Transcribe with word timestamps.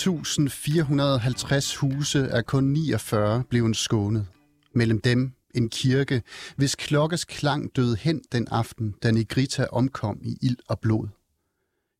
1.450 0.00 1.76
huse 1.80 2.18
er 2.18 2.42
kun 2.42 2.64
49 2.64 3.44
blevet 3.44 3.76
skånet. 3.76 4.26
Mellem 4.74 5.00
dem 5.00 5.32
en 5.54 5.68
kirke, 5.68 6.22
hvis 6.56 6.74
klokkes 6.74 7.24
klang 7.24 7.76
døde 7.76 7.96
hen 7.96 8.22
den 8.32 8.48
aften, 8.50 8.94
da 9.02 9.10
Negrita 9.10 9.66
omkom 9.72 10.18
i 10.22 10.38
ild 10.42 10.56
og 10.68 10.80
blod. 10.80 11.08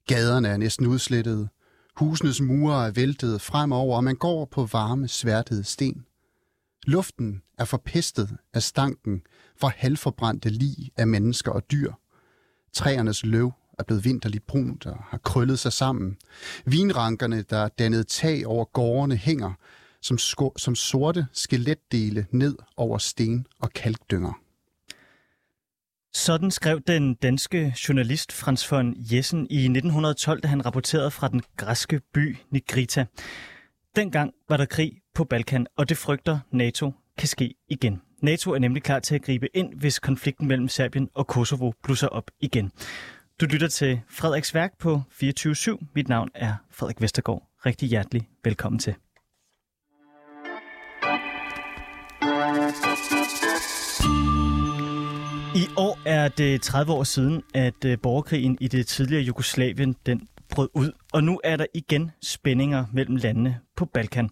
Gaderne 0.07 0.49
er 0.49 0.57
næsten 0.57 0.87
udslettede. 0.87 1.49
Husenes 1.97 2.41
mure 2.41 2.87
er 2.87 2.91
væltet 2.91 3.41
fremover, 3.41 3.97
og 3.97 4.05
man 4.05 4.17
går 4.17 4.45
på 4.45 4.69
varme, 4.73 5.09
sværtede 5.09 5.65
sten. 5.65 6.05
Luften 6.87 7.43
er 7.59 7.65
forpestet 7.65 8.37
af 8.55 8.63
stanken 8.63 9.23
fra 9.61 9.73
halvforbrændte 9.77 10.49
lig 10.49 10.91
af 10.97 11.07
mennesker 11.07 11.53
og 11.53 11.71
dyr. 11.71 11.93
Træernes 12.73 13.25
løv 13.25 13.53
er 13.81 13.85
blevet 13.85 14.05
vinterligt 14.05 14.47
brunt 14.47 14.87
og 14.87 14.97
har 15.11 15.19
krøllet 15.19 15.59
sig 15.59 15.73
sammen. 15.73 16.17
Vinrankerne, 16.65 17.43
der 17.43 17.69
dannede 17.69 18.05
tag 18.05 18.47
over 18.47 18.65
gårdene, 18.65 19.17
hænger 19.17 19.53
som, 20.03 20.19
sko- 20.19 20.55
som 20.57 20.75
sorte 20.75 21.27
skeletdele 21.33 22.27
ned 22.31 22.57
over 22.77 22.99
sten 22.99 23.47
og 23.59 23.73
kalkdynger. 23.73 24.33
Sådan 26.15 26.51
skrev 26.51 26.81
den 26.87 27.15
danske 27.15 27.75
journalist 27.89 28.33
Frans 28.33 28.73
von 28.73 28.97
Jessen 28.99 29.47
i 29.51 29.57
1912, 29.57 30.41
da 30.41 30.49
han 30.49 30.67
rapporterede 30.67 31.11
fra 31.11 31.29
den 31.29 31.43
græske 31.57 32.01
by 32.15 32.37
Nigrita. 32.51 33.07
Dengang 33.97 34.33
var 34.49 34.57
der 34.57 34.65
krig 34.65 34.93
på 35.15 35.25
Balkan, 35.25 35.67
og 35.77 35.89
det 35.89 35.97
frygter 35.97 36.39
NATO 36.51 36.93
kan 37.19 37.29
ske 37.29 37.55
igen. 37.69 38.01
NATO 38.23 38.53
er 38.53 38.59
nemlig 38.59 38.83
klar 38.83 38.99
til 38.99 39.15
at 39.15 39.23
gribe 39.23 39.57
ind, 39.57 39.75
hvis 39.75 39.99
konflikten 39.99 40.49
mellem 40.49 40.69
Serbien 40.69 41.09
og 41.15 41.27
Kosovo 41.27 41.73
blusser 41.83 42.09
op 42.09 42.31
igen. 42.41 42.73
Du 43.41 43.47
lytter 43.47 43.69
til 43.69 44.01
Frederiks 44.09 44.55
Værk 44.55 44.79
på 44.79 45.03
24.7. 45.13 45.77
Mit 45.95 46.09
navn 46.09 46.29
er 46.35 46.55
Frederik 46.71 47.01
Vestergaard. 47.01 47.43
Rigtig 47.67 47.89
hjertelig 47.89 48.29
velkommen 48.45 48.79
til. 48.79 48.95
I 55.57 55.65
år 55.77 55.99
er 56.07 56.29
det 56.29 56.63
30 56.63 56.93
år 56.93 57.05
siden, 57.05 57.43
at 57.55 57.85
øh, 57.85 57.99
borgerkrigen 58.03 58.59
i 58.61 58.69
det 58.69 58.87
tidligere 58.87 59.23
Jugoslavien 59.23 59.97
den 60.07 60.29
brød 60.51 60.69
ud, 60.75 60.93
og 61.13 61.25
nu 61.25 61.41
er 61.45 61.57
der 61.57 61.67
igen 61.75 62.11
spændinger 62.23 62.85
mellem 62.93 63.17
landene 63.17 63.59
på 63.77 63.85
Balkan. 63.85 64.31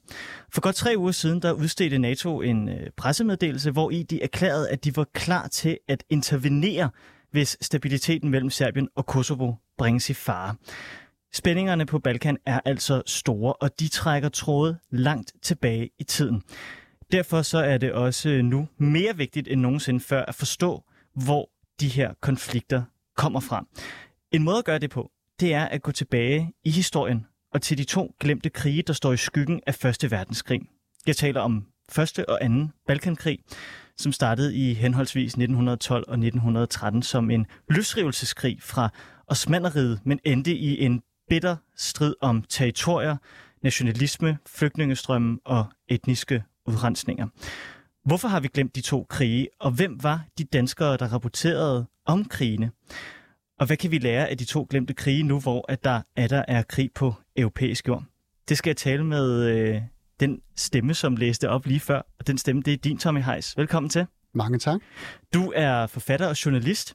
For 0.53 0.61
godt 0.61 0.77
tre 0.77 0.95
uger 0.97 1.13
siden, 1.13 1.43
der 1.43 1.53
udstedte 1.53 1.99
NATO 1.99 2.43
en 2.43 2.69
øh, 2.69 2.91
pressemeddelelse, 2.97 3.71
hvor 3.71 3.91
i 3.91 4.03
de 4.03 4.23
erklærede, 4.23 4.71
at 4.71 4.85
de 4.85 4.97
var 4.97 5.07
klar 5.15 5.49
til 5.49 5.79
at 5.89 6.05
intervenere, 6.11 6.91
hvis 7.31 7.57
stabiliteten 7.61 8.31
mellem 8.31 8.51
Serbien 8.51 8.89
og 8.95 9.07
Kosovo 9.07 9.53
bringes 9.79 10.11
i 10.11 10.15
fare. 10.15 10.55
Spændingerne 11.33 11.87
på 11.87 11.99
Balkan 11.99 12.37
er 12.47 12.61
altså 12.65 13.03
store, 13.07 13.53
og 13.53 13.81
de 13.81 13.89
trækker 13.89 14.29
tråde 14.29 14.79
langt 14.91 15.33
tilbage 15.43 15.91
i 15.99 16.05
tiden. 16.05 16.43
Derfor 17.13 17.43
så 17.43 17.59
er 17.59 17.79
det 17.79 17.93
også 17.93 18.43
nu 18.43 18.69
mere 18.79 19.17
vigtigt 19.17 19.49
end 19.49 19.61
nogensinde 19.61 20.01
før 20.01 20.25
at 20.25 20.35
forstå, 20.35 20.85
hvor 21.15 21.51
de 21.81 21.89
her 21.89 22.15
konflikter 22.21 22.83
kommer 23.17 23.41
fra. 23.41 23.67
En 24.33 24.43
måde 24.43 24.59
at 24.59 24.65
gøre 24.65 24.79
det 24.79 24.91
på, 24.91 25.11
det 25.41 25.55
er 25.55 25.65
at 25.65 25.83
gå 25.83 25.93
tilbage 25.93 26.53
i 26.65 26.71
historien 26.71 27.27
og 27.53 27.63
til 27.63 27.79
de 27.79 27.85
to 27.85 28.15
glemte 28.21 28.51
krige, 28.51 28.83
der 28.83 28.93
står 28.93 29.13
i 29.13 29.17
skyggen 29.17 29.61
af 29.67 29.75
Første 29.75 30.11
Verdenskrig. 30.11 30.61
Jeg 31.07 31.17
taler 31.17 31.41
om 31.41 31.67
Første 31.93 32.29
og 32.29 32.45
Anden 32.45 32.73
Balkankrig, 32.87 33.39
som 33.97 34.13
startede 34.13 34.57
i 34.57 34.75
henholdsvis 34.75 35.33
1912 35.33 36.05
og 36.09 36.15
1913 36.15 37.03
som 37.03 37.31
en 37.31 37.47
løsrivelseskrig 37.69 38.59
fra 38.63 38.89
Osmanderiget, 39.27 40.01
men 40.05 40.21
endte 40.25 40.55
i 40.55 40.85
en 40.85 41.03
bitter 41.29 41.57
strid 41.77 42.15
om 42.21 42.45
territorier, 42.49 43.17
nationalisme, 43.63 44.39
flygtningestrømme 44.47 45.39
og 45.45 45.67
etniske 45.89 46.45
udrensninger. 46.67 47.27
Hvorfor 48.05 48.29
har 48.29 48.41
vi 48.41 48.49
glemt 48.49 48.77
de 48.77 48.81
to 48.81 49.07
krige, 49.09 49.49
og 49.61 49.71
hvem 49.71 50.03
var 50.03 50.25
de 50.39 50.45
danskere, 50.45 50.97
der 50.97 51.13
rapporterede 51.13 51.87
om 52.07 52.25
krigene? 52.25 52.71
Og 53.59 53.67
hvad 53.67 53.77
kan 53.77 53.91
vi 53.91 53.99
lære 53.99 54.29
af 54.29 54.39
de 54.39 54.45
to 54.45 54.67
glemte 54.71 54.95
krige 54.95 55.23
nu, 55.23 55.41
hvor 55.41 55.65
at 55.69 55.85
der 55.85 56.03
er 56.17 56.29
der 56.29 56.45
er 56.49 56.63
krig 56.63 56.91
på 56.95 57.15
europæisk 57.37 57.89
jord? 57.89 58.05
Det 58.49 58.59
skal 58.59 58.71
jeg 58.71 58.77
tale 58.77 59.05
med 59.05 59.45
øh, 59.45 59.83
den 60.21 60.41
stemme, 60.57 60.95
som 60.95 61.17
læste 61.17 61.51
op 61.51 61.67
lige 61.67 61.81
før, 61.81 62.03
og 62.19 62.27
den 62.27 62.39
stemme, 62.39 62.63
det 62.63 62.73
er 62.73 62.77
din, 62.77 62.99
Tommy 62.99 63.23
Heis. 63.23 63.57
Velkommen 63.57 63.91
til. 63.91 64.07
Mange 64.35 64.59
tak. 64.59 64.81
Du 65.35 65.53
er 65.57 65.87
forfatter 65.87 66.29
og 66.29 66.45
journalist, 66.47 66.95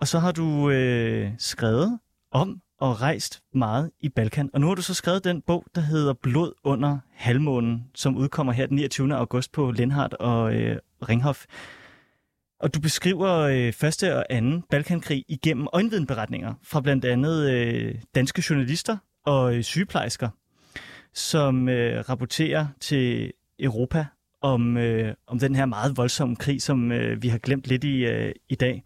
og 0.00 0.08
så 0.08 0.18
har 0.18 0.32
du 0.32 0.70
øh, 0.70 1.30
skrevet 1.38 1.98
om 2.32 2.60
og 2.80 3.00
rejst 3.00 3.42
meget 3.54 3.90
i 4.00 4.08
Balkan. 4.08 4.50
Og 4.52 4.60
nu 4.60 4.66
har 4.66 4.74
du 4.74 4.82
så 4.82 4.94
skrevet 4.94 5.24
den 5.24 5.42
bog, 5.42 5.64
der 5.74 5.80
hedder 5.80 6.12
Blod 6.12 6.52
under 6.64 6.98
halvmånen, 7.12 7.84
som 7.94 8.16
udkommer 8.16 8.52
her 8.52 8.66
den 8.66 8.76
29. 8.76 9.14
august 9.14 9.52
på 9.52 9.70
Lindhardt 9.70 10.14
og 10.14 10.54
øh, 10.54 10.78
Ringhof. 11.08 11.44
Og 12.60 12.74
du 12.74 12.80
beskriver 12.80 13.30
øh, 13.38 13.72
første 13.72 14.16
og 14.16 14.26
anden 14.30 14.62
Balkankrig 14.70 15.24
igennem 15.28 15.68
øjenvidenberetninger 15.72 16.54
fra 16.62 16.80
blandt 16.80 17.04
andet 17.04 17.50
øh, 17.50 17.94
danske 18.14 18.44
journalister 18.50 18.96
og 19.26 19.56
øh, 19.56 19.62
sygeplejersker, 19.62 20.28
som 21.14 21.68
øh, 21.68 22.08
rapporterer 22.08 22.66
til 22.80 23.32
Europa 23.58 24.06
om, 24.42 24.76
øh, 24.76 25.14
om 25.26 25.38
den 25.38 25.54
her 25.54 25.66
meget 25.66 25.96
voldsomme 25.96 26.36
krig, 26.36 26.62
som 26.62 26.92
øh, 26.92 27.22
vi 27.22 27.28
har 27.28 27.38
glemt 27.38 27.66
lidt 27.66 27.84
i, 27.84 28.04
øh, 28.04 28.32
i 28.48 28.54
dag. 28.54 28.82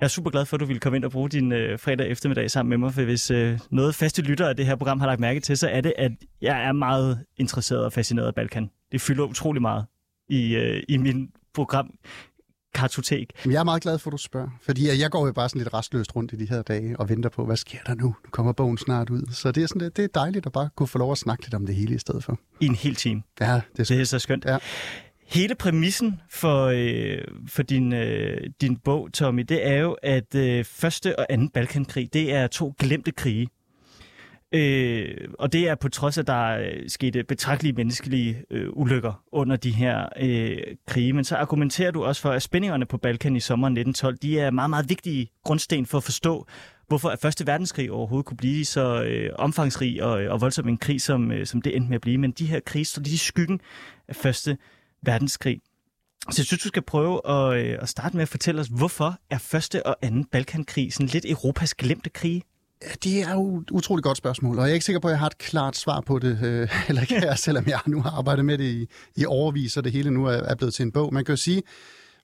Jeg 0.00 0.06
er 0.06 0.08
super 0.08 0.30
glad 0.30 0.46
for, 0.46 0.56
at 0.56 0.60
du 0.60 0.64
ville 0.64 0.80
komme 0.80 0.96
ind 0.96 1.04
og 1.04 1.10
bruge 1.10 1.28
din 1.28 1.52
øh, 1.52 1.78
fredag 1.78 2.10
eftermiddag 2.10 2.50
sammen 2.50 2.68
med 2.70 2.78
mig, 2.78 2.94
for 2.94 3.02
hvis 3.02 3.30
øh, 3.30 3.58
noget 3.70 3.94
faste 3.94 4.22
lytter 4.22 4.48
af 4.48 4.56
det 4.56 4.66
her 4.66 4.76
program 4.76 5.00
har 5.00 5.06
lagt 5.06 5.20
mærke 5.20 5.40
til, 5.40 5.56
så 5.56 5.68
er 5.68 5.80
det, 5.80 5.92
at 5.98 6.12
jeg 6.40 6.64
er 6.64 6.72
meget 6.72 7.24
interesseret 7.36 7.84
og 7.84 7.92
fascineret 7.92 8.26
af 8.26 8.34
Balkan. 8.34 8.70
Det 8.92 9.00
fylder 9.00 9.24
utrolig 9.24 9.62
meget 9.62 9.86
i, 10.28 10.56
øh, 10.56 10.82
i 10.88 10.96
min 10.96 11.30
program 11.54 11.94
kartotek. 12.74 13.32
Jeg 13.46 13.54
er 13.54 13.64
meget 13.64 13.82
glad 13.82 13.98
for, 13.98 14.10
at 14.10 14.12
du 14.12 14.16
spørger, 14.16 14.48
fordi 14.62 15.00
jeg 15.00 15.10
går 15.10 15.26
jo 15.26 15.32
bare 15.32 15.48
sådan 15.48 15.58
lidt 15.62 15.74
restløst 15.74 16.16
rundt 16.16 16.32
i 16.32 16.36
de 16.36 16.48
her 16.48 16.62
dage 16.62 17.00
og 17.00 17.08
venter 17.08 17.30
på, 17.30 17.44
hvad 17.46 17.56
sker 17.56 17.78
der 17.86 17.94
nu? 17.94 18.04
Nu 18.04 18.14
kommer 18.30 18.52
bogen 18.52 18.78
snart 18.78 19.10
ud. 19.10 19.22
Så 19.32 19.52
det 19.52 19.62
er, 19.62 19.66
sådan, 19.66 19.80
det, 19.80 19.96
det 19.96 20.04
er 20.04 20.08
dejligt 20.14 20.46
at 20.46 20.52
bare 20.52 20.68
kunne 20.76 20.86
få 20.86 20.98
lov 20.98 21.12
at 21.12 21.18
snakke 21.18 21.44
lidt 21.44 21.54
om 21.54 21.66
det 21.66 21.74
hele 21.74 21.94
i 21.94 21.98
stedet 21.98 22.24
for. 22.24 22.38
I 22.60 22.66
en 22.66 22.74
hel 22.74 22.94
time. 22.94 23.22
Ja, 23.40 23.60
det 23.76 23.90
er, 23.90 23.94
det 23.94 24.00
er 24.00 24.04
så 24.04 24.18
skønt. 24.18 24.44
Ja. 24.44 24.58
Hele 25.26 25.54
præmissen 25.54 26.20
for, 26.30 26.64
øh, 26.74 27.18
for 27.48 27.62
din, 27.62 27.92
øh, 27.92 28.40
din 28.60 28.76
bog, 28.76 29.12
Tommy, 29.12 29.42
det 29.42 29.66
er 29.66 29.76
jo, 29.76 29.96
at 30.02 30.34
øh, 30.34 30.64
første 30.64 31.18
og 31.18 31.26
anden 31.30 31.48
Balkankrig, 31.48 32.12
det 32.12 32.34
er 32.34 32.46
to 32.46 32.74
glemte 32.78 33.12
krige. 33.12 33.48
Øh, 34.52 35.28
og 35.38 35.52
det 35.52 35.68
er 35.68 35.74
på 35.74 35.88
trods 35.88 36.18
af, 36.18 36.22
at 36.22 36.26
der 36.26 36.58
øh, 36.58 36.88
skete 36.88 37.24
betragtelige 37.24 37.72
menneskelige 37.72 38.44
øh, 38.50 38.68
ulykker 38.72 39.22
under 39.32 39.56
de 39.56 39.70
her 39.70 40.08
øh, 40.20 40.58
krige. 40.86 41.12
Men 41.12 41.24
så 41.24 41.36
argumenterer 41.36 41.90
du 41.90 42.04
også 42.04 42.22
for, 42.22 42.30
at 42.30 42.42
spændingerne 42.42 42.86
på 42.86 42.98
Balkan 42.98 43.36
i 43.36 43.40
sommeren 43.40 43.72
1912, 43.72 44.16
de 44.16 44.40
er 44.40 44.50
meget, 44.50 44.70
meget 44.70 44.88
vigtige 44.88 45.30
grundsten 45.44 45.86
for 45.86 45.98
at 45.98 46.04
forstå, 46.04 46.46
hvorfor 46.88 47.14
Første 47.22 47.46
Verdenskrig 47.46 47.90
overhovedet 47.90 48.26
kunne 48.26 48.36
blive 48.36 48.64
så 48.64 49.02
øh, 49.02 49.30
omfangsrig 49.38 50.02
og, 50.02 50.22
øh, 50.22 50.32
og 50.32 50.40
voldsom 50.40 50.68
en 50.68 50.78
krig, 50.78 51.00
som, 51.00 51.32
øh, 51.32 51.46
som 51.46 51.62
det 51.62 51.76
endte 51.76 51.88
med 51.88 51.94
at 51.94 52.00
blive. 52.00 52.18
Men 52.18 52.30
de 52.30 52.46
her 52.46 52.60
krige 52.60 52.84
står 52.84 53.02
lige 53.02 53.14
i 53.14 53.16
skyggen 53.16 53.60
af 54.08 54.16
Første 54.16 54.56
Verdenskrig. 55.02 55.60
Så 56.30 56.42
jeg 56.42 56.46
synes, 56.46 56.62
du 56.62 56.68
skal 56.68 56.82
prøve 56.82 57.28
at, 57.28 57.64
øh, 57.64 57.78
at 57.82 57.88
starte 57.88 58.16
med 58.16 58.22
at 58.22 58.28
fortælle 58.28 58.60
os, 58.60 58.68
hvorfor 58.68 59.18
er 59.30 59.38
Første 59.38 59.86
og 59.86 59.96
Anden 60.02 60.24
Balkankrig 60.24 60.92
sådan 60.92 61.06
lidt 61.06 61.24
Europas 61.28 61.74
glemte 61.74 62.10
krig? 62.10 62.42
Det 63.04 63.22
er 63.22 63.34
jo 63.34 63.60
et 63.60 63.70
utroligt 63.70 64.04
godt 64.04 64.18
spørgsmål, 64.18 64.58
og 64.58 64.64
jeg 64.64 64.70
er 64.70 64.74
ikke 64.74 64.84
sikker 64.84 65.00
på, 65.00 65.08
at 65.08 65.12
jeg 65.12 65.18
har 65.18 65.26
et 65.26 65.38
klart 65.38 65.76
svar 65.76 66.00
på 66.00 66.18
det, 66.18 66.38
øh, 66.42 66.68
eller 66.88 67.04
kan 67.04 67.24
jeg, 67.24 67.38
selvom 67.38 67.66
jeg 67.66 67.80
nu 67.86 68.02
har 68.02 68.10
arbejdet 68.10 68.44
med 68.44 68.58
det 68.58 68.64
i, 68.64 68.86
i 69.16 69.24
overvis, 69.26 69.76
og 69.76 69.84
det 69.84 69.92
hele 69.92 70.10
nu 70.10 70.24
er, 70.24 70.32
er 70.32 70.54
blevet 70.54 70.74
til 70.74 70.82
en 70.82 70.92
bog. 70.92 71.14
Man 71.14 71.24
kan 71.24 71.32
jo 71.32 71.36
sige, 71.36 71.62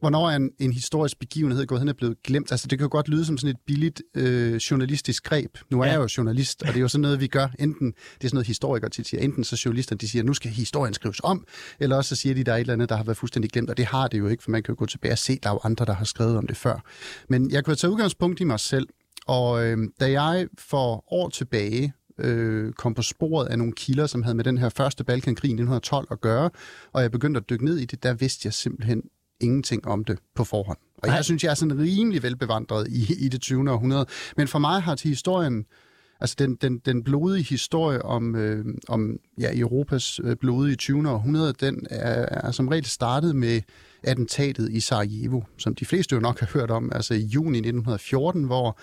hvornår 0.01 0.31
er 0.31 0.37
en, 0.37 0.51
en 0.59 0.73
historisk 0.73 1.19
begivenhed 1.19 1.67
gået 1.67 1.81
hen 1.81 1.89
og 1.89 1.97
blevet 1.97 2.23
glemt? 2.23 2.51
Altså, 2.51 2.67
det 2.67 2.79
kan 2.79 2.85
jo 2.85 2.89
godt 2.93 3.09
lyde 3.09 3.25
som 3.25 3.39
sådan 3.39 3.55
et 3.55 3.61
billigt 3.67 4.03
øh, 4.15 4.55
journalistisk 4.55 5.25
greb. 5.25 5.57
Nu 5.71 5.81
er 5.81 5.87
ja. 5.87 5.93
jeg 5.93 6.01
jo 6.01 6.09
journalist, 6.17 6.63
og 6.63 6.69
det 6.69 6.77
er 6.77 6.81
jo 6.81 6.89
sådan 6.89 7.03
noget, 7.03 7.21
vi 7.21 7.27
gør. 7.27 7.49
Enten, 7.59 7.87
det 7.87 8.25
er 8.25 8.29
sådan 8.29 8.37
noget, 8.37 8.47
historikere 8.47 8.91
tit 8.91 9.09
siger, 9.09 9.23
enten 9.23 9.45
så 9.45 9.63
journalister, 9.65 9.97
de 9.97 10.09
siger, 10.09 10.23
nu 10.23 10.35
skal 10.35 10.51
historien 10.51 10.95
skrives 10.95 11.21
om, 11.25 11.45
eller 11.81 11.97
også 11.97 12.09
så 12.09 12.21
siger 12.21 12.35
de, 12.35 12.45
der 12.45 12.53
er 12.53 12.57
et 12.57 12.61
eller 12.61 12.73
andet, 12.73 12.89
der 12.89 12.97
har 12.97 13.05
været 13.05 13.19
fuldstændig 13.19 13.51
glemt, 13.51 13.71
og 13.71 13.77
det 13.77 13.87
har 13.87 14.09
det 14.09 14.19
jo 14.19 14.29
ikke, 14.29 14.43
for 14.43 14.51
man 14.51 14.63
kan 14.63 14.73
jo 14.75 14.79
gå 14.79 14.87
tilbage 14.87 15.13
og 15.13 15.19
se, 15.19 15.39
der 15.43 15.49
er 15.49 15.55
jo 15.55 15.61
andre, 15.63 15.85
der 15.85 15.93
har 15.93 16.05
skrevet 16.05 16.37
om 16.37 16.47
det 16.47 16.57
før. 16.57 16.85
Men 17.29 17.51
jeg 17.51 17.65
kan 17.65 17.77
tage 17.77 17.91
udgangspunkt 17.91 18.41
i 18.41 18.45
mig 18.45 18.61
selv, 18.61 18.87
og 19.27 19.67
øh, 19.67 19.79
da 20.01 20.11
jeg 20.11 20.49
for 20.59 21.13
år 21.13 21.29
tilbage 21.29 21.93
øh, 22.19 22.73
kom 22.73 22.95
på 22.95 23.03
sporet 23.03 23.47
af 23.47 23.59
nogle 23.59 23.73
kilder, 23.73 24.07
som 24.07 24.23
havde 24.23 24.35
med 24.35 24.45
den 24.45 24.59
her 24.59 24.69
første 24.69 25.05
Balkankrig 25.05 25.49
i 25.49 25.53
1912 25.53 26.07
at 26.11 26.21
gøre, 26.21 26.51
og 26.93 27.03
jeg 27.03 27.11
begyndte 27.11 27.39
at 27.39 27.51
dykke 27.51 27.65
ned 27.65 27.79
i 27.79 27.85
det, 27.85 28.03
der 28.03 28.15
vidste 28.15 28.47
jeg 28.47 28.53
simpelthen 28.53 29.03
ingenting 29.41 29.87
om 29.87 30.05
det 30.05 30.19
på 30.35 30.45
forhånd. 30.45 30.79
Og 31.03 31.09
jeg 31.09 31.25
synes, 31.25 31.45
jeg 31.45 31.51
er 31.51 31.55
sådan 31.55 31.79
rimelig 31.79 32.23
velbevandret 32.23 32.89
i, 32.89 33.25
i 33.25 33.29
det 33.29 33.41
20. 33.41 33.71
århundrede. 33.71 34.07
Men 34.37 34.49
for 34.49 34.59
mig 34.59 34.83
har 34.83 34.95
til 34.95 35.09
historien, 35.09 35.67
altså 36.21 36.37
den, 36.39 36.55
den, 36.55 36.79
den 36.79 37.05
blodige 37.05 37.45
historie 37.45 38.03
om, 38.03 38.35
øh, 38.35 38.65
om 38.89 39.17
ja, 39.41 39.59
Europas 39.59 40.21
øh, 40.25 40.37
blodige 40.37 40.77
20. 40.77 41.11
århundrede, 41.11 41.53
den 41.61 41.87
er, 41.91 42.27
er 42.31 42.51
som 42.51 42.69
regel 42.69 42.85
startet 42.85 43.37
med 43.37 43.61
attentatet 44.03 44.73
i 44.73 44.81
Sarajevo, 44.81 45.41
som 45.59 45.75
de 45.75 45.85
fleste 45.85 46.15
jo 46.15 46.21
nok 46.21 46.41
har 46.41 46.51
hørt 46.53 46.71
om, 46.71 46.93
altså 46.93 47.15
i 47.15 47.23
juni 47.23 47.59
1914, 47.59 48.45
hvor 48.45 48.79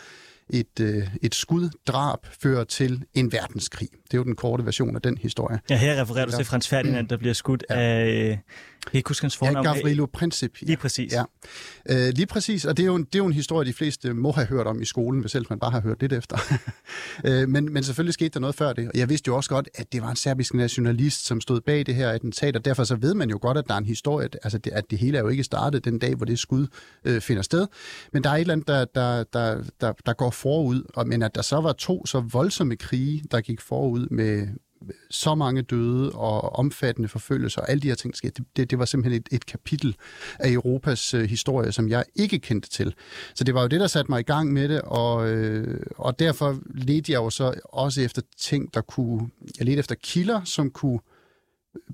et, 0.49 0.79
øh, 0.81 1.07
et 1.21 1.35
skuddrab 1.35 2.19
fører 2.41 2.63
til 2.63 3.03
en 3.13 3.31
verdenskrig. 3.31 3.89
Det 3.91 4.13
er 4.13 4.17
jo 4.17 4.23
den 4.23 4.35
korte 4.35 4.65
version 4.65 4.95
af 4.95 5.01
den 5.01 5.17
historie. 5.17 5.59
Ja, 5.69 5.77
her 5.77 6.01
refererer 6.01 6.25
du 6.25 6.31
til 6.31 6.45
Frans 6.45 6.67
Ferdinand, 6.67 7.07
der 7.07 7.17
bliver 7.17 7.33
skudt 7.33 7.65
ja. 7.69 7.75
af... 7.75 8.31
Øh, 8.31 8.37
jeg 8.85 8.95
ikke 8.95 9.09
huske 9.09 9.23
hans 9.23 9.37
fornavn. 9.37 9.65
Ja, 9.65 9.73
Gavrilo 9.73 10.05
Princip. 10.05 10.61
Ja. 10.61 10.65
Lige 10.65 10.77
præcis. 10.77 11.13
Ja. 11.13 11.23
Øh, 11.89 12.13
lige 12.15 12.25
præcis, 12.25 12.65
og 12.65 12.77
det 12.77 12.83
er, 12.83 12.87
jo 12.87 12.95
en, 12.95 13.03
det 13.03 13.15
er 13.15 13.19
jo 13.19 13.25
en 13.25 13.33
historie, 13.33 13.67
de 13.67 13.73
fleste 13.73 14.13
må 14.13 14.31
have 14.31 14.47
hørt 14.47 14.67
om 14.67 14.81
i 14.81 14.85
skolen, 14.85 15.21
hvis 15.21 15.31
selv 15.31 15.45
man 15.49 15.59
bare 15.59 15.71
har 15.71 15.81
hørt 15.81 16.01
lidt 16.01 16.13
efter. 16.13 16.37
øh, 17.27 17.49
men, 17.49 17.73
men 17.73 17.83
selvfølgelig 17.83 18.13
skete 18.13 18.29
der 18.29 18.39
noget 18.39 18.55
før 18.55 18.73
det, 18.73 18.87
og 18.87 18.97
jeg 18.97 19.09
vidste 19.09 19.27
jo 19.27 19.35
også 19.35 19.49
godt, 19.49 19.69
at 19.75 19.93
det 19.93 20.01
var 20.01 20.09
en 20.09 20.15
serbisk 20.15 20.53
nationalist, 20.53 21.25
som 21.25 21.41
stod 21.41 21.61
bag 21.61 21.85
det 21.85 21.95
her 21.95 22.09
attentat, 22.09 22.55
og 22.55 22.65
derfor 22.65 22.83
så 22.83 22.95
ved 22.95 23.13
man 23.13 23.29
jo 23.29 23.39
godt, 23.41 23.57
at 23.57 23.67
der 23.67 23.73
er 23.73 23.77
en 23.77 23.85
historie, 23.85 24.29
altså 24.43 24.57
det, 24.57 24.73
at 24.73 24.83
det 24.91 24.99
hele 24.99 25.17
er 25.17 25.21
jo 25.21 25.27
ikke 25.27 25.43
startet 25.43 25.85
den 25.85 25.99
dag, 25.99 26.15
hvor 26.15 26.25
det 26.25 26.39
skud 26.39 26.67
øh, 27.05 27.21
finder 27.21 27.41
sted. 27.41 27.67
Men 28.13 28.23
der 28.23 28.29
er 28.29 28.35
et 28.35 28.41
eller 28.41 28.53
andet, 28.53 28.67
der, 28.67 28.85
der, 28.85 29.23
der, 29.33 29.63
der, 29.81 29.93
der 30.05 30.13
går 30.13 30.29
forud, 30.33 30.83
og, 30.95 31.07
men 31.07 31.21
at 31.23 31.35
der 31.35 31.41
så 31.41 31.61
var 31.61 31.73
to 31.73 32.05
så 32.05 32.19
voldsomme 32.19 32.75
krige, 32.75 33.23
der 33.31 33.41
gik 33.41 33.61
forud 33.61 34.07
med, 34.09 34.47
så 35.09 35.35
mange 35.35 35.61
døde 35.61 36.11
og 36.11 36.55
omfattende 36.55 37.09
forfølgelser 37.09 37.61
og 37.61 37.69
alle 37.69 37.81
de 37.81 37.87
her 37.87 37.95
ting. 37.95 38.13
Det, 38.23 38.39
det, 38.55 38.71
det 38.71 38.79
var 38.79 38.85
simpelthen 38.85 39.21
et, 39.21 39.35
et 39.35 39.45
kapitel 39.45 39.95
af 40.39 40.51
Europas 40.51 41.13
øh, 41.13 41.23
historie, 41.23 41.71
som 41.71 41.89
jeg 41.89 42.05
ikke 42.15 42.39
kendte 42.39 42.69
til. 42.69 42.95
Så 43.35 43.43
det 43.43 43.53
var 43.53 43.61
jo 43.61 43.67
det, 43.67 43.79
der 43.79 43.87
satte 43.87 44.11
mig 44.11 44.19
i 44.19 44.23
gang 44.23 44.53
med 44.53 44.69
det, 44.69 44.81
og, 44.81 45.29
øh, 45.29 45.85
og 45.97 46.19
derfor 46.19 46.59
ledte 46.73 47.11
jeg 47.11 47.17
jo 47.17 47.29
så 47.29 47.53
også 47.63 48.01
efter 48.01 48.21
ting, 48.37 48.73
der 48.73 48.81
kunne... 48.81 49.29
Jeg 49.57 49.65
ledte 49.65 49.79
efter 49.79 49.95
kilder, 49.95 50.41
som 50.43 50.71
kunne 50.71 50.99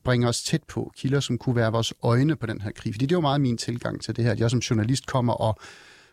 bringe 0.03 0.27
os 0.27 0.43
tæt 0.43 0.63
på. 0.63 0.91
Kilder, 0.97 1.19
som 1.19 1.37
kunne 1.37 1.55
være 1.55 1.71
vores 1.71 1.93
øjne 2.03 2.35
på 2.35 2.45
den 2.45 2.61
her 2.61 2.71
krig. 2.71 2.93
Fordi 2.93 3.05
det 3.05 3.11
er 3.11 3.17
jo 3.17 3.21
meget 3.21 3.41
min 3.41 3.57
tilgang 3.57 4.01
til 4.01 4.15
det 4.15 4.23
her, 4.23 4.31
at 4.31 4.39
jeg 4.39 4.51
som 4.51 4.59
journalist 4.59 5.05
kommer 5.05 5.33
og 5.33 5.59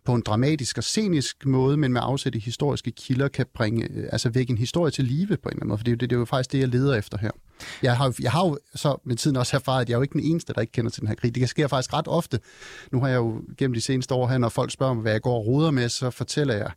på 0.06 0.14
en 0.14 0.22
dramatisk 0.26 0.78
og 0.78 0.84
scenisk 0.84 1.46
måde, 1.46 1.76
men 1.76 1.92
med 1.92 2.00
afsæt 2.04 2.34
i 2.34 2.38
historiske 2.38 2.90
kilder, 2.90 3.28
kan 3.28 3.46
bringe, 3.54 3.88
øh, 3.90 4.08
altså 4.12 4.28
vække 4.28 4.50
en 4.50 4.58
historie 4.58 4.90
til 4.90 5.04
live 5.04 5.36
på 5.36 5.48
en 5.48 5.52
eller 5.52 5.56
anden 5.56 5.68
måde, 5.68 5.78
for 5.78 5.84
det 5.84 5.90
er 5.90 5.92
jo, 5.92 5.96
det, 5.96 6.10
det 6.10 6.16
er 6.16 6.20
jo 6.20 6.24
faktisk 6.24 6.52
det, 6.52 6.58
jeg 6.58 6.68
leder 6.68 6.94
efter 6.94 7.18
her. 7.18 7.30
Jeg 7.82 7.96
har, 7.96 8.14
jeg 8.22 8.32
har 8.32 8.46
jo 8.46 8.58
så 8.74 8.96
med 9.04 9.16
tiden 9.16 9.36
også 9.36 9.56
erfaret, 9.56 9.80
at 9.80 9.88
jeg 9.88 9.94
er 9.94 9.98
jo 9.98 10.02
ikke 10.02 10.12
den 10.12 10.24
eneste, 10.24 10.52
der 10.52 10.60
ikke 10.60 10.72
kender 10.72 10.90
til 10.90 11.00
den 11.00 11.08
her 11.08 11.14
krig. 11.14 11.34
Det 11.34 11.48
sker 11.48 11.68
faktisk 11.68 11.92
ret 11.92 12.08
ofte. 12.08 12.40
Nu 12.92 13.00
har 13.00 13.08
jeg 13.08 13.16
jo 13.16 13.42
gennem 13.58 13.74
de 13.74 13.80
seneste 13.80 14.14
år 14.14 14.28
her, 14.28 14.38
når 14.38 14.48
folk 14.48 14.70
spørger 14.70 14.94
mig, 14.94 15.02
hvad 15.02 15.12
jeg 15.12 15.22
går 15.22 15.34
og 15.34 15.46
ruder 15.46 15.70
med, 15.70 15.88
så 15.88 16.10
fortæller 16.10 16.54
jeg, 16.54 16.70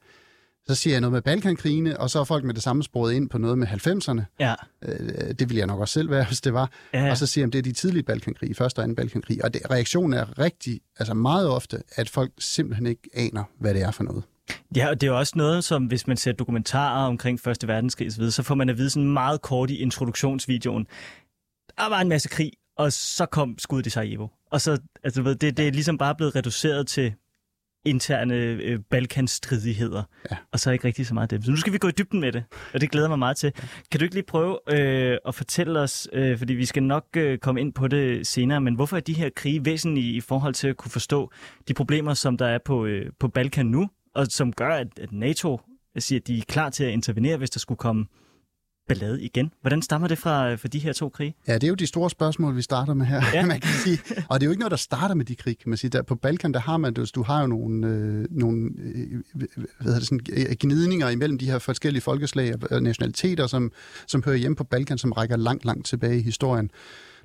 så 0.67 0.75
siger 0.75 0.93
jeg 0.93 1.01
noget 1.01 1.11
med 1.11 1.21
Balkankrigene, 1.21 1.99
og 1.99 2.09
så 2.09 2.19
er 2.19 2.23
folk 2.23 2.43
med 2.43 2.53
det 2.53 2.63
samme 2.63 2.83
sporet 2.83 3.13
ind 3.13 3.29
på 3.29 3.37
noget 3.37 3.57
med 3.57 3.67
90'erne. 3.67 4.21
Ja. 4.39 4.55
Øh, 4.81 5.29
det 5.29 5.39
ville 5.39 5.57
jeg 5.57 5.67
nok 5.67 5.79
også 5.79 5.93
selv 5.93 6.09
være, 6.09 6.25
hvis 6.29 6.41
det 6.41 6.53
var. 6.53 6.71
Ja, 6.93 7.05
ja. 7.05 7.11
Og 7.11 7.17
så 7.17 7.25
siger 7.25 7.43
jeg, 7.43 7.47
at 7.47 7.53
det 7.53 7.59
er 7.59 7.63
de 7.63 7.71
tidlige 7.71 8.03
Balkankrig, 8.03 8.55
første 8.55 8.79
og 8.79 8.83
anden 8.83 8.95
Balkankrig. 8.95 9.43
Og 9.43 9.53
det, 9.53 9.61
reaktionen 9.71 10.13
er 10.13 10.39
rigtig, 10.39 10.81
altså 10.99 11.13
meget 11.13 11.49
ofte, 11.49 11.83
at 11.95 12.09
folk 12.09 12.31
simpelthen 12.39 12.85
ikke 12.85 13.09
aner, 13.13 13.43
hvad 13.59 13.73
det 13.73 13.81
er 13.81 13.91
for 13.91 14.03
noget. 14.03 14.23
Ja, 14.75 14.89
og 14.89 15.01
det 15.01 15.07
er 15.07 15.11
også 15.11 15.33
noget, 15.35 15.63
som 15.63 15.85
hvis 15.85 16.07
man 16.07 16.17
ser 16.17 16.31
dokumentarer 16.31 17.07
omkring 17.07 17.39
Første 17.39 17.67
Verdenskrig 17.67 18.13
så, 18.13 18.31
så 18.31 18.43
får 18.43 18.55
man 18.55 18.69
at 18.69 18.77
vide 18.77 18.89
sådan 18.89 19.09
meget 19.09 19.41
kort 19.41 19.69
i 19.69 19.77
introduktionsvideoen. 19.77 20.87
Der 21.77 21.89
var 21.89 22.01
en 22.01 22.09
masse 22.09 22.29
krig, 22.29 22.51
og 22.77 22.93
så 22.93 23.25
kom 23.25 23.55
skuddet 23.59 23.87
i 23.87 23.89
Sarajevo. 23.89 24.27
Og 24.51 24.61
så, 24.61 24.77
altså, 25.03 25.21
ved, 25.21 25.35
det, 25.35 25.57
det 25.57 25.67
er 25.67 25.71
ligesom 25.71 25.97
bare 25.97 26.15
blevet 26.15 26.35
reduceret 26.35 26.87
til 26.87 27.13
interne 27.89 28.35
øh, 28.35 28.79
balkanstridigheder, 28.89 30.03
ja. 30.31 30.37
og 30.51 30.59
så 30.59 30.69
er 30.69 30.73
ikke 30.73 30.87
rigtig 30.87 31.07
så 31.07 31.13
meget 31.13 31.31
det. 31.31 31.45
Så 31.45 31.51
nu 31.51 31.57
skal 31.57 31.73
vi 31.73 31.77
gå 31.77 31.87
i 31.87 31.91
dybden 31.91 32.19
med 32.19 32.31
det, 32.31 32.43
og 32.73 32.81
det 32.81 32.91
glæder 32.91 33.07
mig 33.09 33.19
meget 33.19 33.37
til. 33.37 33.53
Ja. 33.57 33.67
Kan 33.91 33.99
du 33.99 34.03
ikke 34.03 34.15
lige 34.15 34.25
prøve 34.25 34.59
øh, 34.79 35.17
at 35.27 35.35
fortælle 35.35 35.79
os, 35.79 36.07
øh, 36.13 36.37
fordi 36.37 36.53
vi 36.53 36.65
skal 36.65 36.83
nok 36.83 37.05
øh, 37.17 37.37
komme 37.37 37.61
ind 37.61 37.73
på 37.73 37.87
det 37.87 38.27
senere, 38.27 38.61
men 38.61 38.75
hvorfor 38.75 38.97
er 38.97 39.01
de 39.01 39.13
her 39.13 39.29
krige 39.35 39.65
væsentlige 39.65 40.13
i 40.13 40.21
forhold 40.21 40.53
til 40.53 40.67
at 40.67 40.77
kunne 40.77 40.91
forstå 40.91 41.31
de 41.67 41.73
problemer, 41.73 42.13
som 42.13 42.37
der 42.37 42.47
er 42.47 42.59
på, 42.65 42.85
øh, 42.85 43.11
på 43.19 43.27
Balkan 43.27 43.65
nu, 43.65 43.89
og 44.15 44.27
som 44.29 44.53
gør, 44.53 44.69
at, 44.69 44.87
at 45.01 45.11
NATO 45.11 45.61
siger, 45.97 46.19
at 46.19 46.27
de 46.27 46.37
er 46.37 46.41
klar 46.47 46.69
til 46.69 46.83
at 46.83 46.91
intervenere, 46.91 47.37
hvis 47.37 47.49
der 47.49 47.59
skulle 47.59 47.77
komme 47.77 48.05
ballade 48.89 49.21
igen. 49.21 49.51
Hvordan 49.61 49.81
stammer 49.81 50.07
det 50.07 50.17
fra, 50.17 50.55
fra 50.55 50.67
de 50.67 50.79
her 50.79 50.93
to 50.93 51.09
krige? 51.09 51.35
Ja, 51.47 51.53
det 51.53 51.63
er 51.63 51.67
jo 51.67 51.75
de 51.75 51.87
store 51.87 52.09
spørgsmål, 52.09 52.55
vi 52.55 52.61
starter 52.61 52.93
med 52.93 53.05
her, 53.05 53.21
ja. 53.33 53.45
man 53.53 53.59
kan 53.59 53.71
sige. 53.83 53.99
Og 54.29 54.39
det 54.39 54.45
er 54.45 54.47
jo 54.47 54.51
ikke 54.51 54.59
noget, 54.59 54.71
der 54.71 54.77
starter 54.77 55.15
med 55.15 55.25
de 55.25 55.35
krig, 55.35 55.57
kan 55.57 55.69
man 55.69 55.77
sige. 55.77 55.89
Der, 55.89 56.01
på 56.01 56.15
Balkan, 56.15 56.53
der 56.53 56.59
har 56.59 56.77
man, 56.77 56.93
du, 56.93 57.05
du 57.15 57.23
har 57.23 57.41
jo 57.41 57.47
nogle, 57.47 57.87
øh, 57.87 58.25
nogle 58.31 58.69
øh, 58.79 59.21
hvad 59.79 59.95
det, 59.95 60.03
sådan, 60.03 60.19
øh, 60.33 60.45
gnidninger 60.59 61.09
imellem 61.09 61.37
de 61.37 61.45
her 61.45 61.59
forskellige 61.59 62.01
folkeslag 62.01 62.53
og 62.71 62.83
nationaliteter, 62.83 63.47
som, 63.47 63.71
som 64.07 64.23
hører 64.23 64.37
hjemme 64.37 64.55
på 64.55 64.63
Balkan, 64.63 64.97
som 64.97 65.11
rækker 65.11 65.37
langt, 65.37 65.65
langt 65.65 65.85
tilbage 65.85 66.17
i 66.17 66.21
historien. 66.21 66.71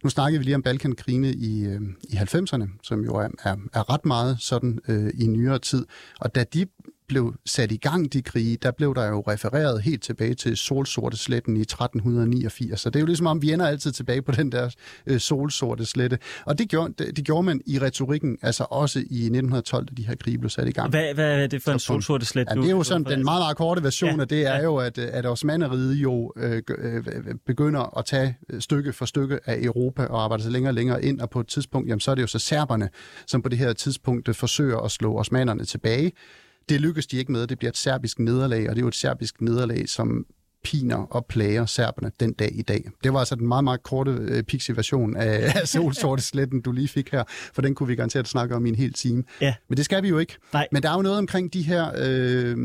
Nu 0.05 0.11
snakkede 0.11 0.39
vi 0.39 0.45
lige 0.45 0.55
om 0.55 0.63
Balkankrigene 0.63 1.33
i, 1.33 1.65
øh, 1.65 1.81
i 2.03 2.17
90'erne, 2.17 2.69
som 2.83 3.05
jo 3.05 3.15
er, 3.15 3.29
er, 3.45 3.57
er 3.73 3.91
ret 3.93 4.05
meget 4.05 4.37
sådan 4.41 4.79
øh, 4.89 5.11
i 5.15 5.27
nyere 5.27 5.59
tid. 5.59 5.87
Og 6.21 6.35
da 6.35 6.45
de 6.45 6.67
blev 7.09 7.35
sat 7.47 7.73
i 7.73 7.77
gang, 7.77 8.13
de 8.13 8.23
krige, 8.23 8.57
der 8.57 8.71
blev 8.71 8.95
der 8.95 9.07
jo 9.07 9.21
refereret 9.21 9.83
helt 9.83 10.03
tilbage 10.03 10.35
til 10.35 10.57
solsorte 10.57 11.17
sletten 11.17 11.57
i 11.57 11.61
1389. 11.61 12.81
Så 12.81 12.91
det 12.91 12.97
er 12.97 13.01
jo 13.01 13.07
ligesom 13.07 13.27
om, 13.27 13.43
vi 13.43 13.53
ender 13.53 13.67
altid 13.67 13.93
tilbage 13.93 14.23
på 14.23 14.33
den 14.33 14.53
der 14.53 14.71
øh, 15.07 15.21
solsorte 15.21 15.87
slette. 15.87 16.19
Og 16.47 16.59
det 16.59 16.69
gjorde, 16.69 16.95
det, 16.99 17.17
det 17.17 17.25
gjorde 17.25 17.43
man 17.43 17.61
i 17.67 17.79
retorikken, 17.79 18.39
altså 18.43 18.67
også 18.71 18.99
i 18.99 19.03
1912, 19.03 19.87
da 19.87 19.95
de 19.97 20.07
her 20.07 20.15
krige 20.15 20.39
blev 20.39 20.51
sat 20.51 20.69
i 20.69 20.73
gang. 20.73 20.91
Hvad, 20.91 21.15
hvad 21.15 21.43
er 21.43 21.47
det 21.47 21.63
for 21.63 21.73
en 21.73 21.79
solsorte 21.79 22.27
slet? 22.27 22.49
Ja, 22.51 22.55
det 22.55 22.67
er 22.67 22.71
jo 22.71 22.83
sådan 22.83 23.05
den 23.05 23.25
meget, 23.25 23.41
meget 23.41 23.57
korte 23.57 23.83
version 23.83 24.15
ja, 24.15 24.21
af 24.21 24.29
det, 24.29 24.47
er 24.47 24.55
ja. 24.55 24.63
jo, 24.63 24.77
at, 24.77 24.99
at 24.99 25.27
Osmaneriet 25.27 25.95
jo 25.95 26.33
øh, 26.37 26.63
øh, 26.79 27.05
begynder 27.47 27.99
at 27.99 28.05
tage 28.05 28.37
stykke 28.59 28.93
for 28.93 29.05
stykke 29.05 29.39
af 29.45 29.59
Europa 29.63 30.05
og 30.05 30.25
arbejder 30.25 30.43
sig 30.43 30.53
længere 30.53 30.71
og 30.71 30.75
længere 30.75 31.05
ind, 31.05 31.21
og 31.21 31.31
på 31.31 31.41
et 31.41 31.47
tidspunkt, 31.47 31.89
jamen, 31.89 32.01
så 32.01 32.11
er 32.11 32.15
det 32.15 32.23
jo 32.23 32.27
så 32.27 32.39
serberne, 32.39 32.89
som 33.27 33.43
på 33.43 33.49
det 33.49 33.59
her 33.59 33.73
tidspunkt 33.73 34.37
forsøger 34.37 34.79
at 34.79 34.91
slå 34.91 35.19
osmanerne 35.19 35.65
tilbage. 35.65 36.13
Det 36.69 36.81
lykkes 36.81 37.07
de 37.07 37.17
ikke 37.17 37.33
med. 37.33 37.47
Det 37.47 37.59
bliver 37.59 37.71
et 37.71 37.77
serbisk 37.77 38.19
nederlag, 38.19 38.69
og 38.69 38.75
det 38.75 38.81
er 38.81 38.85
jo 38.85 38.89
et 38.89 38.95
serbisk 38.95 39.41
nederlag, 39.41 39.89
som 39.89 40.27
piner 40.65 40.97
og 40.97 41.27
plager 41.27 41.67
serberne 41.67 42.11
den 42.21 42.33
dag 42.33 42.51
i 42.55 42.63
dag. 42.63 42.85
Det 43.05 43.13
var 43.13 43.19
altså 43.19 43.35
den 43.35 43.49
meget, 43.49 43.65
meget 43.65 43.83
korte 43.83 44.11
øh, 44.11 44.43
pixie-version 44.43 45.17
af, 45.17 45.53
af 45.61 45.69
solsorte 45.69 46.23
sletten, 46.23 46.61
du 46.61 46.73
lige 46.73 46.89
fik 46.89 47.11
her, 47.13 47.25
for 47.29 47.63
den 47.63 47.75
kunne 47.75 47.87
vi 47.87 47.95
garanteret 47.95 48.29
snakke 48.29 48.55
om 48.55 48.67
i 48.67 48.69
en 48.69 48.75
hel 48.75 48.93
time. 48.93 49.25
Ja. 49.41 49.55
Men 49.69 49.77
det 49.77 49.85
skal 49.85 50.03
vi 50.03 50.09
jo 50.09 50.19
ikke. 50.19 50.37
Nej. 50.53 50.69
Men 50.73 50.83
der 50.83 50.91
er 50.91 50.95
jo 50.95 51.03
noget 51.03 51.19
omkring 51.19 51.53
de 51.53 51.63
her, 51.63 51.93
øh, 51.99 52.57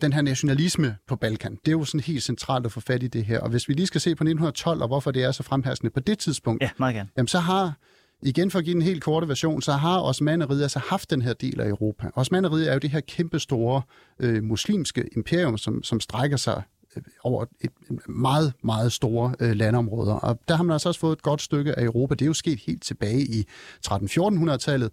den 0.00 0.12
her 0.12 0.22
nationalisme 0.22 0.96
på 1.08 1.16
Balkan. 1.16 1.52
Det 1.52 1.68
er 1.68 1.72
jo 1.72 1.84
sådan 1.84 2.00
helt 2.00 2.22
centralt 2.22 2.66
at 2.66 2.72
få 2.72 2.80
fat 2.80 3.02
i 3.02 3.06
det 3.06 3.24
her. 3.24 3.40
Og 3.40 3.50
hvis 3.50 3.68
vi 3.68 3.74
lige 3.74 3.86
skal 3.86 4.00
se 4.00 4.10
på 4.10 4.24
1912, 4.24 4.82
og 4.82 4.88
hvorfor 4.88 5.10
det 5.10 5.24
er 5.24 5.32
så 5.32 5.42
fremhærsende 5.42 5.90
på 5.90 6.00
det 6.00 6.18
tidspunkt, 6.18 6.62
ja, 6.62 6.70
meget 6.78 6.94
gerne. 6.94 7.08
Jamen, 7.16 7.28
så 7.28 7.38
har 7.38 7.74
igen 8.22 8.50
for 8.50 8.58
at 8.58 8.64
give 8.64 8.76
en 8.76 8.82
helt 8.82 9.02
korte 9.02 9.28
version, 9.28 9.62
så 9.62 9.72
har 9.72 10.00
Osmaneriet 10.00 10.62
altså 10.62 10.78
haft 10.78 11.10
den 11.10 11.22
her 11.22 11.32
del 11.32 11.60
af 11.60 11.68
Europa. 11.68 12.10
Osmaneriet 12.14 12.68
er 12.68 12.72
jo 12.72 12.78
det 12.78 12.90
her 12.90 13.00
kæmpe 13.00 13.38
store 13.38 13.82
øh, 14.18 14.42
muslimske 14.42 15.08
imperium, 15.16 15.58
som, 15.58 15.82
som 15.82 16.00
strækker 16.00 16.36
sig 16.36 16.62
øh, 16.96 17.02
over 17.24 17.44
et 17.60 17.70
meget, 18.08 18.52
meget 18.64 18.92
store 18.92 19.34
øh, 19.40 19.56
landområder. 19.56 20.14
Og 20.14 20.40
der 20.48 20.54
har 20.54 20.64
man 20.64 20.72
altså 20.72 20.88
også 20.88 21.00
fået 21.00 21.16
et 21.16 21.22
godt 21.22 21.42
stykke 21.42 21.78
af 21.78 21.84
Europa. 21.84 22.14
Det 22.14 22.22
er 22.22 22.26
jo 22.26 22.34
sket 22.34 22.60
helt 22.66 22.82
tilbage 22.82 23.20
i 23.20 23.46
13-1400-tallet. 23.86 24.90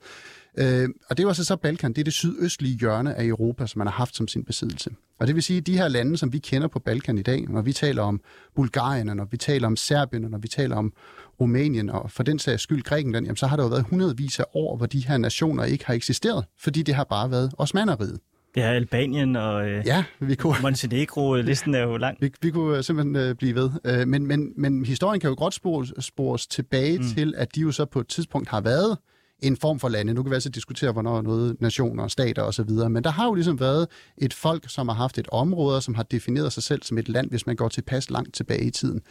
Øh, 0.58 0.90
og 1.10 1.18
det 1.18 1.26
var 1.26 1.34
så 1.34 1.42
altså 1.42 1.44
så 1.44 1.56
Balkan, 1.56 1.94
det 1.94 2.00
er 2.00 2.04
det 2.04 2.14
sydøstlige 2.14 2.78
hjørne 2.80 3.16
af 3.16 3.26
Europa, 3.26 3.68
som 3.68 3.80
man 3.80 3.88
har 3.88 3.94
haft 3.94 4.16
som 4.16 4.28
sin 4.28 4.44
besiddelse. 4.44 4.90
Og 5.20 5.28
det 5.28 5.36
vil 5.36 5.44
sige, 5.44 5.58
at 5.58 5.68
de 5.68 5.78
her 5.78 5.88
lande, 5.88 6.18
som 6.18 6.34
vi 6.34 6.38
kender 6.38 6.68
på 6.68 6.80
Balkan 6.80 7.18
i 7.18 7.22
dag, 7.22 7.46
når 7.50 7.62
vi 7.62 7.74
taler 7.74 8.04
om 8.04 8.22
Bulgarien, 8.56 9.08
når 9.08 9.26
vi 9.32 9.38
taler 9.38 9.68
om 9.68 9.76
Serbien, 9.76 10.22
når 10.22 10.38
vi 10.38 10.48
taler 10.48 10.76
om 10.76 10.94
Rumænien 11.40 11.90
og 11.90 12.12
for 12.12 12.24
den 12.24 12.40
sags 12.40 12.64
skyld 12.64 12.84
Grækenland, 12.84 13.26
jamen, 13.26 13.38
så 13.38 13.48
har 13.48 13.56
der 13.56 13.64
jo 13.64 13.70
været 13.70 13.86
hundredvis 13.90 14.40
af 14.40 14.46
år, 14.54 14.78
hvor 14.78 14.86
de 14.86 15.08
her 15.08 15.18
nationer 15.18 15.64
ikke 15.64 15.86
har 15.86 15.94
eksisteret, 15.94 16.46
fordi 16.60 16.82
det 16.82 16.96
har 16.96 17.04
bare 17.04 17.32
været 17.32 17.52
osmaneriet. 17.58 18.20
Ja, 18.56 18.62
Albanien 18.62 19.36
og 19.36 19.70
øh, 19.70 19.86
ja, 19.86 20.04
vi 20.20 20.36
kunne, 20.36 20.56
Montenegro, 20.62 21.34
listen 21.42 21.76
er 21.76 21.84
jo 21.84 21.98
lang. 21.98 22.18
Vi, 22.22 22.32
vi 22.42 22.52
kunne 22.52 22.84
simpelthen 22.84 23.16
øh, 23.16 23.36
blive 23.36 23.56
ved. 23.56 23.70
Øh, 23.86 24.08
men, 24.08 24.28
men, 24.28 24.54
men 24.58 24.86
historien 24.86 25.20
kan 25.20 25.30
jo 25.30 25.36
godt 25.38 25.54
spores, 25.54 25.94
spores 26.00 26.48
tilbage 26.48 26.98
mm. 26.98 27.04
til, 27.04 27.34
at 27.38 27.56
de 27.56 27.62
jo 27.62 27.72
så 27.72 27.86
på 27.86 28.00
et 28.00 28.08
tidspunkt 28.08 28.50
har 28.50 28.62
været 28.62 28.98
en 29.48 29.58
form 29.58 29.80
for 29.80 29.90
lande. 29.90 30.14
Nu 30.14 30.24
kan 30.24 30.30
vi 30.30 30.36
altså 30.36 30.50
diskutere, 30.50 30.92
hvornår 30.92 31.22
noget 31.22 31.62
nationer, 31.62 32.08
stater 32.08 32.42
osv., 32.42 32.70
men 32.70 33.04
der 33.04 33.10
har 33.10 33.26
jo 33.26 33.34
ligesom 33.34 33.60
været 33.60 33.88
et 34.18 34.34
folk, 34.34 34.70
som 34.70 34.88
har 34.88 34.96
haft 34.96 35.18
et 35.18 35.28
område, 35.32 35.82
som 35.82 35.96
har 35.96 36.04
defineret 36.04 36.54
sig 36.54 36.64
selv 36.64 36.84
som 36.84 36.98
et 36.98 37.10
land, 37.10 37.30
hvis 37.30 37.48
man 37.48 37.56
går 37.56 37.70
tilpas 37.70 38.10
langt 38.10 38.36
tilbage 38.36 38.64
i 38.64 38.72
tiden. 38.72 39.02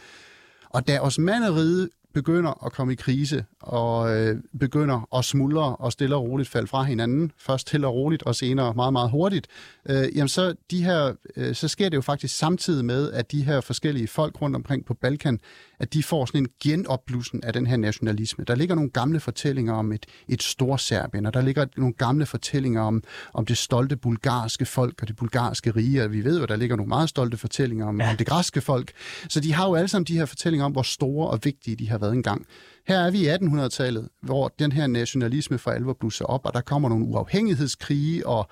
Og 0.69 0.87
da 0.87 0.99
osmaneriet 0.99 1.89
begynder 2.15 2.65
at 2.65 2.71
komme 2.71 2.93
i 2.93 2.95
krise 2.95 3.45
og 3.59 4.15
øh, 4.15 4.37
begynder 4.59 5.07
at 5.17 5.25
smuldre 5.25 5.75
og 5.75 5.91
stille 5.91 6.15
og 6.15 6.23
roligt 6.23 6.49
falde 6.49 6.67
fra 6.67 6.83
hinanden, 6.83 7.31
først 7.37 7.67
til 7.67 7.85
og 7.85 7.93
roligt 7.93 8.23
og 8.23 8.35
senere 8.35 8.73
meget, 8.73 8.93
meget 8.93 9.11
hurtigt, 9.11 9.47
øh, 9.89 10.15
jamen 10.15 10.27
så, 10.27 10.55
de 10.71 10.83
her, 10.83 11.13
øh, 11.35 11.55
så 11.55 11.67
sker 11.67 11.89
det 11.89 11.95
jo 11.95 12.01
faktisk 12.01 12.37
samtidig 12.37 12.85
med, 12.85 13.11
at 13.11 13.31
de 13.31 13.43
her 13.43 13.61
forskellige 13.61 14.07
folk 14.07 14.41
rundt 14.41 14.55
omkring 14.55 14.85
på 14.85 14.93
Balkan, 14.93 15.39
at 15.79 15.93
de 15.93 16.03
får 16.03 16.25
sådan 16.25 16.41
en 16.41 16.47
genopblussen 16.63 17.43
af 17.43 17.53
den 17.53 17.67
her 17.67 17.77
nationalisme. 17.77 18.43
Der 18.43 18.55
ligger 18.55 18.75
nogle 18.75 18.89
gamle 18.89 19.19
fortællinger 19.19 19.73
om 19.73 19.91
et, 19.91 20.05
et 20.27 20.43
Storserbien, 20.43 21.25
og 21.25 21.33
der 21.33 21.41
ligger 21.41 21.65
nogle 21.77 21.93
gamle 21.93 22.25
fortællinger 22.25 22.81
om, 22.81 23.03
om 23.33 23.45
det 23.45 23.57
stolte 23.57 23.95
bulgarske 23.95 24.65
folk 24.65 25.01
og 25.01 25.07
det 25.07 25.15
bulgarske 25.15 25.71
rige, 25.71 26.03
og 26.03 26.11
vi 26.11 26.23
ved 26.23 26.39
jo, 26.39 26.45
der 26.45 26.55
ligger 26.55 26.75
nogle 26.75 26.89
meget 26.89 27.09
stolte 27.09 27.37
fortællinger 27.37 27.85
om, 27.85 28.01
ja. 28.01 28.09
om 28.09 28.17
det 28.17 28.27
græske 28.27 28.61
folk. 28.61 28.91
Så 29.29 29.39
de 29.39 29.53
har 29.53 29.67
jo 29.67 29.75
alle 29.75 29.87
sammen 29.87 30.05
de 30.05 30.17
her 30.17 30.25
fortællinger 30.25 30.65
om, 30.65 30.71
hvor 30.71 30.81
store 30.81 31.29
og 31.29 31.39
vigtige 31.43 31.75
de 31.75 31.89
har 31.89 31.97
været 32.05 32.15
engang. 32.15 32.45
Her 32.87 32.99
er 32.99 33.11
vi 33.11 33.17
i 33.17 33.29
1800-tallet, 33.29 34.09
hvor 34.21 34.53
den 34.59 34.71
her 34.71 34.87
nationalisme 34.87 35.57
for 35.57 35.71
alvor 35.71 35.93
blusser 35.93 36.25
op, 36.25 36.45
og 36.45 36.53
der 36.53 36.61
kommer 36.61 36.89
nogle 36.89 37.05
uafhængighedskrige, 37.05 38.27
og 38.27 38.49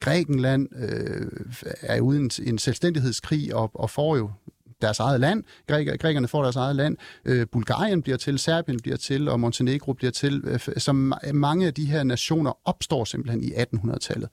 Grækenland 0.00 0.68
øh, 0.76 1.26
er 1.80 2.00
uden 2.00 2.30
en 2.46 2.58
selvstændighedskrig 2.58 3.54
og, 3.54 3.70
og 3.74 3.90
får 3.90 4.16
jo 4.16 4.30
deres 4.82 4.98
eget 4.98 5.20
land. 5.20 5.44
Græk, 5.66 6.00
grækerne 6.00 6.28
får 6.28 6.42
deres 6.42 6.56
eget 6.56 6.76
land. 6.76 6.96
Øh, 7.24 7.46
Bulgarien 7.52 8.02
bliver 8.02 8.18
til, 8.18 8.38
Serbien 8.38 8.80
bliver 8.80 8.96
til, 8.96 9.28
og 9.28 9.40
Montenegro 9.40 9.92
bliver 9.92 10.10
til. 10.10 10.42
Øh, 10.44 10.60
så 10.76 10.92
mange 11.34 11.66
af 11.66 11.74
de 11.74 11.84
her 11.84 12.04
nationer 12.04 12.58
opstår 12.64 13.04
simpelthen 13.04 13.44
i 13.44 13.50
1800-tallet. 13.52 14.28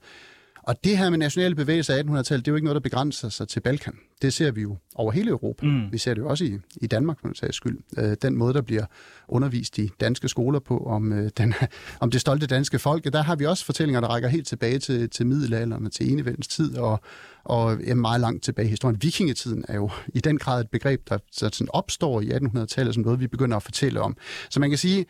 Og 0.66 0.84
det 0.84 0.98
her 0.98 1.10
med 1.10 1.18
nationale 1.18 1.54
bevægelser 1.54 1.94
af 1.94 2.02
1800-tallet, 2.02 2.46
det 2.46 2.48
er 2.48 2.52
jo 2.52 2.56
ikke 2.56 2.64
noget, 2.64 2.74
der 2.74 2.80
begrænser 2.80 3.28
sig 3.28 3.48
til 3.48 3.60
Balkan. 3.60 3.94
Det 4.22 4.32
ser 4.32 4.50
vi 4.50 4.62
jo 4.62 4.76
over 4.94 5.12
hele 5.12 5.30
Europa. 5.30 5.66
Mm. 5.66 5.92
Vi 5.92 5.98
ser 5.98 6.14
det 6.14 6.20
jo 6.20 6.28
også 6.28 6.44
i, 6.44 6.58
i 6.76 6.86
Danmark, 6.86 7.20
for 7.20 7.28
en 7.28 7.34
sags 7.34 7.56
skyld. 7.56 7.78
Øh, 7.98 8.16
den 8.22 8.36
måde, 8.36 8.54
der 8.54 8.62
bliver 8.62 8.84
undervist 9.28 9.78
i 9.78 9.90
danske 10.00 10.28
skoler 10.28 10.58
på, 10.58 10.78
om, 10.78 11.12
øh, 11.12 11.30
den, 11.36 11.54
om 12.00 12.10
det 12.10 12.20
stolte 12.20 12.46
danske 12.46 12.78
folk, 12.78 13.04
der 13.12 13.22
har 13.22 13.36
vi 13.36 13.46
også 13.46 13.64
fortællinger, 13.64 14.00
der 14.00 14.08
rækker 14.08 14.28
helt 14.28 14.46
tilbage 14.46 14.78
til, 14.78 15.10
til 15.10 15.26
middelalderen 15.26 15.86
og 15.86 15.92
til 15.92 16.12
enevældens 16.12 16.48
tid, 16.48 16.76
og, 16.76 17.00
og 17.44 17.80
ja, 17.80 17.94
meget 17.94 18.20
langt 18.20 18.44
tilbage 18.44 18.66
i 18.66 18.70
historien. 18.70 19.02
Vikingetiden 19.02 19.64
er 19.68 19.74
jo 19.74 19.90
i 20.14 20.20
den 20.20 20.38
grad 20.38 20.60
et 20.60 20.70
begreb, 20.70 21.08
der, 21.08 21.18
der 21.40 21.50
sådan 21.52 21.68
opstår 21.72 22.20
i 22.20 22.30
1800-tallet, 22.30 22.94
som 22.94 23.02
noget, 23.02 23.20
vi 23.20 23.26
begynder 23.26 23.56
at 23.56 23.62
fortælle 23.62 24.00
om. 24.00 24.16
Så 24.50 24.60
man 24.60 24.70
kan 24.70 24.78
sige, 24.78 25.06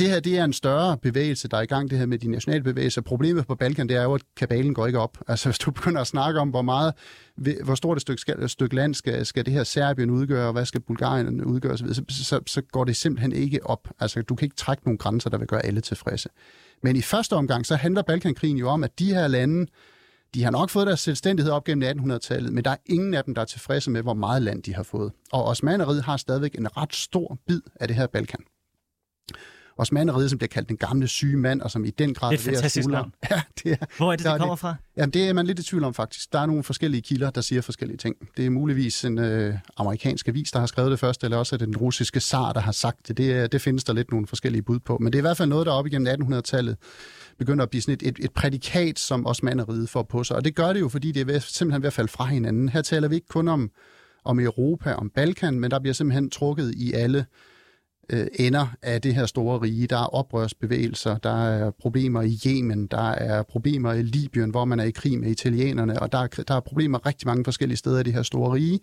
det 0.00 0.08
her 0.10 0.20
det 0.20 0.38
er 0.38 0.44
en 0.44 0.52
større 0.52 0.96
bevægelse, 0.96 1.48
der 1.48 1.56
er 1.56 1.62
i 1.62 1.66
gang, 1.66 1.90
det 1.90 1.98
her 1.98 2.06
med 2.06 2.18
de 2.18 2.30
nationale 2.30 2.62
bevægelser. 2.62 3.00
Problemet 3.00 3.46
på 3.46 3.54
Balkan, 3.54 3.88
det 3.88 3.96
er 3.96 4.02
jo, 4.02 4.14
at 4.14 4.22
kabalen 4.36 4.74
går 4.74 4.86
ikke 4.86 4.98
op. 4.98 5.18
Altså 5.28 5.48
hvis 5.48 5.58
du 5.58 5.70
begynder 5.70 6.00
at 6.00 6.06
snakke 6.06 6.40
om, 6.40 6.48
hvor 6.48 6.62
meget, 6.62 6.94
hvor 7.64 7.74
stort 7.74 7.96
et 7.96 8.00
stykke, 8.02 8.20
skal, 8.20 8.42
et 8.42 8.50
stykke 8.50 8.74
land 8.74 8.94
skal, 8.94 9.26
skal 9.26 9.46
det 9.46 9.52
her 9.52 9.64
Serbien 9.64 10.10
udgøre, 10.10 10.46
og 10.46 10.52
hvad 10.52 10.64
skal 10.64 10.80
Bulgarien 10.80 11.44
udgøre 11.44 11.72
osv., 11.72 11.94
så, 11.94 12.02
så, 12.08 12.40
så 12.46 12.62
går 12.72 12.84
det 12.84 12.96
simpelthen 12.96 13.32
ikke 13.32 13.66
op. 13.66 13.88
Altså 14.00 14.22
du 14.22 14.34
kan 14.34 14.46
ikke 14.46 14.56
trække 14.56 14.84
nogle 14.84 14.98
grænser, 14.98 15.30
der 15.30 15.38
vil 15.38 15.46
gøre 15.46 15.66
alle 15.66 15.80
tilfredse. 15.80 16.28
Men 16.82 16.96
i 16.96 17.02
første 17.02 17.32
omgang, 17.32 17.66
så 17.66 17.76
handler 17.76 18.02
Balkankrigen 18.02 18.56
jo 18.56 18.68
om, 18.68 18.84
at 18.84 18.98
de 18.98 19.14
her 19.14 19.28
lande, 19.28 19.66
de 20.34 20.42
har 20.44 20.50
nok 20.50 20.70
fået 20.70 20.86
deres 20.86 21.00
selvstændighed 21.00 21.52
op 21.52 21.64
gennem 21.64 22.10
1800-tallet, 22.12 22.52
men 22.52 22.64
der 22.64 22.70
er 22.70 22.76
ingen 22.86 23.14
af 23.14 23.24
dem, 23.24 23.34
der 23.34 23.42
er 23.42 23.46
tilfredse 23.46 23.90
med, 23.90 24.02
hvor 24.02 24.14
meget 24.14 24.42
land 24.42 24.62
de 24.62 24.74
har 24.74 24.82
fået. 24.82 25.12
Og 25.32 25.44
Osmaneriet 25.44 26.02
har 26.02 26.16
stadigvæk 26.16 26.54
en 26.54 26.76
ret 26.76 26.94
stor 26.94 27.38
bid 27.46 27.60
af 27.80 27.88
det 27.88 27.96
her 27.96 28.06
Balkan. 28.06 28.40
Osmaneriet, 29.80 30.30
som 30.30 30.38
bliver 30.38 30.48
kaldt 30.48 30.68
den 30.68 30.76
gamle 30.76 31.08
syge 31.08 31.36
mand, 31.36 31.60
og 31.60 31.70
som 31.70 31.84
i 31.84 31.90
den 31.90 32.14
grad... 32.14 32.30
Det 32.30 32.46
er 32.46 32.50
et 32.50 32.56
fantastisk 32.56 32.88
navn. 32.88 33.12
Ja, 33.30 33.42
det 33.64 33.72
er, 33.72 33.86
Hvor 33.96 34.12
er 34.12 34.16
det, 34.16 34.26
det 34.26 34.38
kommer 34.38 34.56
fra? 34.56 34.74
Jamen, 34.96 35.10
det 35.10 35.28
er 35.28 35.32
man 35.32 35.46
lidt 35.46 35.58
i 35.58 35.62
tvivl 35.62 35.84
om, 35.84 35.94
faktisk. 35.94 36.32
Der 36.32 36.38
er 36.38 36.46
nogle 36.46 36.62
forskellige 36.62 37.02
kilder, 37.02 37.30
der 37.30 37.40
siger 37.40 37.62
forskellige 37.62 37.96
ting. 37.96 38.16
Det 38.36 38.46
er 38.46 38.50
muligvis 38.50 39.04
en 39.04 39.18
øh, 39.18 39.54
amerikansk 39.76 40.28
avis, 40.28 40.50
der 40.50 40.58
har 40.58 40.66
skrevet 40.66 40.90
det 40.90 40.98
først, 40.98 41.24
eller 41.24 41.36
også 41.36 41.56
er 41.56 41.58
det 41.58 41.68
den 41.68 41.76
russiske 41.76 42.20
zar, 42.20 42.52
der 42.52 42.60
har 42.60 42.72
sagt 42.72 43.08
det. 43.08 43.16
Det, 43.16 43.52
det 43.52 43.60
findes 43.60 43.84
der 43.84 43.92
lidt 43.92 44.10
nogle 44.10 44.26
forskellige 44.26 44.62
bud 44.62 44.78
på. 44.78 44.98
Men 44.98 45.12
det 45.12 45.18
er 45.18 45.20
i 45.20 45.28
hvert 45.28 45.36
fald 45.36 45.48
noget, 45.48 45.66
der 45.66 45.72
op 45.72 45.86
igennem 45.86 46.32
1800-tallet 46.32 46.76
begynder 47.38 47.62
at 47.62 47.70
blive 47.70 47.82
sådan 47.82 47.94
et, 47.94 48.02
et, 48.02 48.24
et 48.24 48.32
prædikat, 48.32 48.98
som 48.98 49.26
Osmaneriet 49.26 49.88
får 49.88 50.02
på 50.02 50.24
sig. 50.24 50.36
Og 50.36 50.44
det 50.44 50.54
gør 50.54 50.72
det 50.72 50.80
jo, 50.80 50.88
fordi 50.88 51.12
det 51.12 51.20
er 51.20 51.24
ved, 51.24 51.40
simpelthen 51.40 51.82
ved 51.82 51.86
at 51.86 51.92
falde 51.92 52.08
fra 52.08 52.24
hinanden. 52.24 52.68
Her 52.68 52.82
taler 52.82 53.08
vi 53.08 53.14
ikke 53.14 53.28
kun 53.28 53.48
om, 53.48 53.70
om 54.24 54.40
Europa, 54.40 54.94
om 54.94 55.10
Balkan, 55.10 55.60
men 55.60 55.70
der 55.70 55.78
bliver 55.78 55.94
simpelthen 55.94 56.30
trukket 56.30 56.74
i 56.76 56.92
alle 56.92 57.26
øh, 58.12 58.26
ender 58.34 58.66
af 58.82 59.02
det 59.02 59.14
her 59.14 59.26
store 59.26 59.60
rige. 59.60 59.86
Der 59.86 59.96
er 59.96 60.14
oprørsbevægelser, 60.14 61.18
der 61.18 61.44
er 61.44 61.70
problemer 61.70 62.22
i 62.22 62.38
Yemen, 62.46 62.86
der 62.86 63.10
er 63.10 63.42
problemer 63.42 63.92
i 63.92 64.02
Libyen, 64.02 64.50
hvor 64.50 64.64
man 64.64 64.80
er 64.80 64.84
i 64.84 64.90
krig 64.90 65.18
med 65.18 65.30
italienerne, 65.30 66.02
og 66.02 66.12
der 66.12 66.18
er, 66.18 66.26
der 66.26 66.54
er 66.54 66.60
problemer 66.60 67.06
rigtig 67.06 67.28
mange 67.28 67.44
forskellige 67.44 67.76
steder 67.76 68.00
i 68.00 68.02
det 68.02 68.12
her 68.12 68.22
store 68.22 68.54
rige, 68.54 68.80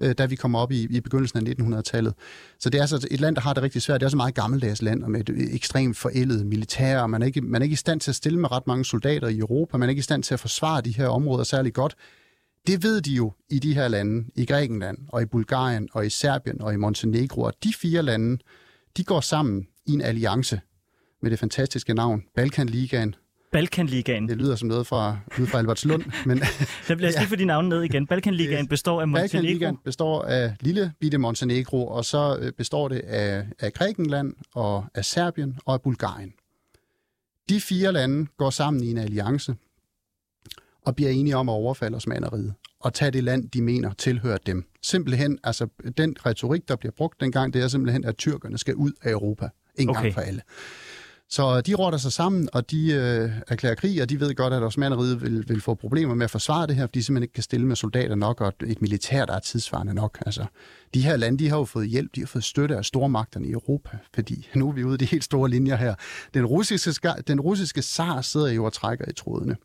øh, 0.00 0.14
da 0.18 0.26
vi 0.26 0.36
kommer 0.36 0.58
op 0.58 0.72
i, 0.72 0.86
i 0.90 1.00
begyndelsen 1.00 1.46
af 1.46 1.52
1900-tallet. 1.52 2.14
Så 2.58 2.70
det 2.70 2.78
er 2.78 2.82
altså 2.82 3.08
et 3.10 3.20
land, 3.20 3.36
der 3.36 3.42
har 3.42 3.54
det 3.54 3.62
rigtig 3.62 3.82
svært. 3.82 4.00
Det 4.00 4.04
er 4.04 4.06
også 4.06 4.16
et 4.16 4.18
meget 4.18 4.34
gammeldags 4.34 4.82
land, 4.82 5.04
og 5.04 5.10
med 5.10 5.20
et 5.20 5.28
øh, 5.28 5.54
ekstremt 5.54 5.96
forældet 5.96 6.46
militær, 6.46 7.00
og 7.00 7.10
man 7.10 7.22
er, 7.22 7.26
ikke, 7.26 7.40
man 7.40 7.62
er 7.62 7.64
ikke 7.64 7.74
i 7.74 7.76
stand 7.76 8.00
til 8.00 8.10
at 8.10 8.14
stille 8.14 8.38
med 8.38 8.52
ret 8.52 8.66
mange 8.66 8.84
soldater 8.84 9.28
i 9.28 9.38
Europa, 9.38 9.76
man 9.76 9.88
er 9.88 9.90
ikke 9.90 10.00
i 10.00 10.02
stand 10.02 10.22
til 10.22 10.34
at 10.34 10.40
forsvare 10.40 10.80
de 10.80 10.96
her 10.96 11.08
områder 11.08 11.44
særlig 11.44 11.72
godt. 11.72 11.94
Det 12.66 12.82
ved 12.82 13.00
de 13.00 13.10
jo 13.10 13.32
i 13.50 13.58
de 13.58 13.74
her 13.74 13.88
lande, 13.88 14.24
i 14.34 14.44
Grækenland 14.44 14.98
og 15.08 15.22
i 15.22 15.24
Bulgarien 15.24 15.88
og 15.92 16.06
i 16.06 16.10
Serbien 16.10 16.62
og 16.62 16.74
i 16.74 16.76
Montenegro, 16.76 17.42
og 17.42 17.52
de 17.64 17.72
fire 17.72 18.02
lande, 18.02 18.38
de 18.96 19.04
går 19.04 19.20
sammen 19.20 19.68
i 19.86 19.92
en 19.92 20.00
alliance 20.00 20.60
med 21.22 21.30
det 21.30 21.38
fantastiske 21.38 21.94
navn 21.94 22.24
Balkanligaen. 22.34 23.14
Balkanligaen. 23.52 24.28
Det 24.28 24.36
lyder 24.36 24.56
som 24.56 24.68
noget 24.68 24.86
fra, 24.86 25.18
ud 25.40 25.46
fra 25.46 25.58
Albertslund. 25.58 26.04
men, 26.26 26.38
Der 26.88 26.94
bliver 26.94 27.10
ja. 27.10 27.24
for 27.24 27.36
de 27.36 27.44
navne 27.44 27.68
ned 27.68 27.82
igen. 27.82 28.06
Balkanligaen 28.06 28.68
består 28.68 29.00
af 29.00 29.08
Montenegro. 29.08 29.32
Balkanligaen 29.32 29.78
består 29.84 30.22
af 30.22 30.56
lille 30.60 30.92
bitte 31.00 31.18
Montenegro, 31.18 31.88
og 31.88 32.04
så 32.04 32.38
øh, 32.40 32.52
består 32.52 32.88
det 32.88 33.00
af, 33.00 33.46
af 33.60 33.72
Grækenland 33.72 34.34
og 34.54 34.84
af 34.94 35.04
Serbien 35.04 35.58
og 35.64 35.74
af 35.74 35.82
Bulgarien. 35.82 36.32
De 37.48 37.60
fire 37.60 37.92
lande 37.92 38.26
går 38.36 38.50
sammen 38.50 38.84
i 38.84 38.90
en 38.90 38.98
alliance 38.98 39.54
og 40.82 40.96
bliver 40.96 41.10
enige 41.10 41.36
om 41.36 41.48
at 41.48 41.52
overfalde 41.52 41.96
osmaneriet 41.96 42.54
og 42.86 42.94
tage 42.94 43.10
det 43.10 43.24
land, 43.24 43.50
de 43.50 43.62
mener 43.62 43.92
tilhører 43.92 44.38
dem. 44.46 44.64
Simpelthen, 44.82 45.38
altså 45.44 45.66
den 45.96 46.16
retorik, 46.26 46.68
der 46.68 46.76
bliver 46.76 46.92
brugt 46.92 47.20
dengang, 47.20 47.54
det 47.54 47.62
er 47.62 47.68
simpelthen, 47.68 48.04
at 48.04 48.16
tyrkerne 48.16 48.58
skal 48.58 48.74
ud 48.74 48.92
af 49.02 49.10
Europa. 49.10 49.48
En 49.74 49.90
okay. 49.90 50.02
gang 50.02 50.14
for 50.14 50.20
alle. 50.20 50.42
Så 51.28 51.60
de 51.60 51.74
råder 51.74 51.96
sig 51.96 52.12
sammen, 52.12 52.48
og 52.52 52.70
de 52.70 52.92
øh, 52.92 53.30
erklærer 53.48 53.74
krig, 53.74 54.02
og 54.02 54.10
de 54.10 54.20
ved 54.20 54.34
godt, 54.34 54.52
at 54.52 54.62
Osmaneriet 54.62 55.22
vil, 55.22 55.44
vil 55.48 55.60
få 55.60 55.74
problemer 55.74 56.14
med 56.14 56.24
at 56.24 56.30
forsvare 56.30 56.66
det 56.66 56.76
her, 56.76 56.86
fordi 56.86 56.98
de 56.98 57.04
simpelthen 57.04 57.22
ikke 57.22 57.32
kan 57.32 57.42
stille 57.42 57.66
med 57.66 57.76
soldater 57.76 58.14
nok, 58.14 58.40
og 58.40 58.52
et 58.66 58.82
militær, 58.82 59.24
der 59.24 59.34
er 59.34 59.40
tidsvarende 59.40 59.94
nok. 59.94 60.18
Altså, 60.26 60.44
de 60.94 61.02
her 61.02 61.16
lande, 61.16 61.38
de 61.38 61.48
har 61.48 61.56
jo 61.56 61.64
fået 61.64 61.88
hjælp, 61.88 62.14
de 62.14 62.20
har 62.20 62.26
fået 62.26 62.44
støtte 62.44 62.76
af 62.76 62.84
stormagterne 62.84 63.46
i 63.46 63.52
Europa, 63.52 63.98
fordi 64.14 64.48
nu 64.54 64.68
er 64.68 64.72
vi 64.72 64.84
ude 64.84 64.94
i 64.94 64.98
de 64.98 65.04
helt 65.04 65.24
store 65.24 65.50
linjer 65.50 65.76
her. 65.76 65.94
Den 66.34 66.46
russiske, 66.46 67.08
den 67.26 67.40
russiske 67.40 67.82
zar 67.82 68.20
sidder 68.20 68.48
jo 68.48 68.64
og 68.64 68.72
trækker 68.72 69.04
i 69.08 69.12
trådene. 69.12 69.56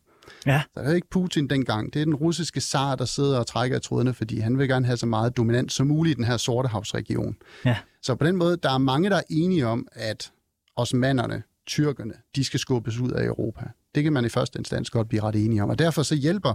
Ja. 0.46 0.62
Så 0.74 0.80
det 0.80 0.90
er 0.90 0.94
ikke 0.94 1.10
Putin 1.10 1.46
dengang. 1.48 1.94
Det 1.94 2.00
er 2.00 2.04
den 2.04 2.14
russiske 2.14 2.60
zar, 2.60 2.94
der 2.94 3.04
sidder 3.04 3.38
og 3.38 3.46
trækker 3.46 3.76
i 3.76 3.80
trådene, 3.80 4.14
fordi 4.14 4.38
han 4.38 4.58
vil 4.58 4.68
gerne 4.68 4.86
have 4.86 4.96
så 4.96 5.06
meget 5.06 5.36
dominant 5.36 5.72
som 5.72 5.86
muligt 5.86 6.14
i 6.14 6.16
den 6.16 6.24
her 6.24 6.36
Sortehavsregion. 6.36 7.36
Ja. 7.64 7.76
Så 8.02 8.14
på 8.14 8.26
den 8.26 8.36
måde, 8.36 8.56
der 8.62 8.70
er 8.70 8.78
mange, 8.78 9.10
der 9.10 9.16
er 9.16 9.22
enige 9.30 9.66
om, 9.66 9.86
at 9.92 10.32
osmanderne, 10.76 11.42
tyrkerne, 11.66 12.14
de 12.36 12.44
skal 12.44 12.60
skubbes 12.60 12.98
ud 12.98 13.10
af 13.10 13.24
Europa. 13.24 13.64
Det 13.94 14.02
kan 14.02 14.12
man 14.12 14.24
i 14.24 14.28
første 14.28 14.58
instans 14.58 14.90
godt 14.90 15.08
blive 15.08 15.22
ret 15.22 15.36
enige 15.36 15.62
om. 15.62 15.70
Og 15.70 15.78
derfor 15.78 16.02
så 16.02 16.14
hjælper 16.14 16.54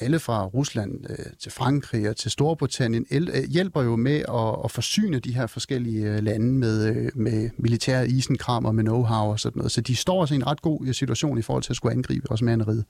alle 0.00 0.18
fra 0.18 0.46
Rusland 0.46 1.10
øh, 1.10 1.16
til 1.38 1.52
Frankrig 1.52 2.08
og 2.08 2.16
til 2.16 2.30
Storbritannien 2.30 3.06
øh, 3.10 3.44
hjælper 3.48 3.82
jo 3.82 3.96
med 3.96 4.22
at, 4.28 4.64
at 4.64 4.70
forsyne 4.70 5.18
de 5.18 5.34
her 5.34 5.46
forskellige 5.46 6.12
øh, 6.12 6.22
lande 6.22 6.54
med, 6.54 6.86
øh, 6.86 7.10
med 7.14 7.50
militære 7.58 8.08
isenkram 8.08 8.64
og 8.64 8.74
med 8.74 8.84
know-how 8.84 9.14
og 9.14 9.40
sådan 9.40 9.58
noget. 9.58 9.72
Så 9.72 9.80
de 9.80 9.96
står 9.96 10.20
altså 10.20 10.34
i 10.34 10.36
en 10.36 10.46
ret 10.46 10.62
god 10.62 10.86
øh, 10.86 10.94
situation 10.94 11.38
i 11.38 11.42
forhold 11.42 11.62
til 11.62 11.72
at 11.72 11.76
skulle 11.76 11.92
angribe 11.92 12.30
osmanderiet. 12.30 12.84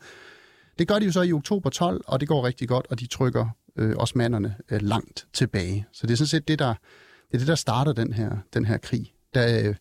Det 0.78 0.88
gør 0.88 0.98
de 0.98 1.04
jo 1.04 1.12
så 1.12 1.22
i 1.22 1.32
oktober 1.32 1.70
12, 1.70 2.04
og 2.06 2.20
det 2.20 2.28
går 2.28 2.44
rigtig 2.44 2.68
godt, 2.68 2.86
og 2.90 3.00
de 3.00 3.06
trykker 3.06 3.46
øh, 3.76 3.96
øh, 4.70 4.82
langt 4.82 5.26
tilbage. 5.32 5.86
Så 5.92 6.06
det 6.06 6.12
er 6.12 6.16
sådan 6.16 6.28
set 6.28 6.48
det, 6.48 6.58
der, 6.58 6.74
det, 7.28 7.34
er 7.34 7.38
det, 7.38 7.46
der 7.46 7.54
starter 7.54 7.92
den 7.92 8.12
her, 8.12 8.30
den 8.54 8.64
her 8.64 8.78
krig. 8.78 9.12
Da 9.34 9.68
øh, 9.68 9.74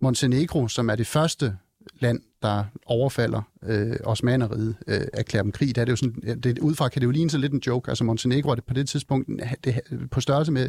Montenegro, 0.00 0.68
som 0.68 0.90
er 0.90 0.96
det 0.96 1.06
første 1.06 1.56
land, 2.00 2.20
der 2.42 2.64
overfalder 2.86 3.42
øh, 3.62 3.96
osmaneriet, 4.04 4.76
øh, 4.86 5.00
erklærer 5.12 5.42
dem 5.42 5.52
krig. 5.52 5.74
Der 5.74 5.80
er 5.80 5.84
det 5.84 5.92
jo 5.92 5.96
sådan, 5.96 6.40
det, 6.42 6.58
udefra 6.58 6.88
kan 6.88 7.00
det 7.00 7.06
jo 7.06 7.10
ligne 7.10 7.30
så 7.30 7.38
lidt 7.38 7.52
en 7.52 7.62
joke. 7.66 7.88
Altså 7.88 8.04
Montenegro 8.04 8.50
er 8.50 8.54
det 8.54 8.64
på 8.64 8.74
det 8.74 8.88
tidspunkt 8.88 9.30
det, 9.64 9.80
på 10.10 10.20
størrelse 10.20 10.52
med 10.52 10.68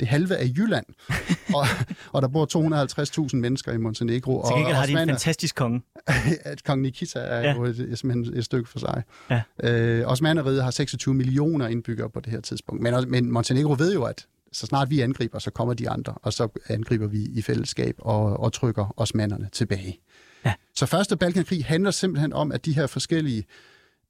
det 0.00 0.08
halve 0.08 0.36
af 0.36 0.44
Jylland, 0.56 0.86
og, 1.56 1.66
og 2.12 2.22
der 2.22 2.28
bor 2.28 3.28
250.000 3.30 3.36
mennesker 3.36 3.72
i 3.72 3.76
Montenegro. 3.76 4.44
Så 4.46 4.52
og, 4.52 4.76
har 4.76 4.86
de 4.86 4.92
en 4.92 5.08
fantastisk 5.08 5.54
konge. 5.54 5.82
kong 6.66 6.82
Nikita 6.82 7.18
er 7.18 7.40
ja. 7.40 7.54
jo 7.54 7.64
et, 7.64 7.76
simpelthen 7.76 8.38
et 8.38 8.44
stykke 8.44 8.68
for 8.68 8.78
sig. 8.78 9.02
Ja. 9.30 9.42
Øh, 9.62 10.06
osmaneriet 10.06 10.64
har 10.64 10.70
26 10.70 11.14
millioner 11.14 11.68
indbyggere 11.68 12.10
på 12.10 12.20
det 12.20 12.32
her 12.32 12.40
tidspunkt. 12.40 12.82
Men, 12.82 12.94
men 13.08 13.32
Montenegro 13.32 13.74
ved 13.78 13.94
jo, 13.94 14.04
at 14.04 14.26
så 14.52 14.66
snart 14.66 14.90
vi 14.90 15.00
angriber, 15.00 15.38
så 15.38 15.50
kommer 15.50 15.74
de 15.74 15.90
andre, 15.90 16.14
og 16.22 16.32
så 16.32 16.48
angriber 16.68 17.06
vi 17.06 17.24
i 17.24 17.42
fællesskab 17.42 17.94
og, 17.98 18.40
og 18.40 18.52
trykker 18.52 18.94
osmanderne 18.96 19.48
tilbage. 19.52 20.00
Ja. 20.46 20.54
Så 20.74 20.86
første 20.86 21.16
Balkankrig 21.16 21.64
handler 21.64 21.90
simpelthen 21.90 22.32
om, 22.32 22.52
at 22.52 22.64
de 22.64 22.74
her 22.74 22.86
forskellige 22.86 23.44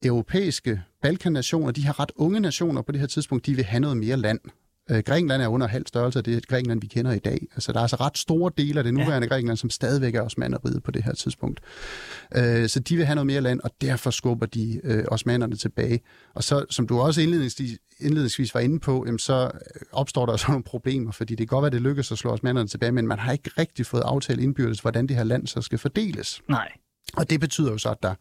europæiske 0.05 0.83
Balkannationer, 1.02 1.71
de 1.71 1.83
her 1.83 2.00
ret 2.00 2.12
unge 2.16 2.40
nationer 2.40 2.83
på 2.83 2.93
det 2.93 3.00
her 3.00 3.07
tidspunkt, 3.07 3.47
de 3.47 3.55
vil 3.55 3.64
have 3.64 3.81
noget 3.81 3.97
mere 3.97 4.16
land. 4.16 4.40
Øh, 4.90 5.02
Grækenland 5.07 5.43
er 5.43 5.49
under 5.49 5.66
halv 5.66 5.87
størrelse 5.87 6.19
af 6.19 6.25
det 6.25 6.49
Grækenland, 6.49 6.81
vi 6.81 6.87
kender 6.87 7.12
i 7.12 7.19
dag. 7.19 7.47
Altså, 7.55 7.73
der 7.73 7.78
er 7.78 7.83
altså 7.83 7.97
ret 7.97 8.19
store 8.19 8.52
dele 8.59 8.81
af 8.81 8.85
det 8.85 8.95
nuværende 8.95 9.26
ja. 9.26 9.28
Grækenland, 9.28 9.57
som 9.57 9.71
stadigvæk 9.71 10.14
er 10.14 10.23
osmaneriet 10.23 10.83
på 10.83 10.90
det 10.90 11.05
her 11.05 11.12
tidspunkt. 11.12 11.61
Øh, 12.37 12.69
så 12.69 12.81
de 12.81 12.97
vil 12.97 13.05
have 13.07 13.14
noget 13.14 13.26
mere 13.26 13.40
land, 13.40 13.61
og 13.61 13.71
derfor 13.81 14.11
skubber 14.11 14.47
de 14.47 14.81
øh, 14.85 15.05
osmanerne 15.09 15.57
tilbage. 15.57 16.00
Og 16.35 16.45
så, 16.45 16.64
som 16.71 16.87
du 16.87 17.00
også 17.00 17.21
indledningsvis, 17.21 17.78
indledningsvis 18.00 18.55
var 18.55 18.61
inde 18.61 18.81
på, 18.81 19.05
jamen, 19.07 19.19
så 19.19 19.50
opstår 19.93 20.26
der 20.26 20.37
så 20.47 20.47
nogle 20.49 20.64
problemer, 20.64 21.12
fordi 21.12 21.35
det 21.35 21.49
kan 21.49 21.57
godt 21.57 21.62
være, 21.62 21.71
det 21.71 21.83
lykkes 21.83 22.12
at 22.12 22.19
slå 22.19 22.31
osmanerne 22.31 22.69
tilbage, 22.69 22.93
men 22.93 23.07
man 23.07 23.19
har 23.19 23.33
ikke 23.33 23.50
rigtig 23.59 23.87
fået 23.87 24.02
aftalt 24.05 24.40
indbyrdes, 24.40 24.81
hvordan 24.81 25.07
det 25.07 25.16
her 25.16 25.25
land 25.25 25.47
så 25.47 25.62
skal 25.62 25.78
fordeles. 25.78 26.43
Nej. 26.49 26.73
Og 27.16 27.31
det 27.31 27.40
betyder 27.40 27.71
jo 27.71 27.78
så, 27.78 27.90
at 27.90 28.02
der 28.02 28.14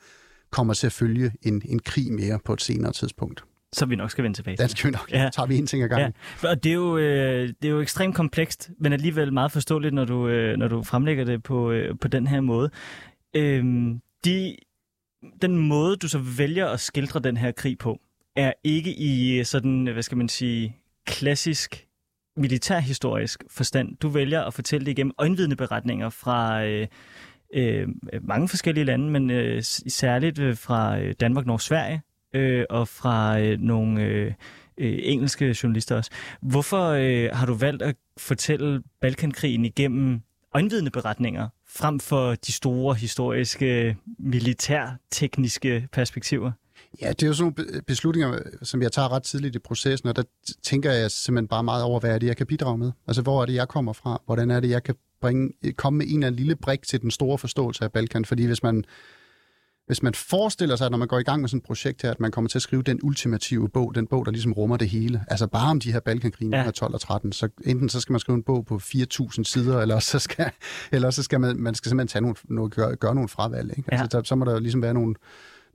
kommer 0.52 0.74
til 0.74 0.88
at 0.88 0.94
følge 0.94 1.32
en, 1.42 1.62
en 1.66 1.80
krig 1.80 2.14
mere 2.14 2.40
på 2.46 2.54
et 2.54 2.62
senere 2.62 2.92
tidspunkt. 2.92 3.44
Som 3.76 3.90
vi 3.90 3.96
nok 3.96 4.12
skal 4.12 4.24
vende 4.24 4.38
tilbage 4.38 4.58
til. 4.58 4.62
Den 4.62 4.70
skal 4.70 4.88
vi 4.88 4.92
nok. 4.92 5.12
Ja. 5.12 5.30
Tager 5.34 5.48
vi 5.48 5.58
en 5.58 5.68
ting 5.68 5.84
ad 5.84 5.90
gangen. 5.90 6.14
Ja. 6.44 6.50
Og 6.50 6.64
det 6.64 6.70
er, 6.70 6.74
jo, 6.74 6.98
øh, 6.98 7.48
det 7.48 7.68
er 7.68 7.70
jo 7.70 7.82
ekstremt 7.82 8.16
komplekst, 8.16 8.70
men 8.80 8.94
alligevel 8.94 9.34
meget 9.34 9.52
forståeligt, 9.52 9.94
når 9.94 10.06
du, 10.06 10.28
øh, 10.28 10.58
når 10.58 10.68
du 10.68 10.84
fremlægger 10.84 11.26
det 11.26 11.44
på, 11.44 11.72
øh, 11.72 11.96
på 12.02 12.08
den 12.08 12.28
her 12.28 12.42
måde. 12.42 12.70
Øh, 13.36 13.64
de 14.26 14.56
den 15.42 15.58
måde, 15.58 15.96
du 15.96 16.08
så 16.08 16.20
vælger 16.38 16.68
at 16.68 16.80
skildre 16.80 17.20
den 17.20 17.38
her 17.38 17.52
krig 17.52 17.78
på, 17.78 18.00
er 18.36 18.54
ikke 18.64 18.94
i 18.94 19.44
sådan, 19.44 19.88
hvad 19.88 20.04
skal 20.04 20.18
man 20.18 20.30
sige, 20.30 20.76
klassisk 21.06 21.88
militærhistorisk 22.38 23.44
forstand. 23.50 23.98
Du 23.98 24.10
vælger 24.10 24.42
at 24.42 24.54
fortælle 24.54 24.86
det 24.86 24.92
igennem 24.92 25.14
øjenvidende 25.18 25.56
beretninger 25.56 26.10
fra 26.10 26.66
øh, 26.66 26.88
øh, 27.54 27.88
mange 28.22 28.48
forskellige 28.48 28.84
lande, 28.84 29.10
men 29.10 29.30
øh, 29.30 29.64
særligt 29.88 30.40
øh, 30.40 30.58
fra 30.58 31.00
øh, 31.00 31.16
Danmark, 31.20 31.46
Norge, 31.46 31.60
Sverige 31.62 32.02
øh, 32.36 32.66
og 32.70 32.88
fra 32.88 33.40
øh, 33.40 33.60
nogle 33.60 34.04
øh, 34.04 34.34
øh, 34.78 35.00
engelske 35.02 35.56
journalister 35.64 35.96
også. 35.96 36.12
Hvorfor 36.42 36.90
øh, 36.90 37.30
har 37.34 37.46
du 37.46 37.54
valgt 37.54 37.84
at 37.84 37.96
fortælle 38.18 38.82
Balkankrigen 39.02 39.66
igennem 39.66 40.22
øjenvidende 40.54 40.92
beretninger, 40.92 41.50
frem 41.68 42.00
for 42.00 42.36
de 42.36 42.52
store 42.52 42.96
historiske, 42.96 43.98
militærtekniske 44.20 45.88
perspektiver? 45.92 46.52
Ja, 47.02 47.10
det 47.10 47.24
er 47.24 47.28
jo 47.28 47.34
sådan 47.34 47.54
nogle 47.58 47.82
beslutninger, 47.82 48.40
som 48.62 48.82
jeg 48.82 48.92
tager 48.92 49.12
ret 49.12 49.24
tidligt 49.24 49.56
i 49.56 49.60
processen, 49.60 50.10
og 50.10 50.16
der 50.16 50.24
tænker 50.64 50.92
jeg 50.92 51.12
simpelthen 51.12 51.48
bare 51.48 51.64
meget 51.64 51.84
over, 51.84 52.00
hvad 52.00 52.12
er 52.12 52.20
det, 52.20 52.28
jeg 52.28 52.38
kan 52.38 52.48
bidrage 52.48 52.78
med? 52.78 52.92
Altså, 53.08 53.22
hvor 53.22 53.42
er 53.42 53.46
det, 53.46 53.54
jeg 53.54 53.68
kommer 53.68 53.94
fra? 53.94 54.22
Hvordan 54.26 54.52
er 54.52 54.60
det, 54.60 54.70
jeg 54.70 54.84
kan 54.84 54.96
bringe, 55.22 55.54
komme 55.76 55.98
med 55.98 56.06
en 56.06 56.14
eller 56.14 56.28
anden 56.28 56.40
lille 56.40 56.56
brik 56.56 56.82
til 56.82 57.02
den 57.02 57.12
store 57.12 57.38
forståelse 57.38 57.84
af 57.84 57.92
Balkan? 57.92 58.26
Fordi 58.26 58.46
hvis 58.46 58.64
man, 58.64 58.84
hvis 59.88 60.04
man 60.04 60.14
forestiller 60.14 60.76
sig, 60.76 60.86
at 60.86 60.92
når 60.92 60.98
man 60.98 61.08
går 61.08 61.20
i 61.20 61.24
gang 61.24 61.42
med 61.42 61.50
sådan 61.50 61.58
et 61.58 61.64
projekt 61.64 62.02
her, 62.02 62.12
at 62.12 62.20
man 62.20 62.32
kommer 62.32 62.50
til 62.50 62.58
at 62.58 62.62
skrive 62.62 62.84
den 62.84 63.00
ultimative 63.04 63.70
bog, 63.70 63.96
den 63.96 64.08
bog, 64.08 64.26
der 64.26 64.32
ligesom 64.32 64.54
rummer 64.54 64.78
det 64.78 64.90
hele, 64.90 65.26
altså 65.28 65.48
bare 65.48 65.70
om 65.70 65.80
de 65.80 65.92
her 65.92 66.00
Balkankrigen 66.00 66.54
ja. 66.54 66.72
12 66.72 66.94
og 66.94 67.02
13, 67.02 67.32
så 67.32 67.50
enten 67.66 67.90
så 67.90 68.00
skal 68.00 68.14
man 68.14 68.20
skrive 68.20 68.36
en 68.36 68.44
bog 68.44 68.66
på 68.66 68.76
4.000 68.84 69.44
sider, 69.44 69.82
eller 69.82 70.00
så 70.00 70.20
skal, 70.20 70.52
eller 70.92 71.10
så 71.10 71.24
skal 71.24 71.42
man, 71.42 71.58
man 71.58 71.76
skal 71.76 71.90
simpelthen 71.90 72.08
tage 72.08 72.22
nogle, 72.22 72.36
nogle, 72.50 72.70
gøre, 72.70 72.96
gøre 72.96 73.16
nogle 73.16 73.30
fravalg. 73.30 73.74
Ikke? 73.78 73.94
Altså, 73.94 74.18
ja. 74.18 74.24
så, 74.24 74.28
så 74.28 74.36
må 74.36 74.46
der 74.46 74.52
jo 74.52 74.60
ligesom 74.60 74.82
være 74.82 74.94
nogle, 74.94 75.16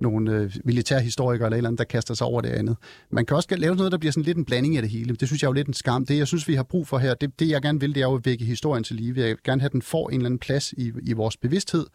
nogle 0.01 0.33
øh, 0.33 0.57
militærhistorikere 0.65 1.47
eller, 1.47 1.57
eller 1.57 1.69
andet, 1.69 1.79
der 1.79 1.85
kaster 1.85 2.15
sig 2.15 2.27
over 2.27 2.41
det 2.41 2.49
andet. 2.49 2.77
Man 3.11 3.27
kan 3.27 3.37
også 3.37 3.49
lave 3.57 3.77
noget, 3.77 3.93
der 3.93 3.99
bliver 3.99 4.13
sådan 4.13 4.25
lidt 4.25 4.39
en 4.39 4.45
blanding 4.45 4.77
af 4.77 4.83
det 4.83 4.91
hele. 4.91 5.17
Det 5.17 5.29
synes 5.29 5.43
jeg 5.43 5.47
er 5.47 5.51
jo 5.51 5.55
lidt 5.55 5.69
en 5.69 5.75
skam. 5.75 6.07
Det, 6.07 6.19
jeg 6.19 6.27
synes, 6.27 6.49
vi 6.49 6.55
har 6.55 6.63
brug 6.63 6.89
for 6.89 6.99
her, 6.99 7.15
det, 7.15 7.41
det 7.41 7.49
jeg 7.49 7.63
gerne 7.63 7.81
vil, 7.81 7.95
det 7.95 8.01
er 8.03 8.07
jo 8.07 8.15
at 8.15 8.27
vække 8.27 8.45
historien 8.45 8.85
til 8.85 8.97
live. 8.97 9.21
Jeg 9.21 9.29
vil 9.29 9.37
gerne 9.45 9.61
have, 9.61 9.67
at 9.67 9.73
den 9.73 9.83
får 9.83 10.09
en 10.09 10.15
eller 10.15 10.27
anden 10.27 10.39
plads 10.39 10.73
i, 10.73 10.93
i 11.03 11.13
vores 11.13 11.37
bevidsthed. 11.37 11.87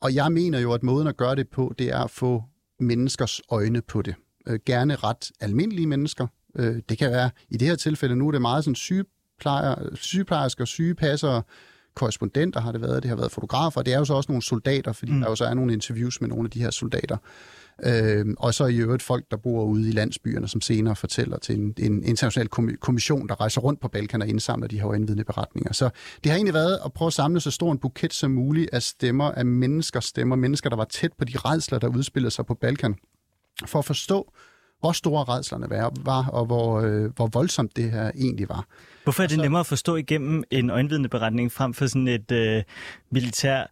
Og 0.00 0.14
jeg 0.14 0.32
mener 0.32 0.58
jo, 0.58 0.72
at 0.72 0.82
måden 0.82 1.08
at 1.08 1.16
gøre 1.16 1.36
det 1.36 1.48
på, 1.48 1.74
det 1.78 1.88
er 1.88 1.98
at 1.98 2.10
få 2.10 2.44
menneskers 2.80 3.40
øjne 3.50 3.82
på 3.82 4.02
det. 4.02 4.14
Øh, 4.48 4.58
gerne 4.66 4.96
ret 4.96 5.30
almindelige 5.40 5.86
mennesker. 5.86 6.26
Øh, 6.56 6.76
det 6.88 6.98
kan 6.98 7.10
være, 7.10 7.30
i 7.48 7.56
det 7.56 7.68
her 7.68 7.76
tilfælde 7.76 8.16
nu, 8.16 8.28
er 8.28 8.32
det 8.32 8.40
meget 8.40 8.64
sådan 8.64 8.74
sygeplejer, 8.74 9.94
sygeplejersker, 9.94 10.64
sygepasser, 10.64 11.42
korrespondenter 11.94 12.60
har 12.60 12.72
det 12.72 12.80
været, 12.80 13.02
det 13.02 13.08
har 13.08 13.16
været 13.16 13.32
fotografer, 13.32 13.82
det 13.82 13.94
er 13.94 13.98
jo 13.98 14.04
så 14.04 14.14
også 14.14 14.32
nogle 14.32 14.42
soldater, 14.42 14.92
fordi 14.92 15.12
mm. 15.12 15.20
der 15.20 15.28
jo 15.28 15.36
så 15.36 15.44
er 15.44 15.54
nogle 15.54 15.72
interviews 15.72 16.20
med 16.20 16.28
nogle 16.28 16.46
af 16.46 16.50
de 16.50 16.60
her 16.60 16.70
soldater. 16.70 17.16
Øh, 17.86 18.26
og 18.38 18.54
så 18.54 18.66
i 18.66 18.76
øvrigt 18.76 19.02
folk, 19.02 19.24
der 19.30 19.36
bor 19.36 19.64
ude 19.64 19.88
i 19.88 19.92
landsbyerne, 19.92 20.48
som 20.48 20.60
senere 20.60 20.96
fortæller 20.96 21.38
til 21.38 21.54
en, 21.54 21.74
en 21.78 22.04
international 22.04 22.48
kommission, 22.80 23.28
der 23.28 23.40
rejser 23.40 23.60
rundt 23.60 23.80
på 23.80 23.88
Balkan 23.88 24.22
og 24.22 24.28
indsamler 24.28 24.68
de 24.68 24.80
her 24.80 24.94
indvidende 24.94 25.24
beretninger. 25.24 25.72
Så 25.72 25.90
det 26.24 26.30
har 26.32 26.36
egentlig 26.36 26.54
været 26.54 26.78
at 26.84 26.92
prøve 26.92 27.06
at 27.06 27.12
samle 27.12 27.40
så 27.40 27.50
stor 27.50 27.72
en 27.72 27.78
buket 27.78 28.12
som 28.12 28.30
muligt 28.30 28.70
af 28.72 28.82
stemmer, 28.82 29.30
af 29.30 29.46
menneskers 29.46 30.04
stemmer, 30.04 30.36
mennesker, 30.36 30.70
der 30.70 30.76
var 30.76 30.84
tæt 30.84 31.12
på 31.18 31.24
de 31.24 31.38
redsler, 31.38 31.78
der 31.78 31.88
udspillede 31.88 32.30
sig 32.30 32.46
på 32.46 32.54
Balkan, 32.54 32.94
for 33.66 33.78
at 33.78 33.84
forstå, 33.84 34.32
hvor 34.80 34.92
store 34.92 35.24
redslerne 35.24 35.66
var, 36.04 36.26
og 36.26 36.46
hvor, 36.46 36.80
øh, 36.80 37.10
hvor 37.16 37.26
voldsomt 37.26 37.76
det 37.76 37.90
her 37.90 38.10
egentlig 38.14 38.48
var. 38.48 38.66
Hvorfor 39.04 39.22
er 39.22 39.26
det 39.26 39.36
så, 39.36 39.42
nemmere 39.42 39.60
at 39.60 39.66
forstå 39.66 39.96
igennem 39.96 40.44
en 40.50 40.70
øjenvidende 40.70 41.08
beretning 41.08 41.52
frem 41.52 41.74
for 41.74 41.86
sådan 41.86 42.08
et 42.08 42.32
øh, 42.32 42.62
militær 43.10 43.66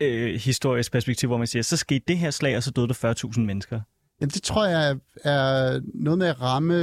øh, 0.00 0.34
historisk 0.34 0.92
perspektiv, 0.92 1.26
hvor 1.26 1.38
man 1.38 1.46
siger, 1.46 1.62
så 1.62 1.76
skete 1.76 2.04
det 2.08 2.18
her 2.18 2.30
slag, 2.30 2.56
og 2.56 2.62
så 2.62 2.70
døde 2.70 2.88
der 2.88 3.14
40.000 3.34 3.40
mennesker? 3.40 3.80
Jamen, 4.20 4.30
det 4.30 4.42
tror 4.42 4.66
jeg 4.66 4.96
er 5.24 5.80
noget 5.94 6.18
med 6.18 6.26
at 6.26 6.40
ramme... 6.40 6.74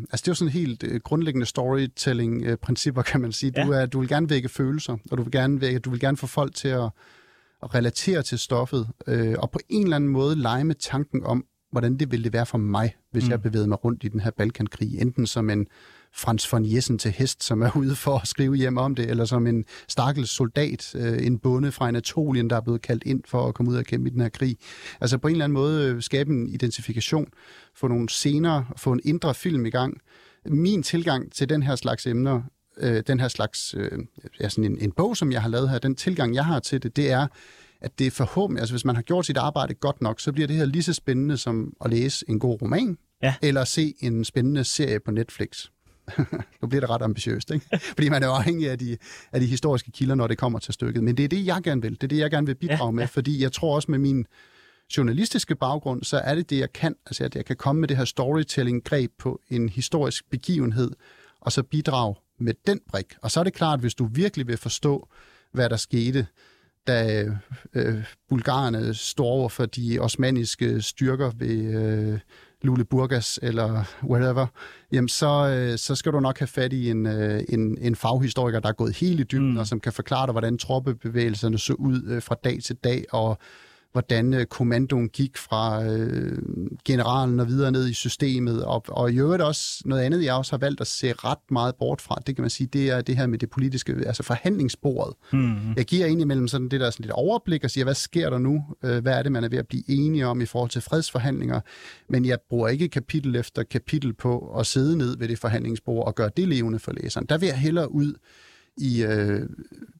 Altså, 0.00 0.22
det 0.22 0.28
er 0.28 0.30
jo 0.30 0.34
sådan 0.34 0.52
helt 0.52 0.84
øh, 0.84 1.00
grundlæggende 1.00 1.46
storytelling-principper, 1.46 3.02
kan 3.02 3.20
man 3.20 3.32
sige. 3.32 3.50
Du, 3.50 3.72
ja. 3.72 3.80
er, 3.80 3.86
du 3.86 4.00
vil 4.00 4.08
gerne 4.08 4.30
vække 4.30 4.48
følelser, 4.48 4.96
og 5.10 5.18
du 5.18 5.22
vil 5.22 5.32
gerne, 5.32 5.60
vække, 5.60 5.78
du 5.78 5.90
vil 5.90 6.00
gerne 6.00 6.16
få 6.16 6.26
folk 6.26 6.54
til 6.54 6.68
at, 6.68 6.90
at 7.62 7.74
relatere 7.74 8.22
til 8.22 8.38
stoffet, 8.38 8.88
øh, 9.06 9.34
og 9.38 9.50
på 9.50 9.58
en 9.68 9.82
eller 9.82 9.96
anden 9.96 10.10
måde 10.10 10.36
lege 10.36 10.64
med 10.64 10.74
tanken 10.74 11.24
om, 11.24 11.44
hvordan 11.72 11.96
det 11.96 12.10
ville 12.10 12.24
det 12.24 12.32
være 12.32 12.46
for 12.46 12.58
mig, 12.58 12.96
hvis 13.10 13.24
mm. 13.24 13.30
jeg 13.30 13.42
bevægede 13.42 13.68
mig 13.68 13.84
rundt 13.84 14.04
i 14.04 14.08
den 14.08 14.20
her 14.20 14.30
Balkankrig, 14.30 15.00
enten 15.00 15.26
som 15.26 15.50
en 15.50 15.66
Frans 16.16 16.52
von 16.52 16.74
Jessen 16.74 16.98
til 16.98 17.10
hest, 17.10 17.44
som 17.44 17.62
er 17.62 17.76
ude 17.76 17.96
for 17.96 18.18
at 18.18 18.28
skrive 18.28 18.54
hjem 18.54 18.78
om 18.78 18.94
det, 18.94 19.10
eller 19.10 19.24
som 19.24 19.46
en 19.46 19.64
stakkels 19.88 20.30
soldat, 20.30 20.94
øh, 20.94 21.26
en 21.26 21.38
bonde 21.38 21.72
fra 21.72 21.88
Anatolien, 21.88 22.50
der 22.50 22.56
er 22.56 22.60
blevet 22.60 22.82
kaldt 22.82 23.04
ind 23.04 23.22
for 23.26 23.48
at 23.48 23.54
komme 23.54 23.70
ud 23.70 23.76
og 23.76 23.84
kæmpe 23.84 24.08
i 24.08 24.12
den 24.12 24.20
her 24.20 24.28
krig. 24.28 24.56
Altså 25.00 25.18
på 25.18 25.28
en 25.28 25.34
eller 25.34 25.44
anden 25.44 25.54
måde 25.54 25.88
øh, 25.88 26.02
skabe 26.02 26.30
en 26.30 26.48
identifikation, 26.48 27.26
få 27.74 27.88
nogle 27.88 28.08
scener, 28.08 28.74
få 28.76 28.92
en 28.92 29.00
indre 29.04 29.34
film 29.34 29.66
i 29.66 29.70
gang. 29.70 30.00
Min 30.46 30.82
tilgang 30.82 31.32
til 31.32 31.48
den 31.48 31.62
her 31.62 31.76
slags 31.76 32.06
emner, 32.06 32.42
øh, 32.76 33.02
den 33.06 33.20
her 33.20 33.28
slags, 33.28 33.74
øh, 33.78 33.98
ja, 34.40 34.48
sådan 34.48 34.64
en, 34.64 34.78
en 34.80 34.92
bog, 34.92 35.16
som 35.16 35.32
jeg 35.32 35.42
har 35.42 35.48
lavet 35.48 35.70
her, 35.70 35.78
den 35.78 35.94
tilgang, 35.94 36.34
jeg 36.34 36.44
har 36.44 36.60
til 36.60 36.82
det, 36.82 36.96
det 36.96 37.10
er, 37.10 37.26
at 37.80 37.98
det 37.98 38.06
er 38.06 38.10
forhåbentlig, 38.10 38.60
altså 38.60 38.72
hvis 38.72 38.84
man 38.84 38.94
har 38.94 39.02
gjort 39.02 39.26
sit 39.26 39.36
arbejde 39.36 39.74
godt 39.74 40.02
nok, 40.02 40.20
så 40.20 40.32
bliver 40.32 40.46
det 40.46 40.56
her 40.56 40.64
lige 40.64 40.82
så 40.82 40.92
spændende 40.92 41.36
som 41.36 41.72
at 41.84 41.90
læse 41.90 42.24
en 42.28 42.38
god 42.38 42.62
roman, 42.62 42.98
ja. 43.22 43.34
eller 43.42 43.64
se 43.64 43.94
en 44.00 44.24
spændende 44.24 44.64
serie 44.64 45.00
på 45.00 45.10
Netflix. 45.10 45.68
nu 46.62 46.68
bliver 46.68 46.80
det 46.80 46.90
ret 46.90 47.02
ambitiøst, 47.02 47.50
ikke? 47.50 47.78
Fordi 47.96 48.08
man 48.08 48.22
er 48.22 48.28
afhængig 48.28 48.70
af 48.70 48.78
de, 48.78 48.96
af 49.32 49.40
de 49.40 49.46
historiske 49.46 49.90
kilder, 49.90 50.14
når 50.14 50.26
det 50.26 50.38
kommer 50.38 50.58
til 50.58 50.74
stykket. 50.74 51.04
Men 51.04 51.16
det 51.16 51.24
er 51.24 51.28
det, 51.28 51.46
jeg 51.46 51.62
gerne 51.62 51.82
vil. 51.82 51.92
Det 51.92 52.02
er 52.02 52.08
det, 52.08 52.18
jeg 52.18 52.30
gerne 52.30 52.46
vil 52.46 52.54
bidrage 52.54 52.84
ja, 52.84 52.90
med, 52.90 53.02
ja. 53.02 53.06
fordi 53.06 53.42
jeg 53.42 53.52
tror 53.52 53.74
også 53.74 53.90
med 53.90 53.98
min 53.98 54.26
journalistiske 54.96 55.54
baggrund, 55.54 56.02
så 56.02 56.18
er 56.18 56.34
det 56.34 56.50
det, 56.50 56.58
jeg 56.58 56.72
kan. 56.72 56.94
Altså, 57.06 57.24
at 57.24 57.36
jeg 57.36 57.44
kan 57.44 57.56
komme 57.56 57.80
med 57.80 57.88
det 57.88 57.96
her 57.96 58.04
storytelling-greb 58.04 59.10
på 59.18 59.40
en 59.48 59.68
historisk 59.68 60.30
begivenhed, 60.30 60.90
og 61.40 61.52
så 61.52 61.62
bidrage 61.62 62.14
med 62.38 62.54
den 62.66 62.80
brik. 62.88 63.14
Og 63.22 63.30
så 63.30 63.40
er 63.40 63.44
det 63.44 63.54
klart, 63.54 63.80
hvis 63.80 63.94
du 63.94 64.08
virkelig 64.12 64.46
vil 64.46 64.56
forstå, 64.56 65.08
hvad 65.52 65.70
der 65.70 65.76
skete, 65.76 66.26
da 66.86 67.24
øh, 67.74 68.04
bulgarerne 68.28 68.94
stod 68.94 69.26
over 69.26 69.48
for 69.48 69.66
de 69.66 69.98
osmaniske 69.98 70.82
styrker 70.82 71.30
ved 71.36 71.74
øh, 71.74 72.18
Lule 72.64 72.84
Burgas 72.84 73.38
eller 73.42 73.84
whatever, 74.04 74.46
jamen 74.92 75.08
så, 75.08 75.48
øh, 75.48 75.78
så 75.78 75.94
skal 75.94 76.12
du 76.12 76.20
nok 76.20 76.38
have 76.38 76.46
fat 76.46 76.72
i 76.72 76.90
en, 76.90 77.06
øh, 77.06 77.42
en, 77.48 77.78
en 77.80 77.96
faghistoriker, 77.96 78.60
der 78.60 78.68
er 78.68 78.72
gået 78.72 78.96
helt 78.96 79.20
i 79.20 79.22
dybden, 79.22 79.52
mm. 79.52 79.58
og 79.58 79.66
som 79.66 79.80
kan 79.80 79.92
forklare 79.92 80.26
dig, 80.26 80.32
hvordan 80.32 80.58
troppebevægelserne 80.58 81.58
så 81.58 81.72
ud 81.72 82.02
øh, 82.06 82.22
fra 82.22 82.36
dag 82.44 82.62
til 82.62 82.76
dag, 82.76 83.04
og 83.12 83.38
hvordan 83.94 84.34
øh, 84.34 84.46
kommandoen 84.46 85.08
gik 85.08 85.36
fra 85.36 85.84
øh, 85.84 86.38
generalen 86.84 87.40
og 87.40 87.48
videre 87.48 87.72
ned 87.72 87.88
i 87.88 87.92
systemet. 87.92 88.64
Og, 88.64 88.84
og 88.88 89.12
i 89.12 89.18
øvrigt 89.18 89.42
også 89.42 89.82
noget 89.84 90.02
andet, 90.02 90.24
jeg 90.24 90.34
også 90.34 90.52
har 90.52 90.58
valgt 90.58 90.80
at 90.80 90.86
se 90.86 91.12
ret 91.12 91.50
meget 91.50 91.74
bort 91.74 92.00
fra, 92.00 92.22
det 92.26 92.36
kan 92.36 92.42
man 92.42 92.50
sige, 92.50 92.66
det 92.66 92.90
er 92.90 93.00
det 93.00 93.16
her 93.16 93.26
med 93.26 93.38
det 93.38 93.50
politiske, 93.50 93.94
altså 94.06 94.22
forhandlingsbordet. 94.22 95.14
Mm. 95.32 95.72
Jeg 95.76 95.84
giver 95.84 96.06
egentlig 96.06 96.26
mellem 96.26 96.48
sådan 96.48 96.68
det 96.68 96.80
der 96.80 96.90
sådan 96.90 97.04
lidt 97.04 97.12
overblik 97.12 97.64
og 97.64 97.70
siger, 97.70 97.84
hvad 97.84 97.94
sker 97.94 98.30
der 98.30 98.38
nu? 98.38 98.64
Øh, 98.84 99.02
hvad 99.02 99.18
er 99.18 99.22
det, 99.22 99.32
man 99.32 99.44
er 99.44 99.48
ved 99.48 99.58
at 99.58 99.68
blive 99.68 99.90
enige 99.90 100.26
om 100.26 100.40
i 100.40 100.46
forhold 100.46 100.70
til 100.70 100.82
fredsforhandlinger? 100.82 101.60
Men 102.08 102.24
jeg 102.24 102.38
bruger 102.48 102.68
ikke 102.68 102.88
kapitel 102.88 103.36
efter 103.36 103.62
kapitel 103.62 104.12
på 104.12 104.54
at 104.58 104.66
sidde 104.66 104.98
ned 104.98 105.18
ved 105.18 105.28
det 105.28 105.38
forhandlingsbord 105.38 106.06
og 106.06 106.14
gøre 106.14 106.30
det 106.36 106.48
levende 106.48 106.78
for 106.78 106.92
læseren. 106.92 107.26
Der 107.26 107.38
vil 107.38 107.46
jeg 107.46 107.58
hellere 107.58 107.92
ud 107.92 108.14
i 108.76 109.02
øh, 109.02 109.40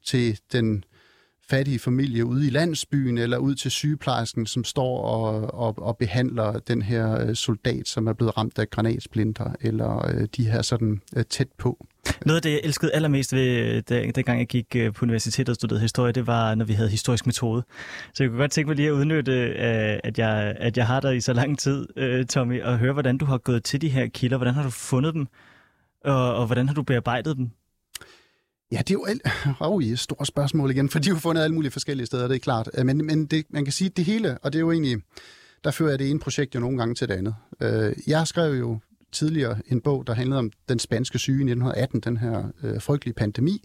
til 0.05 0.39
den 0.51 0.83
fattige 1.49 1.79
familie 1.79 2.25
ude 2.25 2.47
i 2.47 2.49
landsbyen 2.49 3.17
eller 3.17 3.37
ud 3.37 3.55
til 3.55 3.71
sygeplejersken, 3.71 4.45
som 4.45 4.63
står 4.63 5.01
og, 5.01 5.53
og, 5.53 5.73
og 5.77 5.97
behandler 5.97 6.59
den 6.59 6.81
her 6.81 7.27
øh, 7.27 7.35
soldat, 7.35 7.87
som 7.87 8.07
er 8.07 8.13
blevet 8.13 8.37
ramt 8.37 8.59
af 8.59 8.69
granatsplinter, 8.69 9.55
eller 9.61 10.07
øh, 10.07 10.27
de 10.37 10.49
her 10.49 10.61
sådan 10.61 11.01
øh, 11.15 11.23
tæt 11.29 11.47
på. 11.57 11.85
Noget 12.25 12.35
af 12.35 12.41
det, 12.41 12.51
jeg 12.51 12.61
elskede 12.63 12.93
allermest 12.93 13.33
ved, 13.33 13.81
da, 13.81 14.11
dengang 14.15 14.39
jeg 14.39 14.47
gik 14.47 14.75
på 14.93 15.05
universitetet 15.05 15.49
og 15.49 15.55
studerede 15.55 15.81
historie, 15.81 16.11
det 16.11 16.27
var, 16.27 16.55
når 16.55 16.65
vi 16.65 16.73
havde 16.73 16.89
historisk 16.89 17.25
metode. 17.25 17.63
Så 18.13 18.23
jeg 18.23 18.29
kunne 18.29 18.39
godt 18.39 18.51
tænke 18.51 18.67
mig 18.67 18.75
lige 18.75 18.87
at 18.87 18.91
udnytte, 18.91 19.33
at 20.03 20.19
jeg, 20.19 20.55
at 20.59 20.77
jeg 20.77 20.87
har 20.87 20.99
dig 20.99 21.15
i 21.15 21.21
så 21.21 21.33
lang 21.33 21.59
tid, 21.59 21.87
Tommy, 22.25 22.61
og 22.63 22.77
høre, 22.77 22.93
hvordan 22.93 23.17
du 23.17 23.25
har 23.25 23.37
gået 23.37 23.63
til 23.63 23.81
de 23.81 23.89
her 23.89 24.07
kilder. 24.07 24.37
Hvordan 24.37 24.53
har 24.53 24.63
du 24.63 24.69
fundet 24.69 25.13
dem, 25.13 25.27
og, 26.05 26.35
og 26.35 26.45
hvordan 26.45 26.67
har 26.67 26.75
du 26.75 26.83
bearbejdet 26.83 27.37
dem? 27.37 27.49
Ja, 28.75 28.79
det 28.79 28.89
er 28.89 28.93
jo 28.93 29.05
et 29.11 29.21
oh, 29.59 29.83
yes, 29.83 29.99
stort 29.99 30.27
spørgsmål 30.27 30.71
igen, 30.71 30.89
for 30.89 30.99
de 30.99 31.09
har 31.09 31.19
fundet 31.19 31.43
alle 31.43 31.53
mulige 31.53 31.71
forskellige 31.71 32.05
steder, 32.05 32.27
det 32.27 32.35
er 32.35 32.39
klart. 32.39 32.69
Øh, 32.73 32.85
men, 32.85 33.05
men 33.05 33.25
det, 33.25 33.45
man 33.49 33.65
kan 33.65 33.71
sige, 33.71 33.89
at 33.89 33.97
det 33.97 34.05
hele, 34.05 34.37
og 34.37 34.53
det 34.53 34.59
er 34.59 34.61
jo 34.61 34.71
egentlig, 34.71 34.97
der 35.63 35.71
fører 35.71 35.89
jeg 35.89 35.99
det 35.99 36.09
ene 36.09 36.19
projekt 36.19 36.55
jo 36.55 36.59
nogle 36.59 36.77
gange 36.77 36.95
til 36.95 37.07
det 37.07 37.13
andet. 37.13 37.35
Øh, 37.61 37.93
jeg 38.07 38.27
skrev 38.27 38.53
jo 38.53 38.79
tidligere 39.11 39.59
en 39.67 39.81
bog, 39.81 40.07
der 40.07 40.13
handlede 40.13 40.39
om 40.39 40.51
den 40.69 40.79
spanske 40.79 41.19
syge 41.19 41.37
i 41.37 41.51
1918, 41.51 41.99
den 41.99 42.17
her 42.17 42.43
øh, 42.63 42.81
frygtelige 42.81 43.13
pandemi. 43.13 43.61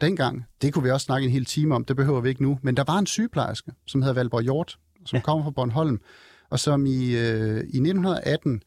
Dengang, 0.00 0.44
det 0.62 0.72
kunne 0.72 0.84
vi 0.84 0.90
også 0.90 1.04
snakke 1.04 1.24
en 1.24 1.30
hel 1.30 1.44
time 1.44 1.74
om, 1.74 1.84
det 1.84 1.96
behøver 1.96 2.20
vi 2.20 2.28
ikke 2.28 2.42
nu, 2.42 2.58
men 2.62 2.76
der 2.76 2.84
var 2.86 2.98
en 2.98 3.06
sygeplejerske, 3.06 3.72
som 3.86 4.02
hedder 4.02 4.14
Valborg 4.14 4.42
Hjort, 4.42 4.78
som 5.06 5.16
ja. 5.16 5.22
kommer 5.22 5.44
fra 5.44 5.50
Bornholm, 5.50 6.00
og 6.50 6.60
som 6.60 6.86
i, 6.86 7.16
øh, 7.16 7.56
i 7.56 7.78
1918 7.78 8.62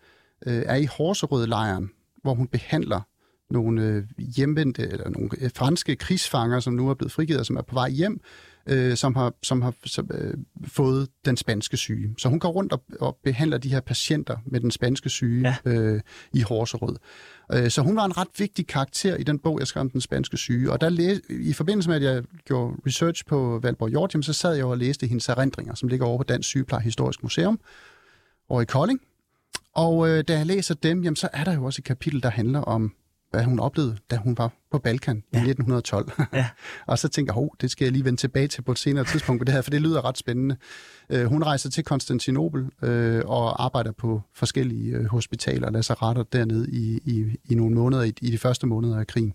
øh, 0.45 0.63
er 0.65 0.75
i 0.75 0.85
Horserød-lejren, 0.85 1.91
hvor 2.21 2.33
hun 2.33 2.47
behandler 2.47 3.01
nogle 3.51 3.83
øh, 3.83 4.03
hjemvendte, 4.17 4.81
eller 4.81 5.09
nogle 5.09 5.29
øh, 5.41 5.49
franske 5.55 5.95
krigsfanger, 5.95 6.59
som 6.59 6.73
nu 6.73 6.89
er 6.89 6.93
blevet 6.93 7.11
frigivet, 7.11 7.39
og 7.39 7.45
som 7.45 7.55
er 7.55 7.61
på 7.61 7.73
vej 7.73 7.89
hjem, 7.89 8.21
øh, 8.69 8.97
som 8.97 9.15
har, 9.15 9.33
som 9.43 9.61
har 9.61 9.73
som, 9.85 10.09
øh, 10.13 10.33
fået 10.67 11.07
den 11.25 11.37
spanske 11.37 11.77
syge. 11.77 12.15
Så 12.17 12.29
hun 12.29 12.39
går 12.39 12.49
rundt 12.49 12.73
og, 12.73 12.83
og 12.99 13.17
behandler 13.23 13.57
de 13.57 13.69
her 13.69 13.79
patienter 13.79 14.37
med 14.45 14.59
den 14.59 14.71
spanske 14.71 15.09
syge 15.09 15.55
ja. 15.65 15.71
øh, 15.71 16.01
i 16.33 16.41
Horserød. 16.41 16.95
Øh, 17.53 17.69
så 17.69 17.81
hun 17.81 17.95
var 17.95 18.05
en 18.05 18.17
ret 18.17 18.27
vigtig 18.37 18.67
karakter 18.67 19.15
i 19.15 19.23
den 19.23 19.39
bog, 19.39 19.59
jeg 19.59 19.67
skrev 19.67 19.81
om 19.81 19.89
den 19.89 20.01
spanske 20.01 20.37
syge. 20.37 20.71
Og 20.71 20.81
der 20.81 20.89
læs, 20.89 21.19
i 21.29 21.53
forbindelse 21.53 21.89
med, 21.89 21.95
at 21.95 22.03
jeg 22.03 22.23
gjorde 22.45 22.75
research 22.87 23.25
på 23.25 23.59
Valborg 23.63 23.89
Hjortjem, 23.89 24.23
så 24.23 24.33
sad 24.33 24.55
jeg 24.55 24.65
og 24.65 24.77
læste 24.77 25.07
hendes 25.07 25.29
erindringer, 25.29 25.75
som 25.75 25.89
ligger 25.89 26.05
over 26.05 26.17
på 26.17 26.23
Dansk 26.23 26.49
Sygepleje 26.49 26.83
Historisk 26.83 27.23
Museum 27.23 27.59
over 28.49 28.61
i 28.61 28.65
Kolding. 28.65 29.01
Og 29.73 30.09
øh, 30.09 30.23
da 30.27 30.37
jeg 30.37 30.45
læser 30.45 30.75
dem, 30.75 31.03
jamen, 31.03 31.15
så 31.15 31.29
er 31.33 31.43
der 31.43 31.53
jo 31.53 31.63
også 31.65 31.79
et 31.79 31.85
kapitel, 31.85 32.23
der 32.23 32.29
handler 32.29 32.59
om 32.59 32.93
hvad 33.31 33.43
hun 33.43 33.59
oplevede, 33.59 33.97
da 34.11 34.15
hun 34.15 34.37
var 34.37 34.51
på 34.71 34.79
Balkan 34.79 35.23
ja. 35.33 35.37
i 35.37 35.49
1912. 35.49 36.11
Ja. 36.33 36.47
og 36.87 36.99
så 36.99 37.07
tænker 37.09 37.33
jeg, 37.33 37.49
det 37.61 37.71
skal 37.71 37.85
jeg 37.85 37.91
lige 37.91 38.05
vende 38.05 38.19
tilbage 38.19 38.47
til 38.47 38.61
på 38.61 38.71
et 38.71 38.79
senere 38.79 39.05
tidspunkt 39.05 39.47
det 39.47 39.53
her, 39.53 39.61
for 39.61 39.71
det 39.71 39.81
lyder 39.81 40.05
ret 40.05 40.17
spændende. 40.17 40.55
Øh, 41.09 41.25
hun 41.25 41.43
rejser 41.43 41.69
til 41.69 41.83
Konstantinopel 41.83 42.69
øh, 42.81 43.21
og 43.25 43.63
arbejder 43.63 43.91
på 43.91 44.21
forskellige 44.33 44.95
øh, 44.95 45.05
hospitaler 45.05 45.67
og 45.67 45.73
lazaretter 45.73 46.23
dernede 46.23 46.71
i, 46.71 46.99
i, 47.05 47.37
i 47.49 47.55
nogle 47.55 47.75
måneder, 47.75 48.03
i, 48.03 48.13
i 48.21 48.31
de 48.31 48.37
første 48.37 48.67
måneder 48.67 48.99
af 48.99 49.07
krigen. 49.07 49.33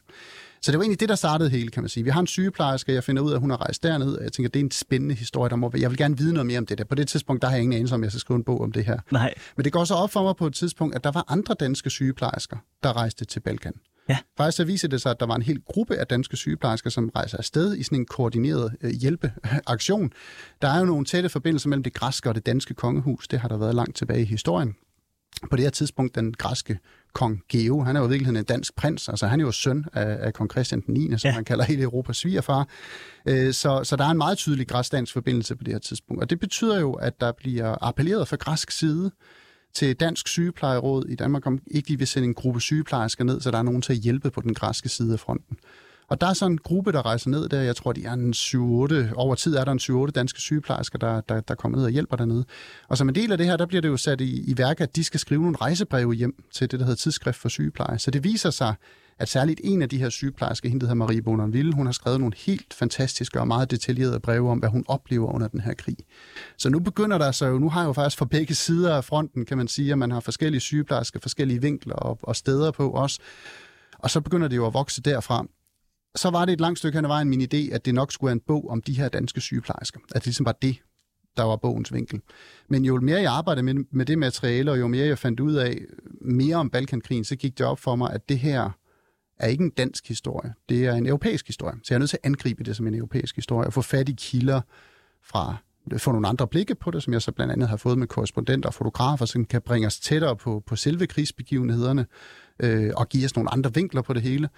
Så 0.67 0.73
det 0.73 0.79
var 0.79 0.83
egentlig 0.83 1.01
det, 1.01 1.09
der 1.09 1.15
startede 1.15 1.51
hele, 1.51 1.71
kan 1.71 1.83
man 1.83 1.89
sige. 1.89 2.05
Vi 2.05 2.11
har 2.11 2.21
en 2.21 2.27
sygeplejerske, 2.27 2.93
jeg 2.93 3.05
finder 3.05 3.23
ud 3.23 3.31
af, 3.31 3.35
at 3.35 3.41
hun 3.41 3.51
har 3.51 3.61
rejst 3.61 3.83
derned, 3.83 4.17
og 4.17 4.25
jeg 4.25 4.33
tænker, 4.33 4.51
det 4.51 4.61
er 4.61 4.65
en 4.65 4.71
spændende 4.71 5.15
historie, 5.15 5.51
der 5.51 5.57
må 5.57 5.73
Jeg 5.79 5.91
vil 5.91 5.99
gerne 5.99 6.19
vide 6.19 6.33
noget 6.33 6.47
mere 6.47 6.59
om 6.59 6.67
det 6.67 6.79
der. 6.79 6.85
På 6.85 6.95
det 6.95 7.09
tidspunkt, 7.09 7.43
der 7.43 7.49
har 7.49 7.55
jeg 7.55 7.63
ingen 7.63 7.77
anelse 7.77 7.95
om, 7.95 8.03
jeg 8.03 8.11
skal 8.11 8.21
skrive 8.21 8.37
en 8.37 8.45
bog 8.45 8.61
om 8.61 8.73
det 8.73 8.85
her. 8.85 8.99
Nej. 9.11 9.35
Men 9.57 9.65
det 9.65 9.73
går 9.73 9.85
så 9.85 9.95
op 9.95 10.11
for 10.11 10.23
mig 10.23 10.37
på 10.37 10.47
et 10.47 10.55
tidspunkt, 10.55 10.95
at 10.95 11.05
der 11.05 11.11
var 11.13 11.25
andre 11.29 11.55
danske 11.61 11.91
sygeplejersker, 11.91 12.57
der 12.83 12.97
rejste 12.97 13.25
til 13.25 13.41
Balkan. 13.41 13.73
Ja. 14.09 14.19
Faktisk 14.37 14.57
så 14.57 14.65
viser 14.65 14.89
det 14.89 15.03
sig, 15.03 15.11
at 15.11 15.21
der 15.21 15.27
var 15.27 15.37
en 15.37 15.43
hel 15.43 15.63
gruppe 15.67 15.97
af 15.97 16.07
danske 16.07 16.37
sygeplejersker, 16.37 16.91
som 16.91 17.11
rejser 17.17 17.39
afsted 17.39 17.77
i 17.77 17.83
sådan 17.83 17.99
en 17.99 18.07
koordineret 18.07 18.77
øh, 18.81 18.91
hjælpeaktion. 18.91 20.13
Der 20.63 20.69
er 20.69 20.79
jo 20.79 20.85
nogle 20.85 21.05
tætte 21.05 21.29
forbindelser 21.29 21.69
mellem 21.69 21.83
det 21.83 21.95
græske 21.95 22.29
og 22.29 22.35
det 22.35 22.47
danske 22.47 22.75
kongehus. 22.75 23.29
Det 23.29 23.39
har 23.39 23.49
der 23.49 23.57
været 23.57 23.75
langt 23.75 23.97
tilbage 23.97 24.23
i 24.23 24.25
historien. 24.25 24.75
På 25.51 25.57
det 25.57 25.63
her 25.63 25.71
tidspunkt, 25.71 26.15
den 26.15 26.35
græske 26.35 26.79
kong 27.17 27.43
Geo, 27.49 27.83
han 27.83 27.97
er 27.97 28.01
jo 28.01 28.07
i 28.07 28.09
virkeligheden 28.09 28.37
en 28.37 28.45
dansk 28.45 28.77
prins, 28.77 29.09
altså 29.09 29.27
han 29.27 29.41
er 29.41 29.45
jo 29.45 29.53
søn 29.53 29.85
af, 29.93 30.17
af 30.21 30.35
kong 30.35 30.51
Christian 30.51 30.81
den 30.81 30.95
9., 30.95 31.19
som 31.19 31.29
ja. 31.29 31.35
man 31.35 31.45
kalder 31.45 31.65
hele 31.65 31.83
Europas 31.83 32.17
svigerfar. 32.17 32.69
Øh, 33.29 33.53
så, 33.53 33.81
så 33.85 33.97
der 33.97 34.05
er 34.05 34.11
en 34.11 34.17
meget 34.19 34.39
tydelig 34.39 34.69
græsdansk 34.69 35.13
forbindelse 35.13 35.57
på 35.57 35.65
det 35.65 35.75
her 35.75 35.79
tidspunkt. 35.79 36.23
Og 36.23 36.31
det 36.31 36.41
betyder 36.41 36.81
jo, 36.81 36.93
at 36.93 37.21
der 37.21 37.33
bliver 37.33 37.77
appelleret 37.81 38.29
fra 38.29 38.37
græsk 38.37 38.71
side 38.71 39.11
til 39.75 39.97
Dansk 39.97 40.29
Sygeplejeråd 40.29 41.05
i 41.09 41.15
Danmark, 41.15 41.47
om 41.47 41.59
ikke 41.71 41.89
de 41.89 41.99
vil 41.99 42.07
sende 42.07 42.29
en 42.29 42.35
gruppe 42.35 42.61
sygeplejersker 42.61 43.25
ned, 43.25 43.41
så 43.41 43.51
der 43.51 43.59
er 43.59 43.63
nogen 43.63 43.83
til 43.83 43.93
at 43.93 43.99
hjælpe 43.99 44.31
på 44.31 44.41
den 44.41 44.55
græske 44.55 44.89
side 44.89 45.13
af 45.13 45.21
fronten. 45.21 45.57
Og 46.09 46.21
der 46.21 46.27
er 46.27 46.33
sådan 46.33 46.53
en 46.53 46.59
gruppe, 46.59 46.93
der 46.93 47.07
rejser 47.07 47.31
ned 47.31 47.49
der. 47.49 47.61
Jeg 47.61 47.77
tror, 47.77 47.93
de 47.93 48.05
er 48.05 48.13
en 48.13 48.33
7-8. 48.33 49.15
Over 49.15 49.35
tid 49.35 49.57
er 49.57 49.65
der 49.65 49.73
en 49.73 50.07
7-8 50.07 50.11
danske 50.11 50.41
sygeplejersker, 50.41 50.99
der, 50.99 51.21
der, 51.21 51.41
der 51.41 51.55
kommer 51.55 51.79
ned 51.79 51.85
og 51.85 51.91
hjælper 51.91 52.17
dernede. 52.17 52.45
Og 52.89 52.99
som 52.99 53.09
en 53.09 53.15
del 53.15 53.33
af 53.33 53.39
det 53.39 53.47
her, 53.47 53.57
der 53.57 53.67
bliver 53.67 53.83
det 53.83 53.89
jo 53.89 53.97
sat 53.97 54.21
i, 54.21 54.51
i 54.51 54.59
værk, 54.59 54.81
at 54.81 54.97
de 54.97 55.05
skal 55.05 55.21
skrive 55.21 55.43
nogle 55.43 55.57
rejsebreve 55.57 56.15
hjem 56.15 56.45
til 56.53 56.71
det, 56.71 56.81
der 56.81 56.87
hedder 56.87 56.97
Tidsskrift 56.97 57.39
for 57.39 57.49
Sygepleje. 57.49 57.99
Så 57.99 58.11
det 58.11 58.25
viser 58.25 58.51
sig, 58.51 58.75
at 59.19 59.29
særligt 59.29 59.61
en 59.65 59.83
af 59.83 59.89
de 59.89 59.99
her 59.99 60.09
sygeplejersker, 60.09 60.69
hende 60.69 60.85
hedder 60.85 60.95
Marie 60.95 61.23
Bonanville, 61.23 61.75
hun 61.75 61.87
har 61.87 61.93
skrevet 61.93 62.21
nogle 62.21 62.35
helt 62.37 62.75
fantastiske 62.75 63.41
og 63.41 63.49
meget 63.49 63.71
detaljerede 63.71 64.21
breve 64.21 64.51
om, 64.51 64.59
hvad 64.59 64.69
hun 64.69 64.85
oplever 64.89 65.35
under 65.35 65.49
den 65.49 65.61
her 65.61 65.75
krig. 65.75 65.97
Så 66.57 66.71
nu 66.71 66.79
begynder 66.79 67.19
der 67.19 67.33
så 67.33 67.47
jo, 67.47 67.59
nu 67.59 67.69
har 67.69 67.81
jeg 67.81 67.87
jo 67.87 67.93
faktisk 67.93 68.19
fra 68.19 68.25
begge 68.25 68.55
sider 68.55 68.97
af 68.97 69.05
fronten, 69.05 69.45
kan 69.45 69.57
man 69.57 69.69
sige, 69.69 69.93
at 69.93 69.99
man 69.99 70.11
har 70.11 70.21
forskellige 70.21 70.61
sygeplejersker, 70.61 71.21
forskellige 71.21 71.61
vinkler 71.63 71.95
og, 71.95 72.19
og 72.23 72.37
steder 72.37 72.71
på 72.71 72.91
også. 72.91 73.19
Og 73.99 74.11
så 74.11 74.21
begynder 74.21 74.49
det 74.49 74.57
jo 74.57 74.67
at 74.67 74.75
vokse 74.75 75.03
derfra 75.03 75.47
så 76.17 76.31
var 76.31 76.45
det 76.45 76.53
et 76.53 76.61
langt 76.61 76.79
stykke 76.79 76.99
hen 76.99 77.05
ad 77.05 77.09
vejen 77.09 77.29
min 77.29 77.41
idé, 77.41 77.75
at 77.75 77.85
det 77.85 77.95
nok 77.95 78.13
skulle 78.13 78.29
være 78.29 78.33
en 78.33 78.43
bog 78.47 78.71
om 78.71 78.83
de 78.83 78.93
her 78.93 79.09
danske 79.09 79.41
sygeplejersker. 79.41 80.01
At 80.09 80.15
det 80.15 80.27
ligesom 80.27 80.47
var 80.47 80.59
det, 80.63 80.77
der 81.37 81.43
var 81.43 81.57
bogens 81.57 81.93
vinkel. 81.93 82.21
Men 82.69 82.85
jo 82.85 83.01
mere 83.01 83.21
jeg 83.21 83.33
arbejdede 83.33 83.63
med, 83.63 83.75
med 83.91 84.07
det 84.07 84.19
materiale, 84.19 84.71
og 84.71 84.81
jo 84.81 84.87
mere 84.87 85.07
jeg 85.07 85.19
fandt 85.19 85.41
ud 85.41 85.55
af 85.55 85.79
mere 86.21 86.57
om 86.57 86.71
Balkankrigen, 86.71 87.25
så 87.25 87.37
gik 87.37 87.59
det 87.59 87.67
op 87.67 87.79
for 87.79 87.97
mig, 87.97 88.13
at 88.13 88.29
det 88.29 88.39
her 88.39 88.71
er 89.39 89.47
ikke 89.49 89.65
en 89.65 89.71
dansk 89.71 90.09
historie. 90.09 90.55
Det 90.69 90.87
er 90.87 90.93
en 90.93 91.07
europæisk 91.07 91.47
historie. 91.47 91.75
Så 91.83 91.95
jeg 91.95 91.95
er 91.95 91.99
nødt 91.99 92.11
til 92.11 92.19
at 92.23 92.27
angribe 92.27 92.65
det 92.65 92.77
som 92.77 92.87
en 92.87 92.95
europæisk 92.95 93.37
historie 93.37 93.67
og 93.67 93.73
få 93.73 93.83
fat 93.83 94.09
i 94.09 94.15
kilder 94.19 94.61
fra 95.25 95.57
få 95.97 96.13
nogle 96.13 96.29
andre 96.29 96.49
blikke 96.49 96.75
på 96.75 96.91
det, 96.91 97.03
som 97.03 97.13
jeg 97.13 97.23
så 97.23 97.33
blandt 97.33 97.53
andet 97.53 97.69
har 97.69 97.77
fået 97.77 97.99
med 97.99 98.07
korrespondenter 98.07 98.69
og 98.69 98.75
fotografer, 98.75 99.25
som 99.25 99.45
kan 99.45 99.63
bringe 99.63 99.87
os 99.87 100.01
tættere 100.01 100.37
på, 100.37 100.63
på 100.67 100.77
selve 100.77 101.07
krigsbegivenhederne 101.07 102.07
øh, 102.61 102.93
og 102.97 103.09
give 103.09 103.25
os 103.25 103.37
nogle 103.37 103.53
andre 103.53 103.75
vinkler 103.75 104.03
på 104.03 104.13
det 104.13 104.23
hele. 104.23 104.49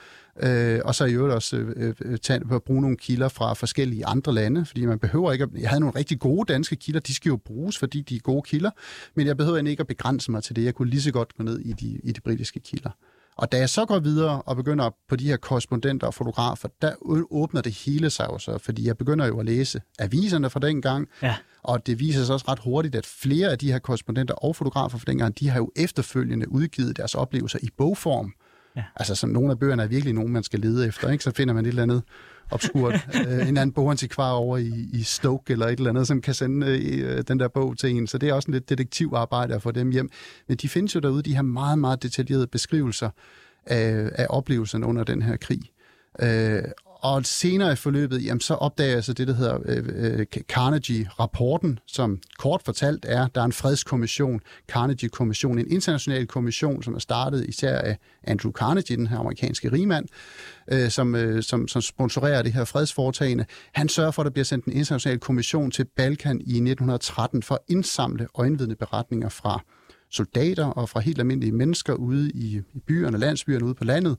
Øh, 0.43 0.81
og 0.85 0.95
så 0.95 1.05
i 1.05 1.13
øvrigt 1.13 1.35
også 1.35 1.57
øh, 1.57 1.73
øh, 1.77 1.95
øh 2.01 2.19
tage, 2.19 2.41
øh, 2.53 2.61
bruge 2.61 2.81
nogle 2.81 2.97
kilder 2.97 3.29
fra 3.29 3.55
forskellige 3.55 4.07
andre 4.07 4.35
lande, 4.35 4.67
fordi 4.67 4.87
man 4.87 4.99
behøver 4.99 5.33
ikke 5.33 5.43
at, 5.43 5.51
Jeg 5.61 5.69
havde 5.69 5.81
nogle 5.81 5.97
rigtig 5.97 6.19
gode 6.19 6.53
danske 6.53 6.77
kilder, 6.77 7.01
de 7.01 7.15
skal 7.15 7.29
jo 7.29 7.37
bruges, 7.37 7.79
fordi 7.79 8.01
de 8.01 8.17
er 8.17 8.21
gode 8.21 8.43
kilder, 8.43 8.71
men 9.15 9.27
jeg 9.27 9.37
behøver 9.37 9.59
ikke 9.59 9.81
at 9.81 9.87
begrænse 9.87 10.31
mig 10.31 10.43
til 10.43 10.57
det. 10.57 10.65
Jeg 10.65 10.75
kunne 10.75 10.91
lige 10.91 11.03
så 11.03 11.13
godt 11.13 11.37
gå 11.37 11.43
ned 11.43 11.59
i 11.59 11.73
de, 11.73 12.01
i 12.05 12.13
de 12.13 12.21
britiske 12.21 12.61
kilder. 12.61 12.91
Og 13.39 13.53
da 13.53 13.59
jeg 13.59 13.69
så 13.69 13.85
går 13.85 13.99
videre 13.99 14.43
og 14.43 14.57
begynder 14.57 14.91
på 15.09 15.17
de 15.17 15.27
her 15.27 15.37
korrespondenter 15.37 16.07
og 16.07 16.15
fotografer, 16.15 16.69
der 16.83 16.95
åbner 17.31 17.61
det 17.61 17.73
hele 17.73 18.11
sig 18.11 18.27
jo 18.31 18.39
så, 18.39 18.59
fordi 18.59 18.87
jeg 18.87 18.97
begynder 18.97 19.27
jo 19.27 19.41
at 19.41 19.47
læse 19.47 19.81
aviserne 19.99 20.51
fra 20.51 20.61
den 20.61 20.83
gang, 20.83 21.09
ja. 21.23 21.37
og 21.63 21.87
det 21.87 22.01
viser 22.01 22.25
sig 22.25 22.33
også 22.33 22.47
ret 22.49 22.59
hurtigt, 22.59 22.95
at 22.95 23.07
flere 23.07 23.51
af 23.51 23.59
de 23.59 23.73
her 23.73 23.79
korrespondenter 23.79 24.35
og 24.35 24.57
fotografer 24.57 24.99
fra 24.99 25.05
dengang, 25.07 25.39
de 25.41 25.49
har 25.49 25.59
jo 25.59 25.71
efterfølgende 25.77 26.53
udgivet 26.53 26.97
deres 26.97 27.15
oplevelser 27.15 27.59
i 27.63 27.69
bogform. 27.77 28.33
Ja. 28.77 28.85
Altså 28.97 29.15
sådan, 29.15 29.33
nogle 29.33 29.51
af 29.51 29.59
bøgerne 29.59 29.83
er 29.83 29.87
virkelig 29.87 30.15
nogen, 30.15 30.33
man 30.33 30.43
skal 30.43 30.61
lede 30.61 30.87
efter, 30.87 31.11
ikke? 31.11 31.25
så 31.25 31.31
finder 31.31 31.55
man 31.55 31.65
et 31.65 31.69
eller 31.69 31.83
andet 31.83 32.03
obskurt. 32.51 32.95
øh, 33.29 33.49
en 33.49 33.57
anden 33.57 33.73
bogantikvar 33.73 34.31
over 34.31 34.57
i, 34.57 34.89
i 34.93 35.03
Stoke 35.03 35.53
eller 35.53 35.67
et 35.67 35.79
eller 35.79 35.91
andet, 35.91 36.07
som 36.07 36.21
kan 36.21 36.35
sende 36.35 36.67
øh, 36.67 37.23
den 37.29 37.41
der 37.41 37.49
bog 37.49 37.79
til 37.79 37.91
en. 37.91 38.07
Så 38.07 38.19
det 38.19 38.29
er 38.29 38.33
også 38.33 38.47
en 38.47 38.55
lidt 38.55 38.69
detektivarbejde 38.69 39.55
at 39.55 39.63
få 39.63 39.71
dem 39.71 39.91
hjem. 39.91 40.11
Men 40.49 40.57
de 40.57 40.69
findes 40.69 40.95
jo 40.95 41.01
derude, 41.01 41.23
de 41.23 41.35
har 41.35 41.43
meget, 41.43 41.79
meget 41.79 42.03
detaljerede 42.03 42.47
beskrivelser 42.47 43.11
af, 43.67 44.11
af 44.15 44.27
oplevelserne 44.31 44.87
under 44.87 45.05
den 45.05 45.23
her 45.23 45.37
krig. 45.37 45.61
Øh, 46.23 46.63
og 47.01 47.27
senere 47.27 47.73
i 47.73 47.77
forløbet, 47.77 48.25
jamen, 48.25 48.41
så 48.41 48.55
opdager 48.55 48.93
jeg 48.93 49.05
så 49.05 49.13
det, 49.13 49.29
der 49.29 49.35
hedder 49.35 49.59
øh, 49.65 49.85
øh, 49.89 50.27
Carnegie-rapporten, 50.49 51.79
som 51.87 52.19
kort 52.39 52.63
fortalt 52.65 53.05
er, 53.09 53.27
der 53.27 53.41
er 53.41 53.45
en 53.45 53.53
fredskommission, 53.53 54.41
Carnegie-kommission, 54.69 55.59
en 55.59 55.71
international 55.71 56.27
kommission, 56.27 56.83
som 56.83 56.95
er 56.95 56.99
startet 56.99 57.47
især 57.47 57.79
af 57.79 57.99
Andrew 58.25 58.53
Carnegie, 58.53 58.97
den 58.97 59.07
her 59.07 59.19
amerikanske 59.19 59.73
rigmand, 59.73 60.07
øh, 60.73 60.91
som, 60.91 61.15
øh, 61.15 61.43
som, 61.43 61.69
som 61.69 61.83
sponsorerer 61.83 62.43
det 62.43 62.53
her 62.53 62.65
fredsforetagende. 62.65 63.45
Han 63.73 63.89
sørger 63.89 64.11
for, 64.11 64.23
at 64.23 64.25
der 64.25 64.31
bliver 64.31 64.45
sendt 64.45 64.65
en 64.65 64.73
international 64.73 65.19
kommission 65.19 65.71
til 65.71 65.85
Balkan 65.97 66.41
i 66.41 66.55
1913 66.55 67.43
for 67.43 67.55
at 67.55 67.61
indsamle 67.69 68.27
øjenvidende 68.35 68.77
beretninger 68.77 69.29
fra 69.29 69.63
soldater 70.11 70.65
og 70.65 70.89
fra 70.89 71.01
helt 71.01 71.19
almindelige 71.19 71.53
mennesker 71.53 71.95
ude 71.95 72.31
i, 72.31 72.63
i 72.75 72.79
byerne, 72.87 73.19
landsbyerne 73.19 73.65
ude 73.65 73.75
på 73.75 73.85
landet, 73.85 74.17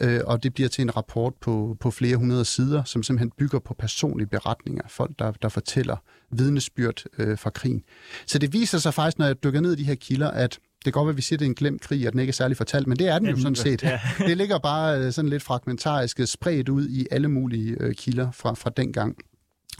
øh, 0.00 0.20
og 0.24 0.42
det 0.42 0.54
bliver 0.54 0.68
til 0.68 0.82
en 0.82 0.96
rapport 0.96 1.34
på, 1.40 1.76
på 1.80 1.90
flere 1.90 2.16
hundrede 2.16 2.44
sider, 2.44 2.84
som 2.84 3.02
simpelthen 3.02 3.32
bygger 3.38 3.58
på 3.58 3.74
personlige 3.74 4.28
beretninger, 4.28 4.82
folk, 4.88 5.18
der, 5.18 5.32
der 5.32 5.48
fortæller 5.48 5.96
vidnesbyrd 6.30 7.02
øh, 7.18 7.38
fra 7.38 7.50
krigen. 7.50 7.82
Så 8.26 8.38
det 8.38 8.52
viser 8.52 8.78
sig 8.78 8.94
faktisk, 8.94 9.18
når 9.18 9.26
jeg 9.26 9.44
dykker 9.44 9.60
ned 9.60 9.72
i 9.72 9.76
de 9.76 9.84
her 9.84 9.94
kilder, 9.94 10.30
at 10.30 10.58
det 10.84 10.92
kan 10.92 10.92
godt 10.92 11.06
være, 11.06 11.12
at 11.12 11.16
vi 11.16 11.22
siger, 11.22 11.36
at 11.36 11.40
det 11.40 11.46
er 11.46 11.50
en 11.50 11.54
glemt 11.54 11.80
krig, 11.80 12.06
og 12.06 12.12
den 12.12 12.20
ikke 12.20 12.30
er 12.30 12.34
særlig 12.34 12.56
fortalt, 12.56 12.86
men 12.86 12.98
det 12.98 13.08
er 13.08 13.18
den 13.18 13.28
jo 13.28 13.36
sådan 13.36 13.54
set. 13.54 13.82
Ja. 13.82 14.00
det 14.28 14.36
ligger 14.36 14.58
bare 14.58 14.98
øh, 15.00 15.12
sådan 15.12 15.28
lidt 15.28 15.42
fragmentarisk 15.42 16.20
spredt 16.24 16.68
ud 16.68 16.88
i 16.88 17.06
alle 17.10 17.28
mulige 17.28 17.76
øh, 17.80 17.94
kilder 17.94 18.30
fra, 18.30 18.54
fra 18.54 18.70
den 18.76 18.92
gang. 18.92 19.16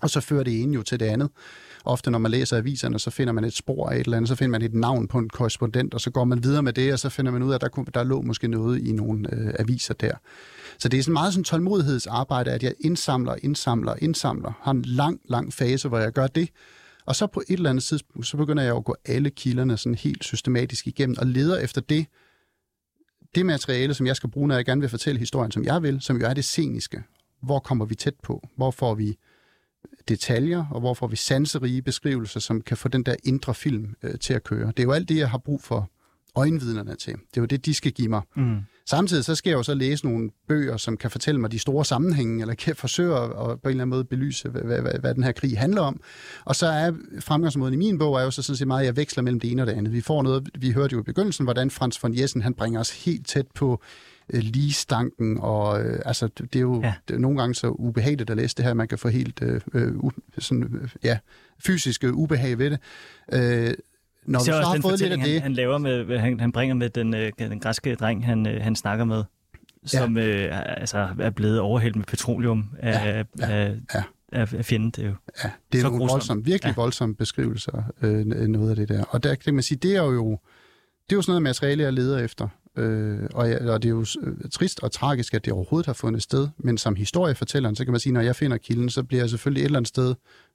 Og 0.03 0.11
så 0.11 0.20
fører 0.20 0.42
det 0.42 0.62
ene 0.62 0.75
jo 0.75 0.83
til 0.83 1.01
det 1.01 1.07
andet. 1.07 1.31
Ofte 1.85 2.11
når 2.11 2.18
man 2.18 2.31
læser 2.31 2.57
aviserne, 2.57 2.99
så 2.99 3.11
finder 3.11 3.33
man 3.33 3.45
et 3.45 3.53
spor 3.53 3.88
af 3.88 3.97
et 3.97 4.05
eller 4.05 4.16
andet, 4.16 4.29
så 4.29 4.35
finder 4.35 4.51
man 4.51 4.62
et 4.62 4.75
navn 4.75 5.09
på 5.09 5.18
en 5.18 5.29
korrespondent, 5.29 5.95
og 5.95 6.01
så 6.01 6.11
går 6.11 6.25
man 6.25 6.42
videre 6.45 6.62
med 6.62 6.73
det, 6.73 6.92
og 6.92 6.99
så 6.99 7.09
finder 7.09 7.33
man 7.33 7.42
ud 7.42 7.51
af, 7.51 7.55
at 7.55 7.61
der, 7.61 7.68
kunne, 7.68 7.87
der 7.95 8.05
lå 8.05 8.23
måske 8.23 8.49
noget 8.49 8.87
i 8.87 8.92
nogle 8.92 9.35
øh, 9.35 9.55
aviser 9.59 9.95
der. 9.95 10.12
Så 10.79 10.88
det 10.88 10.99
er 10.99 11.03
sådan 11.03 11.12
meget 11.12 11.33
sådan 11.33 11.45
tålmodighedsarbejde, 11.45 12.51
at 12.51 12.62
jeg 12.62 12.75
indsamler, 12.81 13.35
indsamler, 13.42 13.95
indsamler. 13.99 14.53
Har 14.62 14.71
en 14.71 14.83
lang, 14.83 15.21
lang 15.29 15.53
fase, 15.53 15.88
hvor 15.88 15.99
jeg 15.99 16.12
gør 16.12 16.27
det. 16.27 16.49
Og 17.07 17.16
så 17.16 17.27
på 17.27 17.42
et 17.49 17.57
eller 17.57 17.71
andet 17.71 17.85
tidspunkt, 17.85 18.27
så 18.27 18.37
begynder 18.37 18.62
jeg 18.62 18.77
at 18.77 18.85
gå 18.85 18.97
alle 19.05 19.31
kilderne 19.31 19.77
sådan 19.77 19.95
helt 19.95 20.25
systematisk 20.25 20.87
igennem 20.87 21.16
og 21.18 21.27
leder 21.27 21.59
efter 21.59 21.81
det, 21.81 22.07
det 23.35 23.47
materiale, 23.47 23.95
som 23.95 24.07
jeg 24.07 24.16
skal 24.16 24.31
bruge, 24.31 24.49
når 24.49 24.55
jeg 24.55 24.64
gerne 24.64 24.81
vil 24.81 24.90
fortælle 24.90 25.18
historien, 25.18 25.53
som 25.53 25.64
jeg 25.64 25.83
vil, 25.83 26.01
som 26.01 26.21
jo 26.21 26.27
er 26.27 26.35
det 26.35 26.45
sceniske. 26.45 27.03
Hvor 27.42 27.59
kommer 27.59 27.85
vi 27.85 27.95
tæt 27.95 28.14
på? 28.23 28.49
Hvor 28.57 28.71
får 28.71 28.95
vi 28.95 29.16
detaljer, 30.09 30.65
og 30.71 30.81
hvor 30.81 30.95
får 30.95 31.07
vi 31.07 31.17
sanserige 31.17 31.83
beskrivelser, 31.83 32.41
som 32.41 32.61
kan 32.61 32.77
få 32.77 32.88
den 32.88 33.03
der 33.03 33.15
indre 33.25 33.55
film 33.55 33.95
øh, 34.03 34.19
til 34.19 34.35
at 34.35 34.45
køre. 34.45 34.67
Det 34.67 34.79
er 34.79 34.85
jo 34.85 34.93
alt 34.93 35.09
det, 35.09 35.17
jeg 35.17 35.31
har 35.31 35.38
brug 35.38 35.62
for 35.62 35.91
øjenvidnerne 36.35 36.95
til. 36.95 37.12
Det 37.12 37.37
er 37.37 37.41
jo 37.41 37.45
det, 37.45 37.67
de 37.67 37.75
skal 37.75 37.93
give 37.93 38.09
mig. 38.09 38.23
Mm. 38.37 38.57
Samtidig 38.87 39.25
så 39.25 39.35
skal 39.35 39.51
jeg 39.51 39.57
jo 39.57 39.62
så 39.62 39.75
læse 39.75 40.05
nogle 40.07 40.31
bøger, 40.49 40.77
som 40.77 40.97
kan 40.97 41.11
fortælle 41.11 41.41
mig 41.41 41.53
de 41.53 41.59
store 41.59 41.85
sammenhænge, 41.85 42.41
eller 42.41 42.55
kan 42.55 42.77
forsøge 42.77 43.17
at, 43.17 43.31
på 43.31 43.38
en 43.45 43.51
eller 43.51 43.71
anden 43.71 43.88
måde 43.88 44.05
belyse, 44.05 44.49
hvad, 44.49 44.62
hvad, 44.62 44.81
hvad, 44.81 44.93
hvad 45.01 45.15
den 45.15 45.23
her 45.23 45.33
krig 45.33 45.59
handler 45.59 45.83
om. 45.83 46.01
Og 46.45 46.57
så 46.57 46.67
er 46.67 46.93
fremgangsmåden 47.21 47.75
i 47.75 47.77
min 47.77 47.99
bog 47.99 48.17
er 48.17 48.23
jo 48.23 48.31
så 48.31 48.43
sådan 48.43 48.57
set 48.57 48.67
meget, 48.67 48.81
at 48.81 48.87
jeg 48.87 48.97
veksler 48.97 49.23
mellem 49.23 49.41
det 49.41 49.51
ene 49.51 49.62
og 49.62 49.67
det 49.67 49.73
andet. 49.73 49.93
Vi 49.93 50.01
får 50.01 50.23
noget, 50.23 50.49
vi 50.59 50.71
hørte 50.71 50.93
jo 50.93 51.01
i 51.01 51.03
begyndelsen, 51.03 51.45
hvordan 51.45 51.71
Frans 51.71 52.03
von 52.03 52.19
Jessen, 52.19 52.43
han 52.43 52.55
bringer 52.55 52.81
os 52.81 53.05
helt 53.05 53.27
tæt 53.27 53.47
på 53.55 53.83
øh, 54.31 54.41
ligestanken, 54.41 55.39
og 55.41 55.85
øh, 55.85 56.01
altså, 56.05 56.27
det 56.27 56.57
er 56.57 56.61
jo 56.61 56.81
ja. 56.83 56.95
det 57.09 57.15
er 57.15 57.19
nogle 57.19 57.39
gange 57.39 57.55
så 57.55 57.69
ubehageligt 57.69 58.31
at 58.31 58.37
læse 58.37 58.57
det 58.57 58.65
her, 58.65 58.75
man 58.75 58.89
kan 58.89 58.99
få 58.99 59.09
helt 59.09 59.43
øh, 59.43 59.61
øh, 59.75 59.93
sådan, 60.39 60.91
ja, 61.05 61.19
fysiske 61.59 62.15
ubehag 62.15 62.59
ved 62.59 62.71
det. 62.71 62.79
Øh, 63.33 63.75
når 64.27 64.39
vi 64.39 64.45
så 64.45 64.53
har 64.53 64.79
fået 64.81 65.01
lidt 65.01 65.13
af 65.13 65.19
det... 65.19 65.33
Han, 65.33 65.43
han, 65.43 65.53
laver 65.53 65.79
med, 65.79 66.19
han, 66.19 66.41
han 66.41 66.53
bringer 66.53 66.75
med 66.75 66.91
den, 66.91 67.15
øh, 67.15 67.33
den 67.39 67.61
græske 67.61 67.95
dreng, 67.95 68.27
han, 68.27 68.47
øh, 68.47 68.63
han 68.63 68.77
snakker 68.77 69.05
med, 69.05 69.25
som 69.85 70.17
ja. 70.17 70.25
øh, 70.25 70.81
altså, 70.81 71.09
er 71.19 71.31
blevet 71.31 71.61
overhældt 71.61 71.97
med 71.97 72.05
petroleum 72.05 72.71
af, 72.79 72.93
ja, 72.93 73.25
ja, 73.39 73.53
af, 73.53 73.77
ja. 73.95 74.03
af, 74.33 74.55
af 74.55 74.65
fjenden. 74.65 74.91
Det 74.91 75.05
er 75.05 75.09
jo 75.09 75.15
ja, 75.45 75.51
det 75.73 75.81
er 75.81 75.85
nogle 75.85 75.99
voldsomme, 75.99 76.45
virkelig 76.45 76.71
ja. 76.77 76.83
voldsomme 76.83 77.15
beskrivelser, 77.15 77.83
øh, 78.03 78.27
noget 78.27 78.71
af 78.71 78.77
det 78.77 78.89
der. 78.89 79.05
Og 79.05 79.23
der 79.23 79.35
kan 79.35 79.55
man 79.55 79.63
sige, 79.63 79.79
det 79.79 79.97
er 79.97 80.03
jo, 80.03 80.39
det 81.05 81.13
er 81.13 81.17
jo 81.17 81.23
sådan 81.23 81.31
noget 81.31 81.43
materiale, 81.43 81.83
jeg 81.83 81.93
leder 81.93 82.19
efter. 82.19 82.49
Øh, 82.77 83.19
og, 83.35 83.51
ja, 83.51 83.73
og 83.73 83.83
det 83.83 83.89
er 83.89 83.93
jo 83.93 84.07
øh, 84.23 84.51
trist 84.51 84.83
og 84.83 84.93
tragisk, 84.93 85.35
at 85.35 85.45
det 85.45 85.53
overhovedet 85.53 85.87
har 85.87 85.93
fundet 85.93 86.23
sted, 86.23 86.49
men 86.59 86.79
som 86.79 86.97
historiefortælleren, 86.97 87.77
så 87.77 87.85
kan 87.85 87.93
man 87.93 88.01
sige, 88.01 88.13
når 88.13 88.21
jeg 88.21 88.37
finder 88.37 88.57
kilden, 88.57 88.91
så 88.91 89.03
bliver 89.03 89.23
jeg 89.23 89.31
selvfølgelig 89.31 89.61
et 89.61 89.65
eller 89.65 89.79
andet 89.79 89.89
sted 89.89 90.15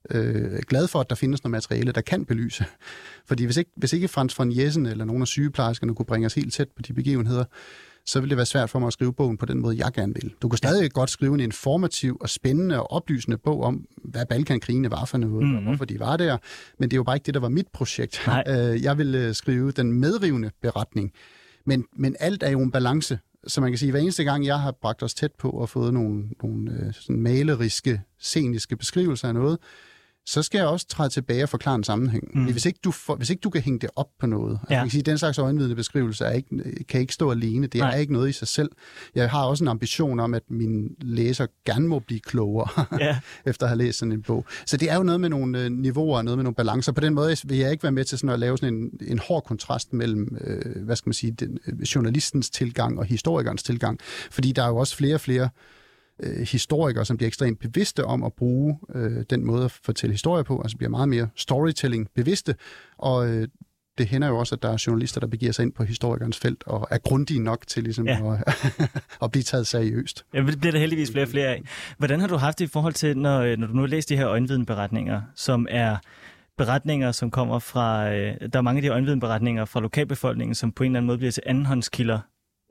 øh, 0.09 0.59
glad 0.67 0.87
for, 0.87 0.99
at 0.99 1.09
der 1.09 1.15
findes 1.15 1.43
noget 1.43 1.51
materiale, 1.51 1.91
der 1.91 2.01
kan 2.01 2.25
belyse. 2.25 2.65
Fordi 3.27 3.45
hvis 3.45 3.57
ikke, 3.57 3.71
hvis 3.75 3.93
ikke 3.93 4.07
Frans 4.07 4.39
von 4.39 4.57
Jessen 4.57 4.85
eller 4.85 5.05
nogle 5.05 5.21
af 5.21 5.27
sygeplejerskerne 5.27 5.95
kunne 5.95 6.05
bringe 6.05 6.25
os 6.25 6.33
helt 6.33 6.53
tæt 6.53 6.67
på 6.75 6.81
de 6.81 6.93
begivenheder, 6.93 7.43
så 8.05 8.19
ville 8.19 8.29
det 8.29 8.37
være 8.37 8.45
svært 8.45 8.69
for 8.69 8.79
mig 8.79 8.87
at 8.87 8.93
skrive 8.93 9.13
bogen 9.13 9.37
på 9.37 9.45
den 9.45 9.61
måde, 9.61 9.77
jeg 9.77 9.91
gerne 9.93 10.13
vil. 10.13 10.33
Du 10.41 10.49
kan 10.49 10.57
stadig 10.57 10.91
godt 10.91 11.09
skrive 11.09 11.33
en 11.33 11.39
informativ 11.39 12.17
og 12.21 12.29
spændende 12.29 12.79
og 12.79 12.91
oplysende 12.91 13.37
bog 13.37 13.63
om, 13.63 13.85
hvad 14.03 14.25
Balkankrigene 14.25 14.91
var 14.91 15.05
for 15.05 15.17
noget, 15.17 15.43
mm-hmm. 15.43 15.57
og 15.57 15.63
hvorfor 15.63 15.85
de 15.85 15.99
var 15.99 16.17
der. 16.17 16.37
Men 16.79 16.89
det 16.89 16.95
er 16.95 16.97
jo 16.97 17.03
bare 17.03 17.15
ikke 17.15 17.25
det, 17.25 17.33
der 17.33 17.39
var 17.39 17.49
mit 17.49 17.67
projekt. 17.73 18.21
Nej. 18.27 18.43
Øh, 18.73 18.83
jeg 18.83 18.97
ville 18.97 19.33
skrive 19.33 19.71
den 19.71 19.93
medrivende 19.93 20.51
beretning, 20.61 21.11
men, 21.67 21.85
men 21.95 22.15
alt 22.19 22.43
er 22.43 22.49
jo 22.49 22.59
en 22.59 22.71
balance. 22.71 23.19
Så 23.47 23.61
man 23.61 23.71
kan 23.71 23.77
sige, 23.77 23.89
at 23.89 23.93
hver 23.93 24.01
eneste 24.01 24.23
gang, 24.23 24.45
jeg 24.45 24.59
har 24.59 24.71
bragt 24.71 25.03
os 25.03 25.13
tæt 25.13 25.31
på 25.31 25.49
og 25.49 25.69
fået 25.69 25.93
nogle, 25.93 26.29
nogle 26.43 26.71
øh, 26.71 26.93
sådan 26.93 27.21
maleriske, 27.21 28.01
sceniske 28.19 28.75
beskrivelser 28.75 29.27
af 29.27 29.33
noget, 29.33 29.59
så 30.27 30.43
skal 30.43 30.59
jeg 30.59 30.67
også 30.67 30.87
træde 30.87 31.09
tilbage 31.09 31.43
og 31.43 31.49
forklare 31.49 31.75
en 31.75 31.83
sammenhæng. 31.83 32.23
Mm. 32.33 32.51
Hvis, 32.51 32.65
ikke 32.65 32.79
du 32.83 32.91
for, 32.91 33.15
hvis 33.15 33.29
ikke 33.29 33.39
du 33.39 33.49
kan 33.49 33.61
hænge 33.61 33.79
det 33.79 33.89
op 33.95 34.07
på 34.19 34.27
noget, 34.27 34.51
altså, 34.51 34.73
ja. 34.73 34.75
altså, 34.75 34.83
kan 34.83 34.91
sige, 34.91 35.01
den 35.01 35.17
slags 35.17 35.37
øjenvidende 35.37 35.75
beskrivelse 35.75 36.25
er 36.25 36.31
ikke, 36.31 36.85
kan 36.89 37.01
ikke 37.01 37.13
stå 37.13 37.31
alene. 37.31 37.67
Det 37.67 37.79
Nej. 37.79 37.91
er 37.91 37.95
ikke 37.95 38.13
noget 38.13 38.29
i 38.29 38.31
sig 38.31 38.47
selv. 38.47 38.71
Jeg 39.15 39.29
har 39.29 39.43
også 39.43 39.63
en 39.63 39.67
ambition 39.67 40.19
om, 40.19 40.33
at 40.33 40.43
min 40.49 40.89
læser 41.01 41.47
gerne 41.65 41.87
må 41.87 41.99
blive 41.99 42.19
klogere, 42.19 42.85
ja. 43.05 43.19
efter 43.49 43.65
at 43.65 43.69
have 43.69 43.77
læst 43.77 43.99
sådan 43.99 44.11
en 44.11 44.21
bog. 44.21 44.45
Så 44.65 44.77
det 44.77 44.91
er 44.91 44.95
jo 44.95 45.03
noget 45.03 45.21
med 45.21 45.29
nogle 45.29 45.63
øh, 45.63 45.71
niveauer, 45.71 46.21
noget 46.21 46.37
med 46.37 46.43
nogle 46.43 46.55
balancer. 46.55 46.91
På 46.91 47.01
den 47.01 47.13
måde 47.13 47.35
vil 47.45 47.57
jeg 47.57 47.71
ikke 47.71 47.83
være 47.83 47.91
med 47.91 48.05
til 48.05 48.17
sådan 48.17 48.33
at 48.33 48.39
lave 48.39 48.57
sådan 48.57 48.73
en, 48.73 48.91
en 49.07 49.19
hård 49.19 49.43
kontrast 49.43 49.93
mellem, 49.93 50.37
øh, 50.41 50.85
hvad 50.85 50.95
skal 50.95 51.09
man 51.09 51.13
sige, 51.13 51.31
den, 51.31 51.59
øh, 51.67 51.81
journalistens 51.81 52.49
tilgang 52.49 52.99
og 52.99 53.05
historikernes 53.05 53.63
tilgang. 53.63 53.99
Fordi 54.31 54.51
der 54.51 54.63
er 54.63 54.67
jo 54.67 54.77
også 54.77 54.95
flere 54.95 55.15
og 55.15 55.21
flere 55.21 55.43
øh, 55.43 55.76
historikere, 56.23 57.05
som 57.05 57.17
bliver 57.17 57.27
ekstremt 57.27 57.59
bevidste 57.59 58.05
om 58.05 58.23
at 58.23 58.33
bruge 58.33 58.79
øh, 58.95 59.23
den 59.29 59.45
måde 59.45 59.65
at 59.65 59.71
fortælle 59.71 60.13
historie 60.13 60.43
på, 60.43 60.61
altså 60.61 60.77
bliver 60.77 60.89
meget 60.89 61.09
mere 61.09 61.27
storytelling 61.35 62.07
bevidste, 62.15 62.55
og 62.97 63.29
øh, 63.29 63.47
det 63.97 64.07
hænder 64.07 64.27
jo 64.27 64.37
også, 64.37 64.55
at 64.55 64.63
der 64.63 64.69
er 64.69 64.83
journalister, 64.87 65.19
der 65.19 65.27
begiver 65.27 65.51
sig 65.51 65.63
ind 65.63 65.73
på 65.73 65.83
historikernes 65.83 66.37
felt 66.37 66.63
og 66.67 66.87
er 66.91 66.97
grundige 66.97 67.39
nok 67.39 67.67
til 67.67 67.83
ligesom 67.83 68.07
ja. 68.07 68.33
at, 68.33 68.71
at 69.23 69.31
blive 69.31 69.43
taget 69.43 69.67
seriøst. 69.67 70.25
Ja, 70.33 70.41
det 70.41 70.59
bliver 70.59 70.71
der 70.71 70.79
heldigvis 70.79 71.11
flere 71.11 71.25
og 71.25 71.29
flere 71.29 71.47
af. 71.47 71.63
Hvordan 71.97 72.19
har 72.19 72.27
du 72.27 72.35
haft 72.35 72.59
det 72.59 72.65
i 72.65 72.67
forhold 72.67 72.93
til, 72.93 73.17
når, 73.17 73.55
når 73.55 73.67
du 73.67 73.73
nu 73.73 73.81
har 73.81 73.87
læst 73.87 74.09
de 74.09 74.17
her 74.17 74.27
øjenvidenberetninger, 74.27 75.21
som 75.35 75.67
er 75.69 75.97
beretninger, 76.57 77.11
som 77.11 77.31
kommer 77.31 77.59
fra... 77.59 78.13
Øh, 78.13 78.35
der 78.53 78.59
er 78.59 78.61
mange 78.61 78.77
af 78.77 78.81
de 78.81 78.87
øjenvidenberetninger 78.87 79.65
fra 79.65 79.79
lokalbefolkningen, 79.79 80.55
som 80.55 80.71
på 80.71 80.83
en 80.83 80.91
eller 80.91 80.99
anden 80.99 81.07
måde 81.07 81.17
bliver 81.17 81.31
til 81.31 81.43
andenhåndskilder 81.45 82.19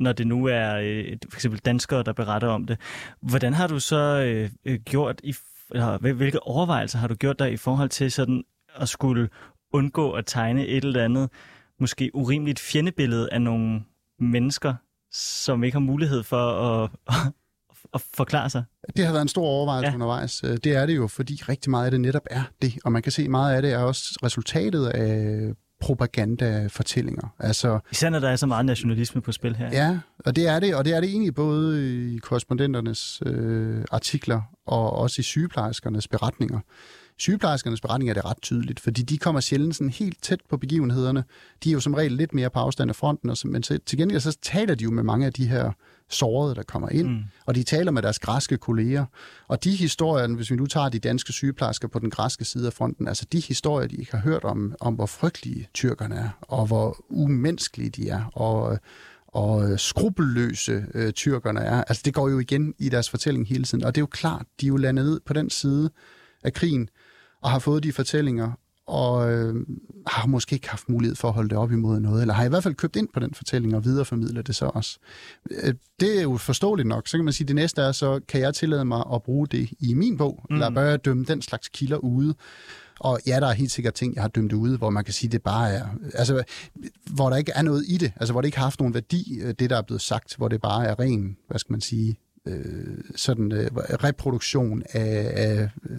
når 0.00 0.12
det 0.12 0.26
nu 0.26 0.46
er 0.46 0.74
øh, 0.74 1.16
for 1.30 1.36
eksempel 1.36 1.60
danskere, 1.60 2.02
der 2.02 2.12
beretter 2.12 2.48
om 2.48 2.66
det. 2.66 2.78
Hvordan 3.20 3.54
har 3.54 3.66
du 3.66 3.80
så 3.80 4.22
øh, 4.26 4.50
øh 4.64 4.80
gjort, 4.80 5.20
i, 5.24 5.34
eller 5.70 5.98
hvilke 5.98 6.42
overvejelser 6.42 6.98
har 6.98 7.08
du 7.08 7.14
gjort 7.14 7.38
der 7.38 7.46
i 7.46 7.56
forhold 7.56 7.88
til 7.88 8.12
sådan 8.12 8.44
at 8.76 8.88
skulle 8.88 9.28
undgå 9.72 10.10
at 10.10 10.26
tegne 10.26 10.66
et 10.66 10.84
eller 10.84 11.04
andet, 11.04 11.30
måske 11.80 12.10
urimeligt 12.14 12.58
fjendebillede 12.58 13.32
af 13.32 13.42
nogle 13.42 13.82
mennesker, 14.18 14.74
som 15.12 15.64
ikke 15.64 15.74
har 15.74 15.80
mulighed 15.80 16.22
for 16.22 16.50
at, 16.82 16.90
at 17.94 18.00
forklare 18.14 18.50
sig? 18.50 18.64
Det 18.96 19.04
har 19.04 19.12
været 19.12 19.22
en 19.22 19.28
stor 19.28 19.46
overvejelse 19.46 19.88
ja. 19.88 19.94
undervejs. 19.94 20.44
Øh, 20.44 20.56
det 20.64 20.76
er 20.76 20.86
det 20.86 20.96
jo, 20.96 21.06
fordi 21.06 21.42
rigtig 21.48 21.70
meget 21.70 21.84
af 21.84 21.90
det 21.90 22.00
netop 22.00 22.26
er 22.30 22.42
det. 22.62 22.78
Og 22.84 22.92
man 22.92 23.02
kan 23.02 23.12
se, 23.12 23.28
meget 23.28 23.56
af 23.56 23.62
det 23.62 23.72
er 23.72 23.78
også 23.78 24.18
resultatet 24.22 24.86
af 24.86 25.52
propagandafortællinger. 25.80 27.34
Altså, 27.38 27.78
Især 27.92 28.10
når 28.10 28.18
der 28.18 28.28
er 28.28 28.36
så 28.36 28.46
meget 28.46 28.66
nationalisme 28.66 29.20
på 29.20 29.32
spil 29.32 29.56
her. 29.56 29.70
Ja, 29.72 29.98
og 30.18 30.36
det 30.36 30.48
er 30.48 30.60
det, 30.60 30.74
og 30.74 30.84
det 30.84 30.96
er 30.96 31.00
det 31.00 31.10
egentlig 31.10 31.34
både 31.34 32.14
i 32.14 32.18
korrespondenternes 32.18 33.22
øh, 33.26 33.84
artikler 33.90 34.40
og 34.66 34.92
også 34.92 35.20
i 35.20 35.22
sygeplejerskernes 35.22 36.08
beretninger. 36.08 36.60
Sygeplejerskernes 37.18 37.80
beretninger 37.80 38.12
er 38.12 38.14
det 38.14 38.24
ret 38.24 38.42
tydeligt, 38.42 38.80
fordi 38.80 39.02
de 39.02 39.18
kommer 39.18 39.40
sjældent 39.40 39.76
sådan 39.76 39.90
helt 39.90 40.22
tæt 40.22 40.40
på 40.48 40.56
begivenhederne. 40.56 41.24
De 41.64 41.68
er 41.68 41.72
jo 41.72 41.80
som 41.80 41.94
regel 41.94 42.12
lidt 42.12 42.34
mere 42.34 42.50
på 42.50 42.58
afstand 42.58 42.90
af 42.90 42.96
fronten, 42.96 43.30
og 43.30 43.36
så, 43.36 43.48
men 43.48 43.62
til, 43.62 43.80
til 43.86 43.98
gengæld 43.98 44.20
så 44.20 44.38
taler 44.42 44.74
de 44.74 44.84
jo 44.84 44.90
med 44.90 45.02
mange 45.02 45.26
af 45.26 45.32
de 45.32 45.46
her 45.46 45.72
sårede, 46.10 46.54
der 46.54 46.62
kommer 46.62 46.88
ind, 46.88 47.08
mm. 47.08 47.22
og 47.46 47.54
de 47.54 47.62
taler 47.62 47.92
med 47.92 48.02
deres 48.02 48.18
græske 48.18 48.56
kolleger. 48.56 49.04
Og 49.48 49.64
de 49.64 49.70
historier, 49.70 50.26
hvis 50.26 50.50
vi 50.50 50.56
nu 50.56 50.66
tager 50.66 50.88
de 50.88 50.98
danske 50.98 51.32
sygeplejersker 51.32 51.88
på 51.88 51.98
den 51.98 52.10
græske 52.10 52.44
side 52.44 52.66
af 52.66 52.72
fronten, 52.72 53.08
altså 53.08 53.26
de 53.32 53.40
historier, 53.40 53.88
de 53.88 53.96
ikke 53.96 54.12
har 54.12 54.20
hørt 54.20 54.44
om, 54.44 54.74
om 54.80 54.94
hvor 54.94 55.06
frygtelige 55.06 55.68
tyrkerne 55.74 56.14
er, 56.14 56.28
og 56.40 56.66
hvor 56.66 57.04
umenneskelige 57.08 57.90
de 57.90 58.08
er, 58.08 58.24
og 58.24 58.78
og 59.28 59.80
skrupelløse 59.80 60.86
øh, 60.94 61.12
tyrkerne 61.12 61.60
er. 61.60 61.84
Altså 61.84 62.02
det 62.04 62.14
går 62.14 62.28
jo 62.28 62.38
igen 62.38 62.74
i 62.78 62.88
deres 62.88 63.10
fortælling 63.10 63.48
hele 63.48 63.64
tiden, 63.64 63.84
og 63.84 63.94
det 63.94 64.00
er 64.00 64.02
jo 64.02 64.06
klart, 64.06 64.46
de 64.60 64.66
er 64.66 64.68
jo 64.68 64.76
landet 64.76 65.04
ned 65.04 65.20
på 65.26 65.32
den 65.32 65.50
side 65.50 65.90
af 66.44 66.52
krigen, 66.52 66.88
og 67.42 67.50
har 67.50 67.58
fået 67.58 67.82
de 67.82 67.92
fortællinger, 67.92 68.52
og 68.86 69.32
øh, 69.32 69.54
har 70.06 70.26
måske 70.26 70.54
ikke 70.54 70.68
haft 70.68 70.88
mulighed 70.88 71.16
for 71.16 71.28
at 71.28 71.34
holde 71.34 71.48
det 71.48 71.58
op 71.58 71.72
imod 71.72 72.00
noget, 72.00 72.20
eller 72.20 72.34
har 72.34 72.44
i 72.44 72.48
hvert 72.48 72.62
fald 72.62 72.74
købt 72.74 72.96
ind 72.96 73.08
på 73.14 73.20
den 73.20 73.34
fortælling 73.34 73.76
og 73.76 73.84
videreformidle 73.84 74.42
det 74.42 74.56
så 74.56 74.66
også. 74.74 74.98
Øh, 75.50 75.74
det 76.00 76.18
er 76.18 76.22
jo 76.22 76.36
forståeligt 76.36 76.88
nok. 76.88 77.08
Så 77.08 77.18
kan 77.18 77.24
man 77.24 77.32
sige, 77.32 77.44
at 77.44 77.48
det 77.48 77.56
næste 77.56 77.82
er, 77.82 77.92
så 77.92 78.20
kan 78.28 78.40
jeg 78.40 78.54
tillade 78.54 78.84
mig 78.84 79.04
at 79.14 79.22
bruge 79.22 79.46
det 79.46 79.70
i 79.80 79.94
min 79.94 80.16
bog, 80.16 80.46
mm. 80.50 80.56
eller 80.56 80.70
bør 80.70 80.84
jeg 80.84 81.04
dømme 81.04 81.24
den 81.24 81.42
slags 81.42 81.68
kilder 81.68 81.96
ude. 81.96 82.34
Og 83.00 83.20
ja, 83.26 83.40
der 83.40 83.46
er 83.46 83.52
helt 83.52 83.70
sikkert 83.70 83.94
ting, 83.94 84.14
jeg 84.14 84.22
har 84.22 84.28
dømt 84.28 84.52
ude, 84.52 84.78
hvor 84.78 84.90
man 84.90 85.04
kan 85.04 85.14
sige, 85.14 85.30
det 85.30 85.42
bare 85.42 85.70
er... 85.70 85.86
Altså, 86.14 86.44
hvor 87.10 87.30
der 87.30 87.36
ikke 87.36 87.52
er 87.54 87.62
noget 87.62 87.84
i 87.88 87.96
det. 87.96 88.12
Altså, 88.16 88.32
hvor 88.32 88.40
det 88.40 88.48
ikke 88.48 88.58
har 88.58 88.64
haft 88.64 88.80
nogen 88.80 88.94
værdi, 88.94 89.40
øh, 89.40 89.54
det 89.58 89.70
der 89.70 89.76
er 89.76 89.82
blevet 89.82 90.02
sagt. 90.02 90.36
Hvor 90.36 90.48
det 90.48 90.60
bare 90.60 90.86
er 90.86 91.00
ren, 91.00 91.36
hvad 91.48 91.58
skal 91.58 91.72
man 91.72 91.80
sige, 91.80 92.18
øh, 92.46 92.98
sådan 93.16 93.52
øh, 93.52 93.70
reproduktion 93.76 94.82
af... 94.92 95.32
af 95.36 95.70
øh, 95.90 95.98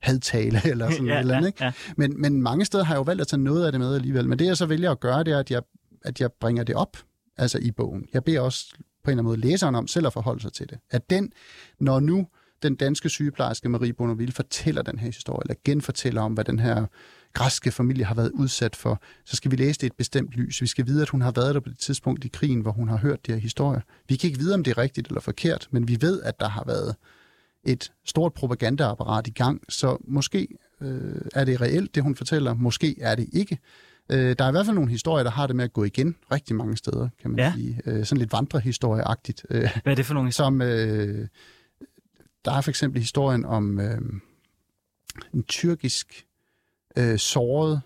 hadtale 0.00 0.60
eller 0.70 0.90
sådan 0.90 1.06
ja, 1.06 1.22
noget. 1.22 1.36
Eller, 1.36 1.46
ikke? 1.46 1.64
Ja, 1.64 1.66
ja. 1.66 1.72
Men, 1.96 2.20
men 2.20 2.42
mange 2.42 2.64
steder 2.64 2.84
har 2.84 2.94
jeg 2.94 2.98
jo 2.98 3.02
valgt 3.02 3.20
at 3.20 3.28
tage 3.28 3.42
noget 3.42 3.66
af 3.66 3.72
det 3.72 3.80
med 3.80 3.94
alligevel. 3.94 4.28
Men 4.28 4.38
det 4.38 4.46
jeg 4.46 4.56
så 4.56 4.66
vælger 4.66 4.90
at 4.90 5.00
gøre, 5.00 5.24
det 5.24 5.32
er, 5.32 5.38
at 5.38 5.50
jeg, 5.50 5.62
at 6.04 6.20
jeg 6.20 6.32
bringer 6.32 6.64
det 6.64 6.74
op 6.74 6.96
altså 7.36 7.58
i 7.58 7.70
bogen. 7.70 8.06
Jeg 8.12 8.24
beder 8.24 8.40
også 8.40 8.66
på 8.74 9.10
en 9.10 9.18
eller 9.18 9.22
anden 9.22 9.24
måde 9.24 9.50
læseren 9.50 9.74
om 9.74 9.86
selv 9.86 10.06
at 10.06 10.12
forholde 10.12 10.42
sig 10.42 10.52
til 10.52 10.68
det. 10.68 10.78
At 10.90 11.10
den, 11.10 11.32
når 11.80 12.00
nu 12.00 12.26
den 12.62 12.74
danske 12.74 13.08
sygeplejerske 13.08 13.68
Marie 13.68 13.92
Bonneville 13.92 14.32
fortæller 14.32 14.82
den 14.82 14.98
her 14.98 15.06
historie, 15.06 15.42
eller 15.44 15.54
genfortæller 15.64 16.22
om, 16.22 16.32
hvad 16.32 16.44
den 16.44 16.58
her 16.58 16.86
græske 17.32 17.70
familie 17.70 18.04
har 18.04 18.14
været 18.14 18.30
udsat 18.30 18.76
for, 18.76 19.02
så 19.24 19.36
skal 19.36 19.50
vi 19.50 19.56
læse 19.56 19.80
det 19.80 19.82
i 19.82 19.86
et 19.86 19.96
bestemt 19.96 20.30
lys. 20.30 20.62
Vi 20.62 20.66
skal 20.66 20.86
vide, 20.86 21.02
at 21.02 21.08
hun 21.08 21.20
har 21.20 21.30
været 21.30 21.54
der 21.54 21.60
på 21.60 21.68
det 21.68 21.78
tidspunkt 21.78 22.24
i 22.24 22.28
krigen, 22.28 22.60
hvor 22.60 22.72
hun 22.72 22.88
har 22.88 22.96
hørt 22.96 23.26
de 23.26 23.32
her 23.32 23.38
historier. 23.38 23.80
Vi 24.08 24.16
kan 24.16 24.28
ikke 24.28 24.40
vide, 24.40 24.54
om 24.54 24.64
det 24.64 24.70
er 24.70 24.78
rigtigt 24.78 25.06
eller 25.08 25.20
forkert, 25.20 25.68
men 25.70 25.88
vi 25.88 25.98
ved, 26.00 26.22
at 26.22 26.40
der 26.40 26.48
har 26.48 26.64
været 26.66 26.96
et 27.64 27.92
stort 28.04 28.34
propagandaapparat 28.34 29.26
i 29.26 29.30
gang, 29.30 29.62
så 29.68 29.96
måske 30.04 30.48
øh, 30.80 31.20
er 31.34 31.44
det 31.44 31.60
reelt, 31.60 31.94
det 31.94 32.02
hun 32.02 32.14
fortæller, 32.14 32.54
måske 32.54 32.96
er 33.00 33.14
det 33.14 33.28
ikke. 33.32 33.58
Øh, 34.10 34.36
der 34.38 34.44
er 34.44 34.48
i 34.48 34.50
hvert 34.50 34.66
fald 34.66 34.74
nogle 34.74 34.90
historier, 34.90 35.24
der 35.24 35.30
har 35.30 35.46
det 35.46 35.56
med 35.56 35.64
at 35.64 35.72
gå 35.72 35.84
igen 35.84 36.16
rigtig 36.32 36.56
mange 36.56 36.76
steder, 36.76 37.08
kan 37.22 37.30
man 37.30 37.38
ja. 37.38 37.52
sige. 37.56 37.80
Øh, 37.86 38.04
sådan 38.04 38.18
lidt 38.18 38.32
vandrehistorieagtigt. 38.32 39.46
Øh, 39.50 39.70
Hvad 39.82 39.92
er 39.92 39.94
det 39.94 40.06
for 40.06 40.14
nogle 40.14 40.28
historier? 40.28 40.48
Som, 40.48 40.62
øh, 40.62 41.28
der 42.44 42.52
er 42.52 42.60
for 42.60 42.70
eksempel 42.70 43.00
historien 43.00 43.44
om 43.44 43.80
øh, 43.80 44.00
en 45.34 45.42
tyrkisk 45.42 46.26
øh, 46.96 47.18
såret 47.18 47.80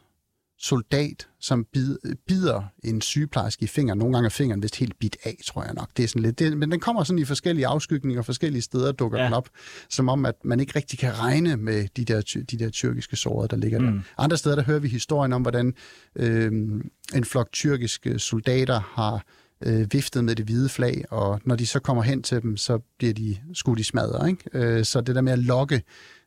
soldat, 0.62 1.28
som 1.40 1.66
bid, 1.72 1.96
bider 2.26 2.62
en 2.84 3.00
sygeplejerske 3.00 3.64
i 3.64 3.66
fingeren. 3.66 3.98
Nogle 3.98 4.14
gange 4.14 4.26
er 4.26 4.30
fingeren 4.30 4.62
vist 4.62 4.76
helt 4.76 4.98
bit 4.98 5.16
af, 5.24 5.36
tror 5.46 5.64
jeg 5.64 5.74
nok. 5.74 5.90
Det 5.96 6.02
er 6.02 6.08
sådan 6.08 6.22
lidt, 6.22 6.38
det, 6.38 6.58
men 6.58 6.70
den 6.70 6.80
kommer 6.80 7.04
sådan 7.04 7.18
i 7.18 7.24
forskellige 7.24 7.66
afskygninger, 7.66 8.22
forskellige 8.22 8.62
steder 8.62 8.92
dukker 8.92 9.18
ja. 9.18 9.24
den 9.24 9.32
op, 9.32 9.48
som 9.88 10.08
om, 10.08 10.26
at 10.26 10.34
man 10.44 10.60
ikke 10.60 10.72
rigtig 10.76 10.98
kan 10.98 11.18
regne 11.18 11.56
med 11.56 11.88
de 11.96 12.04
der, 12.04 12.42
de 12.50 12.58
der 12.58 12.70
tyrkiske 12.70 13.16
sårede, 13.16 13.48
der 13.48 13.56
ligger 13.56 13.78
mm. 13.78 13.86
der. 13.86 14.00
Andre 14.18 14.36
steder, 14.36 14.56
der 14.56 14.62
hører 14.62 14.78
vi 14.78 14.88
historien 14.88 15.32
om, 15.32 15.42
hvordan 15.42 15.74
øh, 16.16 16.52
en 17.14 17.24
flok 17.24 17.52
tyrkiske 17.52 18.18
soldater 18.18 18.80
har 18.80 19.24
øh, 19.66 19.92
viftet 19.92 20.24
med 20.24 20.34
det 20.34 20.44
hvide 20.44 20.68
flag, 20.68 21.04
og 21.10 21.40
når 21.44 21.56
de 21.56 21.66
så 21.66 21.80
kommer 21.80 22.02
hen 22.02 22.22
til 22.22 22.42
dem, 22.42 22.56
så 22.56 22.78
bliver 22.98 23.14
de 23.14 23.36
skudt 23.54 23.80
i 23.80 23.82
smadre. 23.82 24.30
Ikke? 24.30 24.42
Øh, 24.52 24.84
så 24.84 25.00
det 25.00 25.14
der 25.14 25.20
med 25.20 25.32
at 25.32 25.38
lokke, 25.38 25.82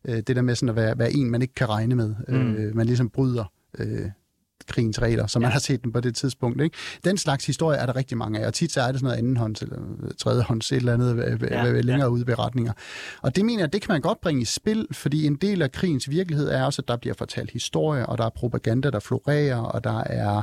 øh, 0.06 0.18
det 0.18 0.36
der 0.36 0.42
med 0.42 0.56
sådan 0.56 0.70
at 0.70 0.76
være, 0.76 1.00
være 1.00 1.14
en, 1.14 1.32
man 1.32 1.42
ikke 1.42 1.54
kan 1.54 1.70
regne 1.70 1.96
med, 1.96 2.16
mm. 2.28 2.56
øh, 2.56 2.76
man 2.76 2.86
ligesom 2.86 3.10
bryder 3.10 3.52
øh, 3.80 4.10
krigens 4.68 5.02
regler, 5.02 5.28
som 5.28 5.42
ja. 5.42 5.46
man 5.46 5.52
har 5.52 5.60
set 5.60 5.84
dem 5.84 5.92
på 5.92 6.00
det 6.00 6.16
tidspunkt. 6.16 6.62
Ikke? 6.62 6.76
Den 7.04 7.18
slags 7.18 7.46
historie 7.46 7.78
er 7.78 7.86
der 7.86 7.96
rigtig 7.96 8.18
mange 8.18 8.40
af, 8.40 8.48
og 8.48 8.54
tit 8.54 8.72
så 8.72 8.82
er 8.82 8.92
det 8.92 8.96
sådan 8.96 9.06
noget 9.06 9.18
andenhånds 9.18 9.62
eller 9.62 9.78
tredjehånds 10.18 10.72
et 10.72 10.76
eller 10.76 10.94
andet 10.94 11.42
ja. 11.52 11.72
længere 11.72 12.00
ja. 12.00 12.08
ude 12.08 12.26
beretninger. 12.26 12.74
Og 13.22 13.36
det 13.36 13.46
mener 13.46 13.64
jeg, 13.64 13.74
det 13.74 13.82
kan 13.82 13.94
man 13.94 14.02
godt 14.02 14.22
bringe 14.22 14.42
i 14.42 14.46
spil, 14.46 14.88
fordi 14.92 15.26
en 15.26 15.36
del 15.36 15.62
af 15.62 15.72
krigens 15.72 16.10
virkelighed 16.10 16.50
er 16.50 16.64
også, 16.64 16.82
at 16.82 16.88
der 16.88 16.98
bliver 16.98 17.16
fortalt 17.18 17.52
historie, 17.52 18.06
og 18.06 18.18
der 18.18 18.26
er 18.26 18.30
propaganda, 18.30 18.90
der 18.90 19.00
florerer, 19.00 19.58
og 19.58 19.84
der 19.84 20.04
er 20.04 20.42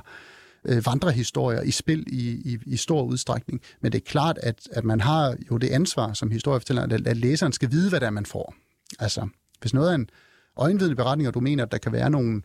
øh, 0.64 0.87
vandrehistorier 0.87 1.61
i 1.61 1.70
spil 1.70 2.04
i, 2.06 2.30
i, 2.30 2.58
i 2.66 2.76
stor 2.76 3.02
udstrækning. 3.02 3.61
Men 3.80 3.92
det 3.92 3.98
er 3.98 4.04
klart, 4.06 4.38
at, 4.42 4.68
at 4.72 4.85
man 4.85 5.00
har 5.00 5.37
jo 5.50 5.56
det 5.56 5.70
ansvar 5.70 6.12
som 6.12 6.30
historiefortæller, 6.30 6.82
at, 6.82 7.06
at 7.06 7.16
læseren 7.16 7.52
skal 7.52 7.70
vide, 7.70 7.88
hvad 7.88 8.00
det 8.00 8.06
er, 8.06 8.11
man 8.11 8.26
får. 8.26 8.54
Altså, 8.98 9.28
hvis 9.61 9.74
noget 9.74 9.90
er 9.90 9.94
en 9.94 10.08
øjenvidende 10.56 10.96
beretning, 10.96 11.28
og 11.28 11.35
du 11.35 11.40
mener, 11.40 11.64
at 11.64 11.72
der 11.72 11.78
kan 11.78 11.92
være 11.92 12.11
nogle 12.11 12.42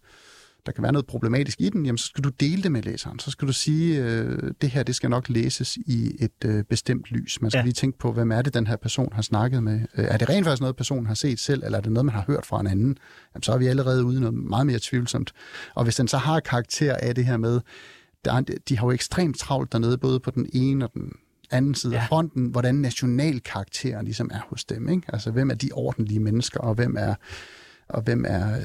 der 0.67 0.73
kan 0.73 0.83
være 0.83 0.91
noget 0.91 1.05
problematisk 1.05 1.61
i 1.61 1.69
den, 1.69 1.85
jamen 1.85 1.97
så 1.97 2.05
skal 2.05 2.23
du 2.23 2.29
dele 2.29 2.63
det 2.63 2.71
med 2.71 2.81
læseren. 2.83 3.19
Så 3.19 3.31
skal 3.31 3.47
du 3.47 3.53
sige, 3.53 4.03
øh, 4.03 4.51
det 4.61 4.69
her 4.69 4.83
det 4.83 4.95
skal 4.95 5.09
nok 5.09 5.29
læses 5.29 5.77
i 5.77 6.15
et 6.19 6.45
øh, 6.45 6.63
bestemt 6.63 7.05
lys. 7.09 7.41
Man 7.41 7.51
skal 7.51 7.59
ja. 7.59 7.63
lige 7.63 7.73
tænke 7.73 7.97
på, 7.97 8.11
hvem 8.11 8.31
er 8.31 8.41
det, 8.41 8.53
den 8.53 8.67
her 8.67 8.75
person 8.75 9.13
har 9.13 9.21
snakket 9.21 9.63
med? 9.63 9.81
Øh, 9.97 10.05
er 10.05 10.17
det 10.17 10.29
rent 10.29 10.45
faktisk 10.45 10.61
noget, 10.61 10.75
personen 10.75 11.05
har 11.05 11.13
set 11.13 11.39
selv, 11.39 11.63
eller 11.63 11.77
er 11.77 11.81
det 11.81 11.91
noget, 11.91 12.05
man 12.05 12.15
har 12.15 12.23
hørt 12.27 12.45
fra 12.45 12.59
en 12.59 12.67
anden? 12.67 12.97
Jamen, 13.35 13.43
så 13.43 13.51
er 13.53 13.57
vi 13.57 13.67
allerede 13.67 14.05
ude 14.05 14.17
i 14.17 14.19
noget 14.19 14.33
meget 14.33 14.65
mere 14.65 14.79
tvivlsomt. 14.81 15.33
Og 15.75 15.83
hvis 15.83 15.95
den 15.95 16.07
så 16.07 16.17
har 16.17 16.39
karakter 16.39 16.95
af 16.95 17.15
det 17.15 17.25
her 17.25 17.37
med, 17.37 17.61
der, 18.25 18.41
de 18.69 18.77
har 18.77 18.87
jo 18.87 18.91
ekstremt 18.91 19.37
travlt 19.37 19.71
dernede, 19.71 19.97
både 19.97 20.19
på 20.19 20.31
den 20.31 20.49
ene 20.53 20.85
og 20.85 20.93
den 20.93 21.11
anden 21.51 21.75
side 21.75 21.93
ja. 21.93 22.01
af 22.01 22.07
fronten, 22.07 22.45
hvordan 22.45 22.75
nationalkarakteren 22.75 24.05
ligesom 24.05 24.29
er 24.33 24.39
hos 24.49 24.65
dem. 24.65 24.89
Ikke? 24.89 25.03
Altså, 25.13 25.31
hvem 25.31 25.49
er 25.49 25.55
de 25.55 25.69
ordentlige 25.73 26.19
mennesker, 26.19 26.59
og 26.59 26.73
hvem 26.73 26.95
er 26.99 27.15
og 27.89 28.01
hvem 28.01 28.25
er 28.27 28.57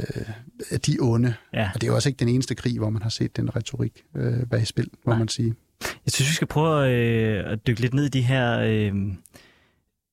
øh, 0.72 0.78
de 0.86 0.96
onde. 1.00 1.34
Ja. 1.52 1.70
Og 1.74 1.80
det 1.80 1.86
er 1.86 1.90
jo 1.90 1.94
også 1.94 2.08
ikke 2.08 2.18
den 2.18 2.28
eneste 2.28 2.54
krig, 2.54 2.78
hvor 2.78 2.90
man 2.90 3.02
har 3.02 3.10
set 3.10 3.36
den 3.36 3.56
retorik 3.56 4.04
øh, 4.16 4.46
bag 4.46 4.66
spil, 4.66 4.88
må 5.06 5.12
Nej. 5.12 5.18
man 5.18 5.28
sige. 5.28 5.54
Jeg 5.82 6.12
synes, 6.12 6.30
vi 6.30 6.34
skal 6.34 6.48
prøve 6.48 6.90
øh, 6.90 7.52
at 7.52 7.66
dykke 7.66 7.80
lidt 7.80 7.94
ned 7.94 8.04
i 8.04 8.08
de 8.08 8.22
her 8.22 8.58
øh, 8.58 8.94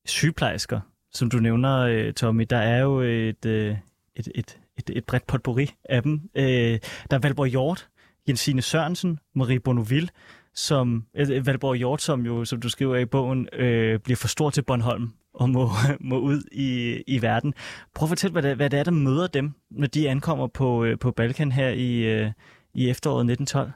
sygeplejersker, 0.05 0.79
som 1.13 1.29
du 1.29 1.37
nævner, 1.37 1.77
øh, 1.77 2.13
Tommy. 2.13 2.45
Der 2.49 2.57
er 2.57 2.79
jo 2.81 2.99
et, 2.99 3.45
øh, 3.45 3.75
et, 4.15 4.27
et, 4.35 4.59
et, 4.77 4.89
et 4.89 5.05
bredt 5.05 5.27
potpourri 5.27 5.75
af 5.89 6.03
dem. 6.03 6.21
Øh, 6.35 6.79
der 7.11 7.17
er 7.17 7.19
Valborg 7.19 7.47
Hjort, 7.47 7.87
Jensine 8.27 8.61
Sørensen, 8.61 9.19
Marie 9.35 9.59
Bonneville, 9.59 10.09
som 10.53 11.05
øh, 11.15 11.47
Valborg 11.47 11.75
Hjort, 11.75 12.01
som 12.01 12.25
jo, 12.25 12.45
som 12.45 12.61
du 12.61 12.69
skriver 12.69 12.97
i 12.97 13.05
bogen, 13.05 13.47
øh, 13.53 13.99
bliver 13.99 14.17
for 14.17 14.27
stor 14.27 14.49
til 14.49 14.61
Bornholm 14.61 15.11
og 15.39 15.49
må, 15.49 15.69
må 16.09 16.19
ud 16.19 16.41
i, 16.51 17.01
i 17.07 17.21
verden. 17.21 17.53
Prøv 17.95 18.05
at 18.05 18.09
fortælle, 18.09 18.31
hvad 18.31 18.41
det, 18.41 18.55
hvad 18.55 18.69
det 18.69 18.79
er, 18.79 18.83
der 18.83 18.91
møder 18.91 19.27
dem, 19.27 19.51
når 19.71 19.87
de 19.87 20.09
ankommer 20.09 20.47
på, 20.47 20.83
øh, 20.83 20.99
på 20.99 21.11
Balkan 21.11 21.51
her 21.51 21.69
i, 21.69 21.97
øh, 21.97 22.31
i 22.73 22.89
efteråret 22.89 23.25
1912. 23.25 23.71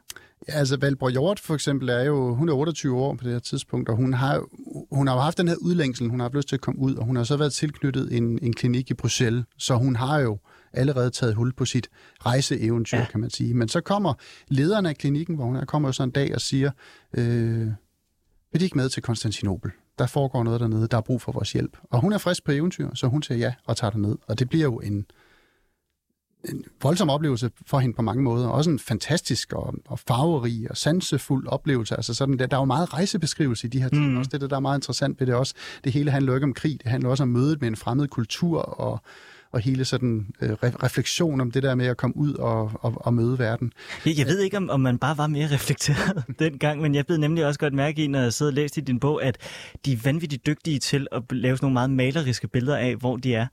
Ja, 0.48 0.54
altså 0.54 0.78
Valborg 0.78 1.12
Hjort 1.12 1.40
for 1.40 1.54
eksempel 1.54 1.90
er 1.90 2.04
jo, 2.04 2.36
hun 2.36 2.50
er 2.50 2.54
28 2.54 2.98
år 2.98 3.16
på 3.16 3.24
det 3.24 3.32
her 3.32 3.40
tidspunkt, 3.40 3.90
og 3.90 3.96
hun 3.96 4.14
har, 4.14 4.44
hun 4.96 5.08
har 5.08 5.16
jo 5.16 5.22
haft 5.22 5.38
den 5.38 5.48
her 5.48 5.56
udlængsel, 5.56 6.10
hun 6.10 6.20
har 6.20 6.24
haft 6.24 6.36
lyst 6.36 6.48
til 6.48 6.56
at 6.56 6.62
komme 6.62 6.82
ud, 6.82 6.96
og 6.96 7.06
hun 7.06 7.16
har 7.16 7.24
så 7.24 7.38
været 7.38 7.54
tilknyttet 7.54 8.18
en, 8.18 8.40
en 8.42 8.54
klinik 8.54 8.92
i 8.92 8.94
Bruxelles, 8.94 9.46
så 9.58 9.76
hun 9.76 9.96
har 9.96 10.20
jo 10.20 10.40
allerede 10.74 11.10
taget 11.10 11.36
hul 11.36 11.54
på 11.54 11.66
sit 11.66 11.90
rejseeventyr, 12.26 12.98
ja. 12.98 13.06
kan 13.12 13.20
man 13.20 13.30
sige. 13.30 13.54
Men 13.54 13.68
så 13.68 13.82
kommer 13.82 14.14
lederen 14.48 14.86
af 14.86 14.96
klinikken, 14.96 15.36
hvor 15.36 15.46
hun 15.46 15.56
er, 15.56 15.66
kommer 15.66 15.90
jo 15.90 15.94
så 15.94 16.04
en 16.04 16.12
dag 16.12 16.36
og 16.36 16.42
siger, 16.42 16.72
øh, 17.14 17.68
vil 18.52 18.60
de 18.60 18.64
ikke 18.66 18.78
med 18.78 18.90
til 18.90 19.04
Konstantinopel? 19.04 19.72
Der 20.00 20.08
foregår 20.08 20.44
noget 20.44 20.60
dernede, 20.60 20.88
der 20.88 20.98
er 20.98 21.02
brug 21.02 21.22
for 21.22 21.32
vores 21.32 21.52
hjælp. 21.54 21.78
Og 21.84 22.02
hun 22.02 22.14
er 22.14 22.18
frisk 22.18 22.44
på 22.44 22.52
eventyr, 22.52 22.90
så 22.94 23.08
hun 23.08 23.24
siger 23.24 23.38
ja 23.38 23.54
og 23.66 23.78
tager 23.78 23.92
det 23.92 24.00
ned. 24.00 24.18
Og 24.28 24.40
det 24.40 24.50
bliver 24.50 24.64
jo 24.64 24.80
en, 24.80 25.06
en 26.50 26.64
voldsom 26.82 27.10
oplevelse 27.10 27.52
for 27.68 27.80
hende 27.80 27.96
på 27.96 28.02
mange 28.02 28.24
måder. 28.24 28.48
Også 28.48 28.70
en 28.70 28.80
fantastisk 28.80 29.54
og, 29.54 29.74
og 29.88 30.00
farverig 30.00 30.72
og 30.72 30.78
sansefuld 30.78 31.48
oplevelse. 31.48 31.96
Altså 31.96 32.14
sådan, 32.14 32.40
der, 32.40 32.46
der 32.46 32.58
er 32.58 32.62
jo 32.62 32.66
meget 32.66 32.94
rejsebeskrivelse 32.94 33.68
i 33.68 33.70
de 33.70 33.82
her 33.82 33.90
ting. 33.90 34.12
Mm. 34.12 34.18
Også 34.18 34.30
det, 34.38 34.50
der 34.50 34.56
er 34.56 34.60
meget 34.60 34.78
interessant 34.78 35.20
ved 35.20 35.28
det 35.28 35.36
også. 35.36 35.54
Det 35.84 35.92
hele 35.92 36.12
handler 36.12 36.32
jo 36.32 36.36
ikke 36.36 36.46
om 36.46 36.54
krig. 36.54 36.80
Det 36.84 36.92
handler 36.92 37.10
også 37.10 37.24
om 37.24 37.30
mødet 37.30 37.62
med 37.62 37.68
en 37.68 37.76
fremmed 37.76 38.08
kultur 38.08 38.60
og 38.62 39.02
og 39.54 39.60
hele 39.60 39.86
sådan 39.86 40.28
øh, 40.42 40.50
refleksion 40.64 41.42
om 41.42 41.52
det 41.52 41.64
der 41.64 41.76
med 41.76 41.86
at 41.86 41.98
komme 41.98 42.18
ud 42.18 42.34
og, 42.34 42.72
og, 42.74 42.94
og 42.96 43.14
møde 43.14 43.40
verden. 43.40 43.74
Jeg, 44.06 44.18
jeg 44.18 44.26
ved 44.26 44.40
ikke, 44.40 44.58
om, 44.58 44.70
om 44.70 44.80
man 44.80 44.98
bare 44.98 45.18
var 45.18 45.28
mere 45.28 45.48
reflekteret 45.48 46.24
dengang, 46.40 46.82
men 46.82 46.96
jeg 46.96 47.06
ved 47.08 47.18
nemlig 47.18 47.46
også 47.46 47.60
godt 47.60 47.74
mærke 47.74 48.04
i, 48.04 48.08
når 48.08 48.20
jeg 48.20 48.34
sidder 48.34 48.52
og 48.52 48.56
læser 48.56 48.82
i 48.82 48.86
din 48.86 49.00
bog, 49.00 49.24
at 49.24 49.38
de 49.86 49.94
er 49.94 49.98
vanvittigt 50.04 50.46
dygtige 50.46 50.80
til 50.80 51.08
at 51.12 51.24
lave 51.32 51.58
sådan 51.58 51.66
nogle 51.66 51.74
meget 51.74 51.90
maleriske 51.90 52.48
billeder 52.48 52.78
af, 52.78 52.96
hvor 52.96 53.18
de 53.18 53.36
er, 53.36 53.48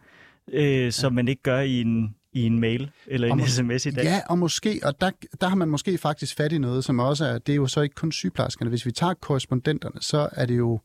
øh, 0.53 0.93
som 0.93 1.13
ja. 1.13 1.15
man 1.15 1.29
ikke 1.29 1.43
gør 1.43 1.61
i 1.61 1.81
en, 1.81 2.15
i 2.33 2.47
en 2.47 2.61
mail 2.61 2.91
eller 3.07 3.33
en 3.33 3.47
sms 3.47 3.87
i 3.87 3.91
dag. 3.91 4.05
Ja, 4.05 4.21
og 4.29 4.39
måske, 4.39 4.81
og 4.83 5.01
der, 5.01 5.11
der 5.41 5.49
har 5.49 5.57
man 5.57 5.69
måske 5.69 5.99
faktisk 5.99 6.37
fat 6.37 6.53
i 6.53 6.59
noget, 6.59 6.85
som 6.85 6.99
også 6.99 7.25
er, 7.25 7.39
det 7.39 7.53
er 7.53 7.57
jo 7.57 7.67
så 7.67 7.81
ikke 7.81 7.95
kun 7.95 8.13
sygeplejerskerne. 8.13 8.69
Hvis 8.69 8.87
vi 8.87 8.93
tager 8.93 9.15
korrespondenterne, 9.15 10.03
så 10.03 10.29
er 10.33 10.47
det 10.47 10.57
jo 10.57 10.81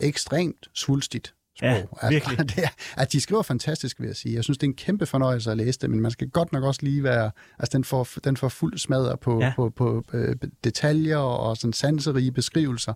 ekstremt 0.00 0.68
svulstigt 0.74 1.34
sprog. 1.56 1.98
Ja, 2.02 2.08
virkelig. 2.08 2.40
At, 2.40 2.48
det 2.56 2.64
er, 2.64 2.68
at 2.96 3.12
de 3.12 3.20
skriver 3.20 3.42
fantastisk, 3.42 4.00
vil 4.00 4.06
jeg 4.06 4.16
sige. 4.16 4.34
Jeg 4.34 4.44
synes, 4.44 4.58
det 4.58 4.66
er 4.66 4.70
en 4.70 4.76
kæmpe 4.76 5.06
fornøjelse 5.06 5.50
at 5.50 5.56
læse 5.56 5.78
det, 5.78 5.90
men 5.90 6.00
man 6.00 6.10
skal 6.10 6.28
godt 6.30 6.52
nok 6.52 6.64
også 6.64 6.80
lige 6.82 7.02
være... 7.02 7.30
Altså, 7.58 7.76
den 7.76 7.84
får, 7.84 8.08
den 8.24 8.36
får 8.36 8.48
fuld 8.48 8.78
smadret 8.78 9.20
på, 9.20 9.40
ja. 9.40 9.52
på, 9.56 9.70
på, 9.70 10.04
på 10.10 10.16
øh, 10.16 10.36
detaljer 10.64 11.18
og 11.18 11.56
sådan 11.56 11.72
sanserige 11.72 12.32
beskrivelser. 12.32 12.94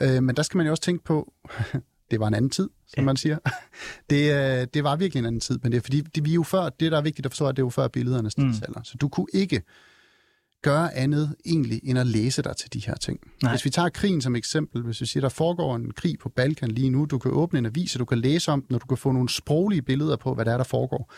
Øh, 0.00 0.22
men 0.22 0.36
der 0.36 0.42
skal 0.42 0.58
man 0.58 0.66
jo 0.66 0.70
også 0.70 0.82
tænke 0.82 1.04
på... 1.04 1.32
det 2.10 2.20
var 2.20 2.28
en 2.28 2.34
anden 2.34 2.50
tid, 2.50 2.70
som 2.86 3.00
ja. 3.00 3.04
man 3.04 3.16
siger. 3.16 3.38
Det, 4.10 4.32
øh, 4.32 4.66
det 4.74 4.84
var 4.84 4.96
virkelig 4.96 5.20
en 5.20 5.26
anden 5.26 5.40
tid, 5.40 5.58
men 5.62 5.72
det 5.72 5.78
er 5.78 5.82
fordi, 5.82 6.00
det, 6.00 6.24
vi 6.24 6.30
er 6.30 6.34
jo 6.34 6.42
før, 6.42 6.68
det 6.68 6.92
der 6.92 6.98
er 6.98 7.02
vigtigt 7.02 7.26
at 7.26 7.32
forstå, 7.32 7.46
at 7.46 7.56
det 7.56 7.62
er 7.62 7.66
jo 7.66 7.70
før 7.70 7.88
billedernes 7.88 8.38
mm. 8.38 8.50
tidsalder. 8.50 8.80
Så 8.84 8.98
du 9.00 9.08
kunne 9.08 9.26
ikke 9.32 9.62
gøre 10.62 10.94
andet 10.94 11.34
egentlig, 11.46 11.80
end 11.84 11.98
at 11.98 12.06
læse 12.06 12.42
dig 12.42 12.56
til 12.56 12.72
de 12.72 12.80
her 12.86 12.94
ting. 12.94 13.20
Nej. 13.42 13.52
Hvis 13.52 13.64
vi 13.64 13.70
tager 13.70 13.88
krigen 13.88 14.20
som 14.20 14.36
eksempel, 14.36 14.82
hvis 14.82 15.00
vi 15.00 15.06
siger, 15.06 15.20
der 15.20 15.28
foregår 15.28 15.76
en 15.76 15.90
krig 15.90 16.18
på 16.18 16.28
Balkan 16.28 16.70
lige 16.70 16.90
nu, 16.90 17.04
du 17.04 17.18
kan 17.18 17.30
åbne 17.30 17.58
en 17.58 17.66
avis, 17.66 17.94
og 17.94 18.00
du 18.00 18.04
kan 18.04 18.18
læse 18.18 18.52
om 18.52 18.62
den, 18.62 18.74
og 18.74 18.80
du 18.80 18.86
kan 18.86 18.96
få 18.96 19.12
nogle 19.12 19.28
sproglige 19.28 19.82
billeder 19.82 20.16
på, 20.16 20.34
hvad 20.34 20.44
der 20.44 20.52
er, 20.52 20.56
der 20.56 20.64
foregår. 20.64 21.12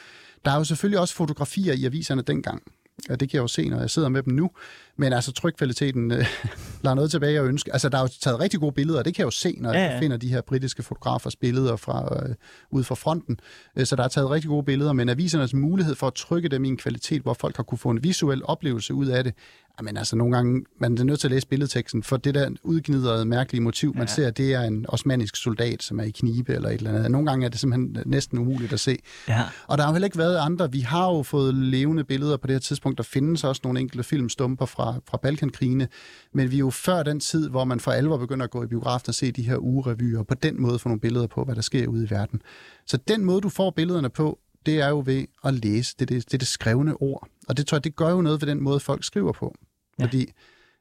Der 0.45 0.51
er 0.51 0.57
jo 0.57 0.65
selvfølgelig 0.65 1.01
også 1.01 1.15
fotografier 1.15 1.73
i 1.73 1.85
aviserne 1.85 2.23
dengang. 2.23 2.63
Ja, 3.09 3.15
det 3.15 3.31
kan 3.31 3.37
jeg 3.37 3.43
jo 3.43 3.49
se, 3.49 3.69
når 3.69 3.81
jeg 3.81 3.91
sidder 3.91 4.09
med 4.09 4.23
dem 4.23 4.35
nu. 4.35 4.51
Men 4.97 5.13
altså, 5.13 5.33
trykvaliteten 5.33 6.13
øh, 6.13 6.19
lader 6.85 6.95
noget 6.95 7.11
tilbage 7.11 7.39
at 7.39 7.45
ønske. 7.45 7.73
Altså, 7.73 7.89
der 7.89 7.99
er 7.99 8.03
jo 8.03 8.09
taget 8.23 8.41
rigtig 8.41 8.61
gode 8.61 8.73
billeder, 8.73 8.99
og 8.99 9.05
det 9.05 9.15
kan 9.15 9.21
jeg 9.21 9.27
jo 9.27 9.31
se, 9.31 9.57
når 9.61 9.73
ja, 9.73 9.85
ja. 9.85 9.91
jeg 9.91 9.99
finder 10.01 10.17
de 10.17 10.29
her 10.29 10.41
britiske 10.41 10.83
fotografers 10.83 11.37
billeder 11.37 11.77
fra, 11.77 12.27
øh, 12.29 12.35
ud 12.71 12.85
fra 12.85 12.95
fronten. 12.95 13.39
Øh, 13.77 13.87
så 13.87 13.97
der 13.97 14.05
er 14.05 14.09
taget 14.09 14.31
rigtig 14.31 14.49
gode 14.49 14.65
billeder, 14.65 14.93
men 14.93 15.09
avisernes 15.09 15.55
mulighed 15.55 15.95
for 15.95 16.07
at 16.07 16.15
trykke 16.15 16.49
dem 16.49 16.65
i 16.65 16.69
en 16.69 16.77
kvalitet, 16.77 17.23
hvor 17.23 17.35
folk 17.35 17.57
har 17.57 17.63
kunne 17.63 17.79
få 17.79 17.91
en 17.91 18.05
visuel 18.05 18.43
oplevelse 18.45 18.95
ud 18.95 19.07
af 19.07 19.25
det, 19.25 19.35
men 19.83 19.97
altså 19.97 20.17
nogle 20.17 20.37
gange, 20.37 20.65
man 20.81 20.99
er 20.99 21.05
nødt 21.05 21.21
til 21.21 21.27
at 21.27 21.31
læse 21.31 21.47
billedteksten, 21.47 22.03
for 22.03 22.17
det 22.17 22.35
der 22.35 22.51
udgnidrede, 22.63 23.25
mærkelige 23.25 23.63
motiv, 23.63 23.93
ja. 23.95 23.99
man 23.99 24.09
ser, 24.09 24.31
det 24.31 24.55
er 24.55 24.61
en 24.61 24.87
osmanisk 24.89 25.37
soldat, 25.37 25.83
som 25.83 26.01
er 26.01 26.05
i 26.05 26.11
knibe 26.11 26.55
eller 26.55 26.69
et 26.69 26.75
eller 26.75 26.91
andet. 26.91 27.11
Nogle 27.11 27.27
gange 27.27 27.47
er 27.47 27.51
det 27.51 27.61
simpelthen 27.61 28.03
næsten 28.07 28.39
umuligt 28.39 28.73
at 28.73 28.81
se. 28.81 28.99
Ja. 29.29 29.43
Og 29.67 29.79
der 29.79 29.85
har 29.85 29.91
jo 29.91 29.95
heller 29.95 30.07
ikke 30.07 30.19
været 30.19 30.37
andre. 30.37 30.73
Vi 30.73 30.81
har 30.81 31.11
jo 31.11 31.23
fået 31.23 31.55
levende 31.55 32.05
billeder 32.05 32.37
på 32.37 32.47
det 32.47 32.55
her 32.55 32.61
tidspunkt. 32.61 32.99
Der 32.99 33.05
findes 33.05 33.45
også 33.45 33.61
nogle 33.65 33.81
enkelte 33.81 34.05
filmstumper 34.05 34.67
fra, 34.67 34.84
fra 34.92 35.18
Balkankrigene, 35.23 35.88
men 36.33 36.51
vi 36.51 36.57
er 36.57 36.61
jo 36.61 36.70
før 36.70 37.03
den 37.03 37.20
tid, 37.20 37.49
hvor 37.49 37.64
man 37.64 37.81
for 37.81 37.90
alvor 37.90 38.16
begynder 38.16 38.44
at 38.44 38.51
gå 38.51 38.64
i 38.64 38.66
biografen 38.66 39.09
og 39.09 39.14
se 39.14 39.33
de 39.33 39.42
her 39.42 39.59
ugerevyer, 39.59 40.18
og 40.18 40.27
på 40.27 40.35
den 40.35 40.62
måde 40.62 40.79
få 40.79 40.88
nogle 40.88 41.01
billeder 41.01 41.27
på, 41.27 41.44
hvad 41.44 41.55
der 41.55 41.62
sker 41.62 41.87
ude 41.87 42.05
i 42.05 42.11
verden. 42.11 42.42
Så 42.87 42.97
den 42.97 43.25
måde, 43.25 43.40
du 43.40 43.49
får 43.49 43.70
billederne 43.70 44.11
på, 44.11 44.38
det 44.66 44.81
er 44.81 44.88
jo 44.88 45.03
ved 45.07 45.25
at 45.44 45.55
læse. 45.55 45.94
Det 45.99 46.03
er 46.11 46.14
det, 46.14 46.25
det, 46.25 46.35
er 46.35 46.38
det 46.38 46.49
skrevne 46.49 47.03
ord. 47.03 47.29
Og 47.49 47.57
det 47.57 47.66
tror 47.66 47.77
jeg, 47.77 47.85
det 47.85 47.97
gør 47.97 48.11
jo 48.11 48.23
noget 48.23 48.40
ved 48.40 48.49
den 48.49 48.61
måde, 48.61 48.81
folk 48.81 49.05
skriver 49.05 49.33
på. 49.33 49.55
Ja. 49.99 50.05
Fordi 50.05 50.33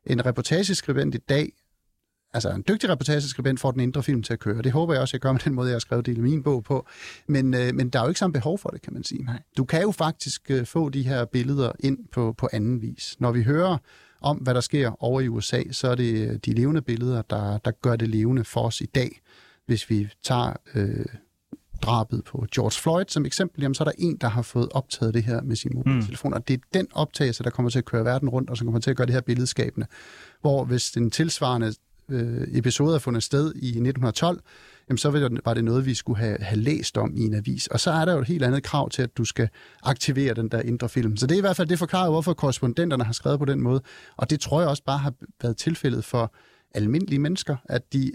en 0.05 0.25
reportageskribent 0.25 1.15
i 1.15 1.17
dag, 1.17 1.51
altså 2.33 2.49
en 2.49 2.63
dygtig 2.67 2.89
reportageskribent 2.89 3.59
får 3.59 3.71
den 3.71 3.79
indre 3.79 4.03
film 4.03 4.23
til 4.23 4.33
at 4.33 4.39
køre. 4.39 4.61
Det 4.61 4.71
håber 4.71 4.93
jeg 4.93 5.01
også, 5.01 5.15
jeg 5.15 5.21
gør 5.21 5.31
med 5.31 5.39
den 5.39 5.53
måde, 5.53 5.67
jeg 5.67 5.75
har 5.75 5.79
skrevet 5.79 6.05
det 6.05 6.17
i 6.17 6.21
min 6.21 6.43
bog 6.43 6.63
på. 6.63 6.87
Men, 7.27 7.53
øh, 7.53 7.75
men 7.75 7.89
der 7.89 7.99
er 7.99 8.03
jo 8.03 8.09
ikke 8.09 8.19
samme 8.19 8.33
behov 8.33 8.57
for 8.57 8.69
det, 8.69 8.81
kan 8.81 8.93
man 8.93 9.03
sige. 9.03 9.23
Nej. 9.23 9.41
Du 9.57 9.65
kan 9.65 9.81
jo 9.81 9.91
faktisk 9.91 10.51
øh, 10.51 10.65
få 10.65 10.89
de 10.89 11.03
her 11.03 11.25
billeder 11.25 11.71
ind 11.79 11.97
på, 12.11 12.33
på 12.37 12.49
anden 12.53 12.81
vis. 12.81 13.15
Når 13.19 13.31
vi 13.31 13.43
hører 13.43 13.77
om, 14.21 14.37
hvad 14.37 14.53
der 14.53 14.61
sker 14.61 15.03
over 15.03 15.21
i 15.21 15.27
USA, 15.27 15.63
så 15.71 15.87
er 15.87 15.95
det 15.95 16.29
øh, 16.29 16.39
de 16.45 16.53
levende 16.53 16.81
billeder, 16.81 17.21
der, 17.21 17.57
der 17.57 17.71
gør 17.71 17.95
det 17.95 18.09
levende 18.09 18.43
for 18.43 18.61
os 18.61 18.81
i 18.81 18.85
dag. 18.85 19.21
Hvis 19.65 19.89
vi 19.89 20.09
tager 20.23 20.53
øh, 20.75 21.05
drabet 21.81 22.23
på 22.23 22.45
George 22.55 22.81
Floyd 22.81 23.05
som 23.07 23.25
eksempel, 23.25 23.61
jamen, 23.61 23.75
så 23.75 23.83
er 23.83 23.85
der 23.85 23.91
en, 23.97 24.17
der 24.21 24.27
har 24.27 24.41
fået 24.41 24.69
optaget 24.71 25.13
det 25.13 25.23
her 25.23 25.41
med 25.41 25.55
sin 25.55 25.71
mobiltelefon, 25.75 26.29
mm. 26.29 26.33
og 26.33 26.47
det 26.47 26.53
er 26.53 26.57
den 26.73 26.87
optagelse, 26.93 27.43
der 27.43 27.49
kommer 27.49 27.69
til 27.69 27.79
at 27.79 27.85
køre 27.85 28.05
verden 28.05 28.29
rundt, 28.29 28.49
og 28.49 28.57
som 28.57 28.67
kommer 28.67 28.79
til 28.79 28.91
at 28.91 28.97
gøre 28.97 29.07
det 29.07 29.13
her 29.13 29.21
billedskabende. 29.21 29.87
Hvor 30.41 30.65
hvis 30.65 30.91
den 30.91 31.11
tilsvarende 31.11 31.73
øh, 32.09 32.47
episode 32.51 32.99
fundet 32.99 33.23
sted 33.23 33.45
i 33.55 33.67
1912, 33.67 34.41
jamen 34.89 34.97
så 34.97 35.39
var 35.45 35.53
det 35.53 35.63
noget, 35.63 35.85
vi 35.85 35.93
skulle 35.93 36.19
have, 36.19 36.37
have 36.39 36.59
læst 36.59 36.97
om 36.97 37.15
i 37.15 37.21
en 37.21 37.33
avis. 37.33 37.67
Og 37.67 37.79
så 37.79 37.91
er 37.91 38.05
der 38.05 38.13
jo 38.13 38.19
et 38.19 38.27
helt 38.27 38.43
andet 38.43 38.63
krav 38.63 38.89
til, 38.89 39.01
at 39.01 39.17
du 39.17 39.25
skal 39.25 39.49
aktivere 39.83 40.33
den 40.33 40.49
der 40.49 40.61
indre 40.61 40.89
film. 40.89 41.17
Så 41.17 41.27
det 41.27 41.35
er 41.35 41.37
i 41.37 41.41
hvert 41.41 41.55
fald 41.55 41.67
det 41.67 41.79
forklarer, 41.79 42.09
hvorfor 42.09 42.33
korrespondenterne 42.33 43.03
har 43.03 43.13
skrevet 43.13 43.39
på 43.39 43.45
den 43.45 43.61
måde. 43.61 43.81
Og 44.17 44.29
det 44.29 44.39
tror 44.39 44.59
jeg 44.59 44.69
også 44.69 44.83
bare 44.83 44.97
har 44.97 45.13
været 45.41 45.57
tilfældet 45.57 46.03
for 46.05 46.33
almindelige 46.75 47.19
mennesker, 47.19 47.55
at 47.65 47.93
de 47.93 48.11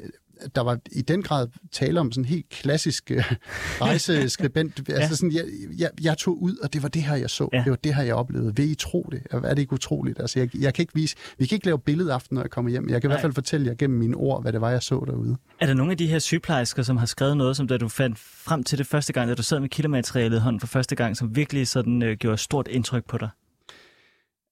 der 0.54 0.60
var 0.60 0.78
i 0.92 1.02
den 1.02 1.22
grad 1.22 1.48
tale 1.72 2.00
om 2.00 2.12
sådan 2.12 2.24
en 2.24 2.28
helt 2.28 2.48
klassisk 2.48 3.10
uh, 3.16 3.22
rejseskribent. 3.86 4.80
ja. 4.88 4.94
Altså 4.94 5.16
sådan, 5.16 5.32
jeg, 5.32 5.44
jeg, 5.78 5.90
jeg 6.02 6.18
tog 6.18 6.42
ud, 6.42 6.56
og 6.56 6.72
det 6.72 6.82
var 6.82 6.88
det 6.88 7.02
her, 7.02 7.14
jeg 7.16 7.30
så. 7.30 7.48
Ja. 7.52 7.58
Det 7.58 7.70
var 7.70 7.76
det 7.76 7.94
her, 7.94 8.02
jeg 8.02 8.14
oplevede. 8.14 8.56
Vil 8.56 8.70
I 8.70 8.74
tro 8.74 9.08
det? 9.12 9.22
Er 9.30 9.54
det 9.54 9.58
ikke 9.58 9.72
utroligt? 9.72 10.20
Altså, 10.20 10.38
jeg, 10.38 10.56
jeg 10.56 10.74
kan 10.74 10.82
ikke 10.82 10.94
vise, 10.94 11.16
vi 11.38 11.46
kan 11.46 11.56
ikke 11.56 11.66
lave 11.66 11.78
billedaften, 11.78 12.34
når 12.34 12.42
jeg 12.42 12.50
kommer 12.50 12.70
hjem. 12.70 12.88
Jeg 12.88 13.00
kan 13.00 13.08
Nej. 13.08 13.14
i 13.14 13.14
hvert 13.14 13.22
fald 13.22 13.32
fortælle 13.32 13.66
jer 13.66 13.74
gennem 13.74 13.98
mine 13.98 14.16
ord, 14.16 14.42
hvad 14.42 14.52
det 14.52 14.60
var, 14.60 14.70
jeg 14.70 14.82
så 14.82 15.04
derude. 15.06 15.36
Er 15.60 15.66
der 15.66 15.74
nogle 15.74 15.92
af 15.92 15.98
de 15.98 16.06
her 16.06 16.18
sygeplejersker, 16.18 16.82
som 16.82 16.96
har 16.96 17.06
skrevet 17.06 17.36
noget, 17.36 17.56
som 17.56 17.68
da 17.68 17.76
du 17.76 17.88
fandt 17.88 18.18
frem 18.18 18.64
til 18.64 18.78
det 18.78 18.86
første 18.86 19.12
gang, 19.12 19.28
da 19.28 19.34
du 19.34 19.42
sad 19.42 19.60
med 19.60 19.68
kildematerialet 19.68 20.36
i 20.36 20.40
hånden 20.40 20.60
for 20.60 20.66
første 20.66 20.94
gang, 20.96 21.16
som 21.16 21.36
virkelig 21.36 21.68
sådan, 21.68 22.02
uh, 22.02 22.10
gjorde 22.12 22.38
stort 22.38 22.68
indtryk 22.68 23.04
på 23.08 23.18
dig? 23.18 23.28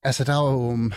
Altså, 0.06 0.24
der 0.24 0.32
er 0.32 0.52
jo 0.52 0.58
um, 0.58 0.92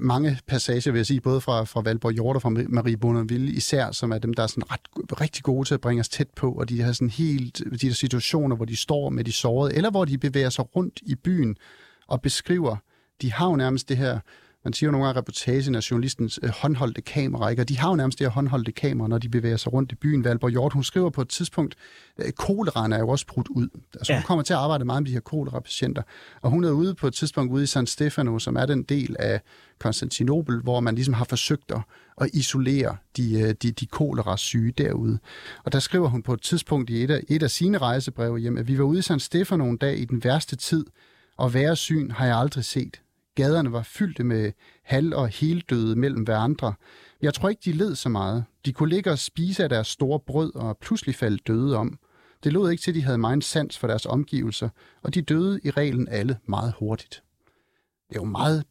mange 0.00 0.38
passager, 0.46 0.92
vil 0.92 0.98
jeg 0.98 1.06
sige, 1.06 1.20
både 1.20 1.40
fra, 1.40 1.64
fra 1.64 1.80
Valborg 1.80 2.12
Hjort 2.12 2.36
og 2.36 2.42
fra 2.42 2.50
Marie 2.68 2.96
Bonneville 2.96 3.52
især, 3.52 3.90
som 3.92 4.12
er 4.12 4.18
dem, 4.18 4.34
der 4.34 4.42
er 4.42 4.46
sådan 4.46 4.70
ret, 4.72 4.80
rigtig 5.20 5.42
gode 5.42 5.68
til 5.68 5.74
at 5.74 5.80
bringe 5.80 6.00
os 6.00 6.08
tæt 6.08 6.28
på, 6.36 6.52
og 6.52 6.68
de 6.68 6.82
har 6.82 6.92
sådan 6.92 7.10
helt, 7.10 7.58
de 7.58 7.88
der 7.88 7.92
situationer, 7.92 8.56
hvor 8.56 8.64
de 8.64 8.76
står 8.76 9.10
med 9.10 9.24
de 9.24 9.32
sårede, 9.32 9.74
eller 9.74 9.90
hvor 9.90 10.04
de 10.04 10.18
bevæger 10.18 10.50
sig 10.50 10.76
rundt 10.76 11.00
i 11.02 11.14
byen 11.14 11.56
og 12.06 12.22
beskriver, 12.22 12.76
de 13.22 13.32
har 13.32 13.46
jo 13.46 13.56
nærmest 13.56 13.88
det 13.88 13.96
her 13.96 14.18
man 14.68 14.72
siger 14.72 14.88
jo 14.88 14.92
nogle 14.92 15.06
gange, 15.06 15.18
reportagen 15.18 15.74
af 15.74 15.90
journalistens 15.90 16.40
øh, 16.42 16.50
håndholdte 16.50 17.00
kamera, 17.00 17.48
ikke? 17.48 17.62
og 17.62 17.68
de 17.68 17.78
har 17.78 17.88
jo 17.88 17.96
nærmest 17.96 18.18
det 18.18 18.26
her 18.26 18.32
håndholdte 18.32 18.72
kamera, 18.72 19.08
når 19.08 19.18
de 19.18 19.28
bevæger 19.28 19.56
sig 19.56 19.72
rundt 19.72 19.92
i 19.92 19.94
byen. 19.94 20.24
Valborg 20.24 20.50
Hjort, 20.50 20.72
hun 20.72 20.84
skriver 20.84 21.10
på 21.10 21.20
et 21.22 21.28
tidspunkt, 21.28 21.74
øh, 22.18 22.32
koleraen 22.32 22.92
er 22.92 22.98
jo 22.98 23.08
også 23.08 23.26
brudt 23.26 23.48
ud. 23.48 23.68
Altså, 23.94 24.12
ja. 24.12 24.18
Hun 24.18 24.22
kommer 24.22 24.42
til 24.42 24.52
at 24.52 24.58
arbejde 24.58 24.84
meget 24.84 25.02
med 25.02 25.08
de 25.08 25.12
her 25.12 25.20
kolera-patienter, 25.20 26.02
og 26.42 26.50
hun 26.50 26.64
er 26.64 26.70
ude 26.70 26.94
på 26.94 27.06
et 27.06 27.14
tidspunkt 27.14 27.52
ude 27.52 27.62
i 27.62 27.66
San 27.66 27.86
Stefano, 27.86 28.38
som 28.38 28.56
er 28.56 28.66
den 28.66 28.82
del 28.82 29.16
af 29.18 29.40
Konstantinopel, 29.78 30.60
hvor 30.60 30.80
man 30.80 30.94
ligesom 30.94 31.14
har 31.14 31.24
forsøgt 31.24 31.72
at, 31.72 31.80
at 32.20 32.30
isolere 32.32 32.96
de, 33.16 33.40
øh, 33.40 33.54
de, 33.62 33.70
de 33.70 33.86
kolera-syge 33.86 34.72
derude. 34.72 35.18
Og 35.64 35.72
der 35.72 35.78
skriver 35.78 36.08
hun 36.08 36.22
på 36.22 36.32
et 36.32 36.42
tidspunkt 36.42 36.90
i 36.90 37.04
et 37.04 37.10
af, 37.10 37.20
et 37.28 37.42
af 37.42 37.50
sine 37.50 37.78
rejsebreve 37.78 38.38
hjem, 38.38 38.56
at 38.56 38.68
vi 38.68 38.78
var 38.78 38.84
ude 38.84 38.98
i 38.98 39.02
San 39.02 39.20
Stefano 39.20 39.64
en 39.70 39.76
dag 39.76 39.98
i 39.98 40.04
den 40.04 40.24
værste 40.24 40.56
tid, 40.56 40.86
og 41.36 41.54
værre 41.54 41.76
syn 41.76 42.10
har 42.10 42.26
jeg 42.26 42.36
aldrig 42.36 42.64
set. 42.64 43.00
Gaderne 43.38 43.72
var 43.72 43.82
fyldte 43.82 44.24
med 44.24 44.52
halv- 44.82 45.14
og 45.14 45.28
heldøde 45.28 45.96
mellem 45.96 46.22
hverandre. 46.22 46.74
Jeg 47.22 47.34
tror 47.34 47.48
ikke, 47.48 47.62
de 47.64 47.72
led 47.72 47.94
så 47.94 48.08
meget. 48.08 48.44
De 48.64 48.72
kunne 48.72 48.88
ligge 48.88 49.10
og 49.10 49.18
spise 49.18 49.62
af 49.62 49.68
deres 49.68 49.86
store 49.86 50.20
brød 50.20 50.54
og 50.54 50.78
pludselig 50.78 51.14
falde 51.14 51.38
døde 51.46 51.76
om. 51.76 51.98
Det 52.44 52.52
lod 52.52 52.70
ikke 52.70 52.82
til, 52.82 52.90
at 52.90 52.94
de 52.94 53.02
havde 53.02 53.18
meget 53.18 53.44
sans 53.44 53.78
for 53.78 53.86
deres 53.86 54.06
omgivelser, 54.06 54.68
og 55.02 55.14
de 55.14 55.22
døde 55.22 55.60
i 55.64 55.70
reglen 55.70 56.08
alle 56.08 56.38
meget 56.46 56.74
hurtigt. 56.78 57.22
Det 58.08 58.16
er 58.16 58.20
jo 58.20 58.24
meget 58.24 58.64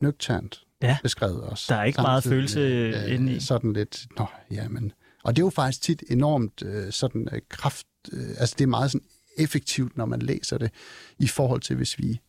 nøgternt 0.00 0.64
ja. 0.82 0.98
beskrevet 1.02 1.40
også. 1.40 1.74
Der 1.74 1.80
er 1.80 1.84
ikke 1.84 1.96
Samtidig, 1.96 2.10
meget 2.10 2.24
følelse 2.24 2.60
øh, 2.60 3.14
inde 3.14 3.32
i. 3.32 3.40
Sådan 3.40 3.72
lidt, 3.72 4.06
nå, 4.18 4.26
ja, 4.50 4.68
men... 4.68 4.92
Og 5.24 5.36
det 5.36 5.42
er 5.42 5.46
jo 5.46 5.50
faktisk 5.50 5.82
tit 5.82 6.02
enormt 6.10 6.62
øh, 6.62 6.92
sådan 6.92 7.28
øh, 7.32 7.40
kraft... 7.48 7.86
Øh, 8.12 8.28
altså, 8.38 8.54
det 8.58 8.64
er 8.64 8.68
meget 8.68 8.90
sådan 8.90 9.06
effektivt, 9.38 9.96
når 9.96 10.04
man 10.04 10.22
læser 10.22 10.58
det, 10.58 10.70
i 11.18 11.26
forhold 11.26 11.60
til, 11.60 11.76
hvis 11.76 11.98
vi 11.98 12.20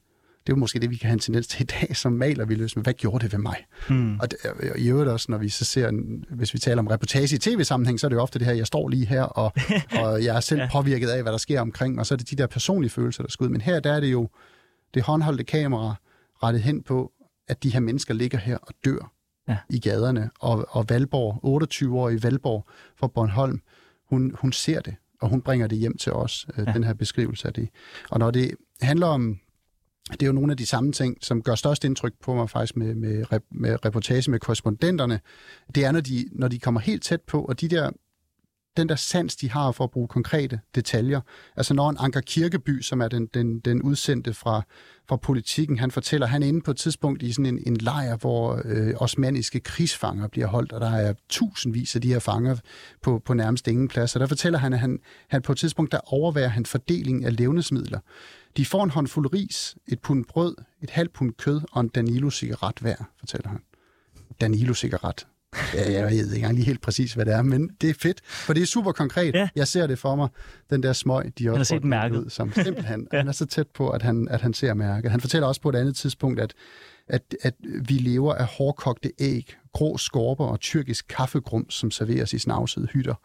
det 0.46 0.54
er 0.54 0.56
jo 0.56 0.60
måske 0.60 0.80
det, 0.80 0.90
vi 0.90 0.96
kan 0.96 1.08
have 1.08 1.14
en 1.14 1.20
tendens 1.20 1.48
til 1.48 1.62
i 1.62 1.66
dag, 1.66 1.96
som 1.96 2.14
maler 2.14 2.46
vi 2.46 2.56
løs 2.56 2.76
med, 2.76 2.84
hvad 2.84 2.94
gjorde 2.94 3.24
det 3.24 3.34
ved 3.34 3.40
mig? 3.40 3.66
Mm. 3.90 4.20
Og, 4.20 4.32
det, 4.32 4.40
og 4.72 4.80
i 4.80 4.90
øvrigt 4.90 5.10
også, 5.10 5.26
når 5.30 5.38
vi 5.38 5.50
så 5.50 5.66
ser, 5.66 5.92
hvis 6.30 6.54
vi 6.54 6.60
taler 6.60 6.80
om 6.80 6.88
reportage 6.88 7.36
i 7.36 7.40
tv-sammenhæng, 7.40 8.00
så 8.00 8.08
er 8.08 8.10
det 8.10 8.16
jo 8.16 8.22
ofte 8.22 8.40
det 8.40 8.48
her, 8.48 8.54
jeg 8.54 8.68
står 8.68 8.90
lige 8.90 9.06
her, 9.06 9.24
og, 9.24 9.54
og 10.02 10.24
jeg 10.24 10.36
er 10.36 10.40
selv 10.40 10.62
ja. 10.62 10.70
påvirket 10.72 11.10
af, 11.10 11.22
hvad 11.22 11.32
der 11.32 11.38
sker 11.38 11.62
omkring, 11.62 12.00
og 12.00 12.06
så 12.06 12.14
er 12.14 12.18
det 12.18 12.30
de 12.30 12.36
der 12.36 12.48
personlige 12.48 12.92
følelser, 12.92 13.24
der 13.24 13.30
skal 13.30 13.44
ud. 13.44 13.50
Men 13.50 13.62
her, 13.62 13.80
der 13.80 13.94
er 13.94 14.00
det 14.00 14.12
jo 14.12 14.30
det 14.94 15.04
håndholdte 15.04 15.44
kamera 15.44 15.96
rettet 16.44 16.62
hen 16.64 16.84
på, 16.84 17.12
at 17.48 17.64
de 17.64 17.74
her 17.74 17.80
mennesker 17.80 18.14
ligger 18.14 18.38
her 18.38 18.58
og 18.58 18.74
dør 18.86 19.12
ja. 19.48 19.58
i 19.70 19.80
gaderne. 19.80 20.30
Og, 20.40 20.66
og 20.70 20.86
Valborg, 20.90 21.40
28 21.44 22.00
år 22.00 22.10
i 22.10 22.24
Valborg 22.24 22.66
fra 22.96 23.08
Bornholm, 23.08 23.62
hun, 24.10 24.36
hun 24.40 24.52
ser 24.52 24.82
det, 24.82 24.96
og 25.22 25.30
hun 25.30 25.42
bringer 25.42 25.68
det 25.68 25.78
hjem 25.78 25.98
til 25.98 26.12
os, 26.12 26.48
øh, 26.58 26.68
ja. 26.68 26.74
den 26.74 26.84
her 26.84 26.94
beskrivelse 26.94 27.48
af 27.48 27.54
det. 27.54 27.70
Og 28.10 28.20
når 28.20 28.32
det 28.32 28.52
handler 28.82 29.08
om 29.08 29.40
det 30.12 30.22
er 30.22 30.28
jo 30.28 30.34
nogle 30.34 30.52
af 30.52 30.58
de 30.58 30.66
samme 30.66 30.92
ting, 30.92 31.18
som 31.22 31.42
gør 31.42 31.56
størst 31.56 31.84
indtryk 31.84 32.14
på 32.22 32.34
mig 32.34 32.50
faktisk 32.50 32.76
med, 32.78 32.96
med, 32.96 33.26
med 33.52 33.86
reportage 33.86 34.32
med 34.32 34.40
korrespondenterne. 34.40 35.20
Det 35.76 35.86
er, 35.86 35.92
når 35.92 36.02
de, 36.02 36.26
når 36.32 36.48
de 36.48 36.60
kommer 36.60 36.82
helt 36.82 37.04
tæt 37.04 37.22
på, 37.22 37.42
og 37.42 37.62
de 37.62 37.68
der 37.68 37.92
den 38.78 38.90
der 38.90 38.96
sans, 38.96 39.36
de 39.36 39.52
har 39.52 39.72
for 39.72 39.84
at 39.84 39.92
bruge 39.92 40.08
konkrete 40.08 40.60
detaljer. 40.76 41.22
Altså 41.56 41.74
når 41.74 41.90
en 41.90 41.98
Anker 42.00 42.22
Kirkeby, 42.22 42.82
som 42.82 43.02
er 43.02 43.08
den, 43.08 43.26
den, 43.34 43.60
den 43.60 43.82
udsendte 43.82 44.34
fra, 44.34 44.62
fra 45.10 45.16
politikken, 45.16 45.80
han 45.80 45.92
fortæller, 45.92 46.28
han 46.28 46.44
er 46.44 46.48
inde 46.48 46.62
på 46.62 46.72
et 46.72 46.78
tidspunkt 46.78 47.24
i 47.24 47.32
sådan 47.32 47.46
en, 47.46 47.64
en 47.68 47.78
lejr, 47.78 48.18
hvor 48.18 48.62
øh, 48.66 48.94
osmaniske 48.98 49.60
krigsfanger 49.60 50.28
bliver 50.28 50.48
holdt, 50.48 50.72
og 50.72 50.82
der 50.82 50.92
er 50.92 51.14
tusindvis 51.30 51.96
af 51.96 52.02
de 52.02 52.08
her 52.08 52.20
fanger 52.20 52.56
på, 53.02 53.22
på 53.26 53.34
nærmest 53.34 53.68
ingen 53.68 53.88
plads. 53.88 54.16
Og 54.16 54.20
der 54.20 54.28
fortæller 54.28 54.60
han, 54.60 54.74
at 54.74 54.80
han, 54.80 55.00
han 55.30 55.42
på 55.42 55.52
et 55.52 55.58
tidspunkt, 55.58 55.92
der 55.92 56.14
overværer 56.14 56.48
han 56.48 56.66
fordeling 56.66 57.26
af 57.26 57.38
levnedsmidler. 57.38 58.00
De 58.58 58.66
får 58.66 58.84
en 58.84 58.90
håndfuld 58.90 59.34
ris, 59.34 59.76
et 59.88 60.00
pund 60.00 60.26
brød, 60.26 60.56
et 60.82 60.90
halvt 60.90 61.14
pund 61.14 61.34
kød 61.34 61.62
og 61.72 61.82
en 61.82 61.88
Danilo-cigaret 61.88 62.80
hver, 62.80 62.96
fortæller 63.20 63.50
han. 63.50 63.60
Danilo-cigaret. 64.42 65.28
Ja, 65.74 65.92
jeg 65.92 66.04
ved 66.04 66.12
ikke 66.12 66.36
engang 66.36 66.56
lige 66.56 66.66
helt 66.66 66.82
præcis, 66.82 67.14
hvad 67.14 67.26
det 67.26 67.34
er, 67.34 67.42
men 67.42 67.70
det 67.82 67.90
er 67.90 67.94
fedt, 67.94 68.22
for 68.26 68.54
det 68.54 68.62
er 68.62 68.68
super 68.68 68.92
konkret. 68.92 69.36
Ja. 69.36 69.50
Jeg 69.56 69.68
ser 69.68 69.88
det 69.88 70.00
for 70.00 70.16
mig, 70.16 70.30
den 70.70 70.84
der 70.84 70.94
smøg, 70.94 71.34
de 71.40 71.50
også 71.50 71.60
har 71.60 71.64
set. 71.64 71.76
Ud, 72.18 72.30
som 72.30 72.54
simpelthen, 72.54 73.08
ja. 73.14 73.18
han 73.18 73.28
er 73.28 73.32
så 73.32 73.46
tæt 73.46 73.68
på, 73.68 73.90
at 73.90 74.02
han, 74.02 74.28
at 74.28 74.42
han 74.42 74.54
ser 74.54 74.74
mærket. 74.74 75.12
Han 75.12 75.22
fortæller 75.22 75.48
også 75.48 75.62
på 75.62 75.70
et 75.70 75.76
andet 75.76 75.96
tidspunkt, 75.96 76.40
at, 76.40 76.54
at, 77.08 77.36
at 77.42 77.54
vi 77.62 77.94
lever 77.94 78.34
af 78.34 78.46
hårdkogte 78.46 79.12
æg, 79.20 79.56
grå 79.74 79.98
skorper 79.98 80.46
og 80.46 80.60
tyrkisk 80.60 81.06
kaffegrum, 81.10 81.70
som 81.70 81.92
serveres 81.92 82.34
i 82.34 82.40
snavsede 82.40 82.88
hytter. 82.88 83.16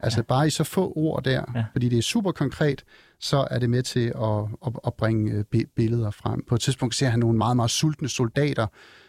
Altså 0.00 0.18
ja. 0.18 0.22
bare 0.22 0.46
i 0.46 0.50
så 0.50 0.64
få 0.64 0.92
ord 0.96 1.24
der, 1.24 1.42
ja. 1.54 1.64
fordi 1.72 1.88
det 1.88 1.98
er 1.98 2.02
super 2.02 2.32
konkret, 2.32 2.84
så 3.20 3.48
er 3.50 3.58
det 3.58 3.70
med 3.70 3.82
til 3.82 4.12
at, 4.16 4.40
at, 4.66 4.72
at 4.86 4.94
bringe 4.94 5.44
øh, 5.54 5.64
billeder 5.76 6.10
frem. 6.10 6.44
På 6.48 6.54
et 6.54 6.60
tidspunkt 6.60 6.94
ser 6.94 7.08
han 7.08 7.18
nogle 7.18 7.38
meget, 7.38 7.56
meget 7.56 7.70
sultne 7.70 8.08
soldater, 8.08 8.66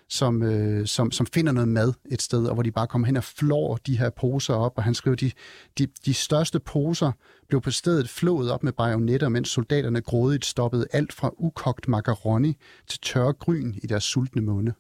som, 0.10 0.44
øh, 0.44 0.88
som, 0.88 1.12
som 1.12 1.26
finder 1.26 1.52
noget 1.52 1.68
mad 1.68 1.94
et 2.12 2.22
sted, 2.22 2.46
og 2.46 2.54
hvor 2.54 2.64
de 2.64 2.72
bare 2.72 2.88
kommer 2.88 3.06
hen 3.06 3.18
og 3.18 3.24
flår 3.24 3.80
de 3.86 3.98
her 3.98 4.10
poser 4.10 4.54
op, 4.54 4.74
og 4.76 4.84
han 4.84 4.94
skriver, 4.94 5.16
de, 5.16 5.32
de, 5.78 5.88
de 6.06 6.14
største 6.14 6.60
poser 6.60 7.12
blev 7.48 7.62
på 7.62 7.72
stedet 7.72 8.10
flået 8.10 8.52
op 8.52 8.64
med 8.64 8.72
bajonetter, 8.72 9.30
mens 9.30 9.50
soldaterne 9.50 10.02
grådigt 10.02 10.46
stoppede 10.46 10.88
alt 10.92 11.14
fra 11.14 11.32
ukogt 11.38 11.88
macaroni 11.88 12.58
til 12.88 13.00
tørre 13.00 13.34
gryn 13.34 13.74
i 13.84 13.88
deres 13.88 14.04
sultne 14.04 14.42
munde. 14.42 14.74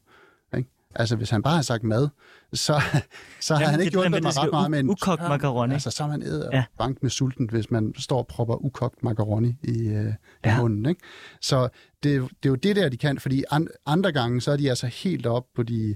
Altså, 0.96 1.16
hvis 1.16 1.30
han 1.30 1.42
bare 1.42 1.56
har 1.56 1.62
sagt 1.62 1.84
mad, 1.84 2.10
så, 2.54 2.82
så 3.42 3.56
har 3.56 3.66
han 3.66 3.80
ikke 3.80 3.92
gjort 3.92 4.04
det 4.04 4.24
mig 4.24 4.38
ret 4.38 4.52
meget 4.52 4.72
med 4.72 4.80
en... 4.80 4.90
Ukogt 4.90 5.22
macaroni. 5.22 5.74
Altså, 5.74 5.92
så 5.92 6.04
er 6.04 6.08
man 6.08 6.24
æder 6.24 6.50
ja. 6.54 6.64
bank 6.78 7.04
med 7.04 7.10
sulten, 7.10 7.50
hvis 7.50 7.72
man 7.72 7.94
står 7.98 8.18
og 8.18 8.28
propper 8.28 8.66
ukogt 8.66 9.04
macaroni 9.04 9.56
i, 9.64 9.88
øh, 9.88 10.14
ja. 10.46 10.58
i 10.58 10.62
munden. 10.62 10.86
Ikke? 10.86 11.02
Så 11.42 11.70
det, 12.04 12.22
det 12.22 12.46
er 12.46 12.50
jo 12.50 12.56
det 12.56 12.76
der, 12.76 12.90
de 12.90 12.98
kan, 12.98 13.20
fordi 13.20 13.44
an, 13.52 13.68
andre 13.86 14.12
gange, 14.12 14.42
så 14.42 14.52
er 14.52 14.58
de 14.58 14.70
altså 14.70 14.88
helt 14.88 15.26
op 15.26 15.46
på 15.56 15.64
de 15.64 15.96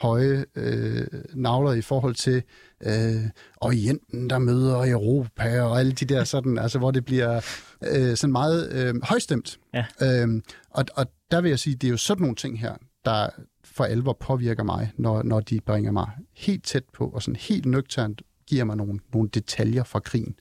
høje 0.00 0.44
øh, 0.56 1.06
navler 1.34 1.72
i 1.72 1.80
forhold 1.80 2.14
til 2.14 2.42
øh, 2.86 3.24
Orienten, 3.56 4.30
der 4.30 4.38
møder 4.38 4.92
Europa, 4.92 5.62
og 5.62 5.78
alle 5.78 5.92
de 5.92 6.04
der 6.04 6.24
sådan, 6.34 6.58
altså 6.58 6.78
hvor 6.78 6.90
det 6.90 7.04
bliver 7.04 7.36
øh, 7.84 8.16
sådan 8.16 8.32
meget 8.32 8.72
øh, 8.72 8.94
højstemt. 9.02 9.58
Ja. 9.74 9.84
Øh, 10.02 10.42
og, 10.70 10.84
og 10.94 11.06
der 11.30 11.40
vil 11.40 11.48
jeg 11.48 11.58
sige, 11.58 11.76
det 11.76 11.86
er 11.86 11.90
jo 11.90 11.96
sådan 11.96 12.20
nogle 12.20 12.36
ting 12.36 12.60
her, 12.60 12.74
der, 13.04 13.28
for 13.80 13.84
alvor 13.84 14.12
påvirker 14.12 14.62
mig, 14.62 14.92
når, 14.96 15.22
når 15.22 15.40
de 15.40 15.60
bringer 15.60 15.92
mig 15.92 16.10
helt 16.36 16.64
tæt 16.64 16.84
på, 16.92 17.06
og 17.08 17.22
sådan 17.22 17.36
helt 17.36 17.66
nøgternt 17.66 18.22
giver 18.46 18.64
mig 18.64 18.76
nogle, 18.76 19.00
nogle 19.12 19.28
detaljer 19.28 19.84
fra 19.84 20.00
krigen. 20.00 20.34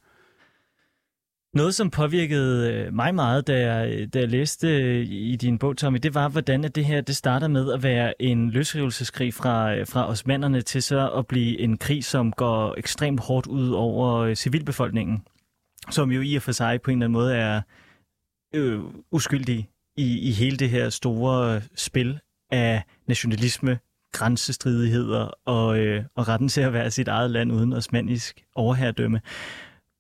Noget, 1.54 1.76
som 1.76 1.90
påvirkede 1.90 2.74
øh, 2.74 2.94
mig 2.94 3.16
meget, 3.16 3.48
da 3.48 3.60
jeg, 3.60 3.94
øh, 3.94 4.08
da 4.08 4.20
jeg 4.20 4.30
læste 4.30 4.68
øh, 4.68 5.06
i 5.10 5.36
din 5.36 5.58
bog, 5.58 5.78
Tommy, 5.78 6.00
det 6.04 6.14
var, 6.14 6.30
hvordan 6.30 6.66
at 6.66 6.76
det 6.76 6.86
her 6.86 7.02
det 7.02 7.16
starter 7.16 7.48
med 7.48 7.74
at 7.74 7.84
være 7.84 8.22
en 8.22 8.52
løsrivelseskrig 8.52 9.34
fra, 9.34 9.84
fra 9.84 10.10
osmanderne 10.10 10.62
til 10.62 10.84
så 10.84 11.12
at 11.12 11.28
blive 11.28 11.60
en 11.60 11.78
krig, 11.78 12.04
som 12.04 12.32
går 12.32 12.76
ekstremt 12.78 13.20
hårdt 13.20 13.48
ud 13.48 13.70
over 13.70 14.34
civilbefolkningen, 14.34 15.24
som 15.92 16.12
jo 16.12 16.22
i 16.22 16.36
og 16.36 16.42
for 16.42 16.52
sig 16.52 16.82
på 16.82 16.92
en 16.92 16.98
eller 16.98 17.06
anden 17.06 17.20
måde 17.20 17.36
er 17.36 17.62
øh, 18.56 18.80
uskyldig 19.12 19.70
i, 19.98 20.30
i 20.30 20.32
hele 20.32 20.58
det 20.58 20.70
her 20.70 20.90
store 20.90 21.62
spil 21.76 22.20
af 22.52 22.84
nationalisme, 23.10 23.80
grænsestridigheder 24.12 25.32
og, 25.46 25.80
øh, 25.80 26.04
og 26.16 26.28
retten 26.28 26.48
til 26.48 26.62
at 26.62 26.74
være 26.74 26.92
sit 26.92 27.08
eget 27.08 27.32
land 27.32 27.52
uden 27.52 27.74
osmanisk 27.74 28.44
overherredømme. 28.56 29.22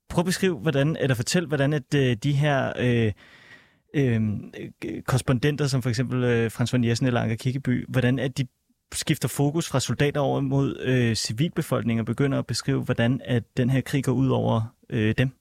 Prøv 0.09 0.21
at 0.21 0.25
beskrive, 0.25 0.57
hvordan, 0.57 0.97
eller 0.99 1.15
fortæl, 1.15 1.45
hvordan 1.45 1.73
at 1.73 1.93
øh, 1.95 2.15
de 2.23 2.33
her 2.33 2.73
øh, 2.79 3.11
øh, 3.93 4.21
korrespondenter, 5.05 5.67
som 5.67 5.81
for 5.81 5.89
eksempel 5.89 6.23
øh, 6.23 6.51
Frans 6.51 6.73
von 6.73 6.83
Jessen 6.83 7.07
eller 7.07 7.21
Anker 7.21 7.35
Kikkeby, 7.35 7.85
hvordan 7.89 8.19
at 8.19 8.37
de 8.37 8.47
skifter 8.93 9.27
fokus 9.27 9.69
fra 9.69 9.79
soldater 9.79 10.21
over 10.21 10.41
mod 10.41 10.79
øh, 10.79 11.15
civilbefolkningen 11.15 11.99
og 11.99 12.05
begynder 12.05 12.39
at 12.39 12.47
beskrive, 12.47 12.81
hvordan 12.83 13.21
at 13.25 13.43
den 13.57 13.69
her 13.69 13.81
krig 13.81 14.03
går 14.03 14.11
ud 14.11 14.29
over 14.29 14.75
øh, 14.89 15.15
dem? 15.17 15.38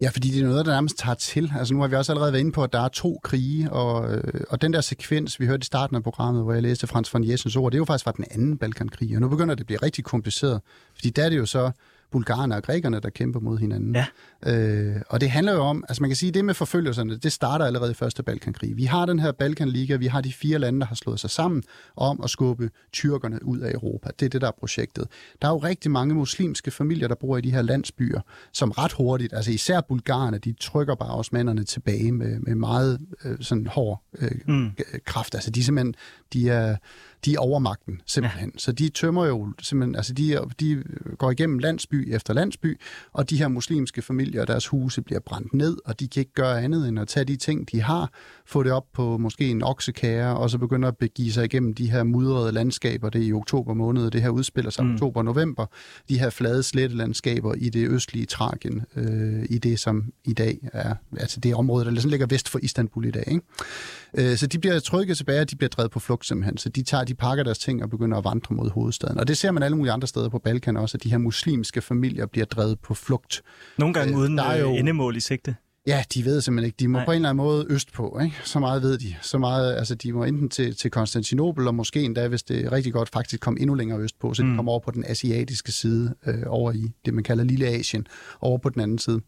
Ja, 0.00 0.08
fordi 0.08 0.30
det 0.30 0.42
er 0.42 0.48
noget, 0.48 0.66
der 0.66 0.72
nærmest 0.72 0.98
tager 0.98 1.14
til. 1.14 1.52
Altså 1.58 1.74
nu 1.74 1.80
har 1.80 1.88
vi 1.88 1.96
også 1.96 2.12
allerede 2.12 2.32
været 2.32 2.40
inde 2.40 2.52
på, 2.52 2.62
at 2.62 2.72
der 2.72 2.80
er 2.80 2.88
to 2.88 3.20
krige, 3.22 3.72
og, 3.72 4.14
øh, 4.14 4.40
og 4.50 4.62
den 4.62 4.72
der 4.72 4.80
sekvens, 4.80 5.40
vi 5.40 5.46
hørte 5.46 5.60
i 5.60 5.64
starten 5.64 5.96
af 5.96 6.02
programmet, 6.02 6.42
hvor 6.42 6.52
jeg 6.52 6.62
læste 6.62 6.86
Frans 6.86 7.14
von 7.14 7.28
Jessens 7.28 7.56
ord, 7.56 7.72
det 7.72 7.76
er 7.76 7.78
jo 7.78 7.84
faktisk 7.84 8.04
fra 8.04 8.12
den 8.12 8.24
anden 8.30 8.58
Balkankrig, 8.58 9.14
og 9.14 9.20
nu 9.20 9.28
begynder 9.28 9.54
det 9.54 9.60
at 9.60 9.66
blive 9.66 9.82
rigtig 9.82 10.04
kompliceret, 10.04 10.60
fordi 10.94 11.10
der 11.10 11.24
er 11.24 11.28
det 11.28 11.38
jo 11.38 11.46
så 11.46 11.70
bulgarerne 12.10 12.56
og 12.56 12.62
grækerne, 12.62 13.00
der 13.00 13.10
kæmper 13.10 13.40
mod 13.40 13.58
hinanden. 13.58 13.96
Ja. 13.96 14.06
Øh, 14.46 14.96
og 15.08 15.20
det 15.20 15.30
handler 15.30 15.52
jo 15.52 15.60
om, 15.60 15.84
altså 15.88 16.02
man 16.02 16.10
kan 16.10 16.16
sige, 16.16 16.32
det 16.32 16.44
med 16.44 16.54
forfølgelserne, 16.54 17.16
det 17.16 17.32
starter 17.32 17.64
allerede 17.64 17.90
i 17.90 17.94
første 17.94 18.22
Balkankrig. 18.22 18.76
Vi 18.76 18.84
har 18.84 19.06
den 19.06 19.18
her 19.18 19.32
Balkanliga, 19.32 19.96
vi 19.96 20.06
har 20.06 20.20
de 20.20 20.32
fire 20.32 20.58
lande, 20.58 20.80
der 20.80 20.86
har 20.86 20.94
slået 20.94 21.20
sig 21.20 21.30
sammen 21.30 21.62
om 21.96 22.20
at 22.24 22.30
skubbe 22.30 22.70
tyrkerne 22.92 23.44
ud 23.44 23.58
af 23.58 23.72
Europa. 23.72 24.10
Det 24.20 24.26
er 24.26 24.30
det, 24.30 24.40
der 24.40 24.46
er 24.46 24.52
projektet. 24.58 25.06
Der 25.42 25.48
er 25.48 25.52
jo 25.52 25.58
rigtig 25.58 25.90
mange 25.90 26.14
muslimske 26.14 26.70
familier, 26.70 27.08
der 27.08 27.14
bor 27.14 27.36
i 27.36 27.40
de 27.40 27.50
her 27.50 27.62
landsbyer, 27.62 28.20
som 28.52 28.70
ret 28.70 28.92
hurtigt, 28.92 29.32
altså 29.32 29.50
især 29.50 29.80
bulgarerne, 29.80 30.38
de 30.38 30.52
trykker 30.52 30.94
bare 30.94 31.14
osmanderne 31.14 31.64
tilbage 31.64 32.12
med, 32.12 32.40
med 32.40 32.54
meget 32.54 33.00
øh, 33.24 33.36
sådan 33.40 33.66
hård 33.66 34.02
øh, 34.18 34.30
mm. 34.46 34.70
kraft. 35.04 35.34
Altså 35.34 35.50
de 35.50 35.64
simpelthen, 35.64 35.94
de 36.32 36.50
er, 36.50 36.76
de 37.24 37.34
er 37.34 37.38
overmagten, 37.38 38.00
simpelthen. 38.06 38.50
Ja. 38.54 38.58
Så 38.58 38.72
de 38.72 38.88
tømmer 38.88 39.26
jo 39.26 39.48
simpelthen, 39.62 39.96
altså 39.96 40.12
de, 40.12 40.38
de 40.60 40.82
går 41.18 41.30
igennem 41.30 41.58
landsby 41.58 42.14
efter 42.14 42.34
landsby, 42.34 42.80
og 43.12 43.30
de 43.30 43.36
her 43.36 43.48
muslimske 43.48 44.02
familier 44.02 44.40
og 44.40 44.46
deres 44.46 44.66
huse 44.66 45.02
bliver 45.02 45.20
brændt 45.20 45.54
ned, 45.54 45.76
og 45.84 46.00
de 46.00 46.08
kan 46.08 46.20
ikke 46.20 46.32
gøre 46.32 46.62
andet 46.62 46.88
end 46.88 46.98
at 47.00 47.08
tage 47.08 47.24
de 47.24 47.36
ting, 47.36 47.72
de 47.72 47.82
har, 47.82 48.10
få 48.46 48.62
det 48.62 48.72
op 48.72 48.86
på 48.92 49.18
måske 49.18 49.48
en 49.48 49.62
oksekære, 49.62 50.36
og 50.36 50.50
så 50.50 50.58
begynde 50.58 50.88
at 50.88 50.96
begive 50.96 51.32
sig 51.32 51.44
igennem 51.44 51.74
de 51.74 51.90
her 51.90 52.02
mudrede 52.02 52.52
landskaber, 52.52 53.10
det 53.10 53.22
er 53.22 53.26
i 53.26 53.32
oktober 53.32 53.74
måned, 53.74 54.10
det 54.10 54.22
her 54.22 54.28
udspiller 54.28 54.70
sig 54.70 54.84
mm. 54.84 54.94
oktober 54.94 55.20
og 55.20 55.24
november, 55.24 55.66
de 56.08 56.18
her 56.18 56.30
flade 56.30 56.62
slettelandskaber 56.62 57.54
i 57.54 57.68
det 57.68 57.88
østlige 57.88 58.26
Trakien, 58.26 58.84
øh, 58.96 59.44
i 59.50 59.58
det 59.58 59.78
som 59.78 60.12
i 60.24 60.32
dag 60.32 60.58
er, 60.72 60.94
altså 61.16 61.40
det 61.40 61.54
område, 61.54 61.84
der 61.84 61.90
ligesom 61.90 62.10
ligger 62.10 62.26
vest 62.26 62.48
for 62.48 62.58
Istanbul 62.62 63.04
i 63.04 63.10
dag. 63.10 63.24
Ikke? 63.26 64.30
Øh, 64.30 64.36
så 64.36 64.46
de 64.46 64.58
bliver 64.58 64.80
trykket 64.80 65.16
tilbage, 65.16 65.40
og 65.40 65.50
de 65.50 65.56
bliver 65.56 65.68
drevet 65.68 65.90
på 65.90 66.00
flugt 66.00 66.17
simpelthen. 66.24 66.56
Så 66.56 66.68
de, 66.68 66.82
tager, 66.82 67.04
de 67.04 67.14
pakker 67.14 67.44
deres 67.44 67.58
ting 67.58 67.82
og 67.82 67.90
begynder 67.90 68.18
at 68.18 68.24
vandre 68.24 68.54
mod 68.54 68.70
hovedstaden. 68.70 69.18
Og 69.18 69.28
det 69.28 69.36
ser 69.36 69.50
man 69.50 69.62
alle 69.62 69.76
mulige 69.76 69.92
andre 69.92 70.08
steder 70.08 70.28
på 70.28 70.38
Balkan 70.38 70.76
også, 70.76 70.96
at 70.96 71.02
de 71.02 71.10
her 71.10 71.18
muslimske 71.18 71.80
familier 71.80 72.26
bliver 72.26 72.46
drevet 72.46 72.80
på 72.80 72.94
flugt. 72.94 73.42
Nogle 73.78 73.94
gange 73.94 74.12
øh, 74.12 74.18
uden 74.18 74.38
der 74.38 74.44
er 74.44 74.60
jo, 74.60 74.72
øh, 74.72 74.78
endemål 74.78 75.16
i 75.16 75.20
sigte. 75.20 75.56
Ja, 75.88 76.04
de 76.14 76.24
ved 76.24 76.40
simpelthen 76.40 76.66
ikke. 76.66 76.76
De 76.80 76.88
må 76.88 76.98
Nej. 76.98 77.04
på 77.04 77.12
en 77.12 77.16
eller 77.16 77.28
anden 77.28 77.44
måde 77.44 77.66
øst 77.68 77.92
på, 77.92 78.18
ikke? 78.22 78.36
Så 78.44 78.58
meget 78.58 78.82
ved 78.82 78.98
de. 78.98 79.14
Så 79.22 79.38
meget, 79.38 79.76
altså 79.76 79.94
de 79.94 80.12
må 80.12 80.24
enten 80.24 80.48
til, 80.48 80.76
til 80.76 80.90
Konstantinopel, 80.90 81.66
og 81.66 81.74
måske 81.74 82.02
endda, 82.02 82.28
hvis 82.28 82.42
det 82.42 82.64
er 82.64 82.72
rigtig 82.72 82.92
godt, 82.92 83.08
faktisk 83.08 83.40
komme 83.40 83.60
endnu 83.60 83.74
længere 83.74 84.00
øst 84.00 84.18
på, 84.18 84.34
så 84.34 84.44
mm. 84.44 84.50
de 84.50 84.56
kommer 84.56 84.72
over 84.72 84.80
på 84.80 84.90
den 84.90 85.04
asiatiske 85.06 85.72
side, 85.72 86.14
øh, 86.26 86.42
over 86.46 86.72
i 86.72 86.92
det, 87.04 87.14
man 87.14 87.24
kalder 87.24 87.44
Lille 87.44 87.66
Asien, 87.66 88.06
over 88.40 88.58
på 88.58 88.68
den 88.68 88.82
anden 88.82 88.98
side. 88.98 89.20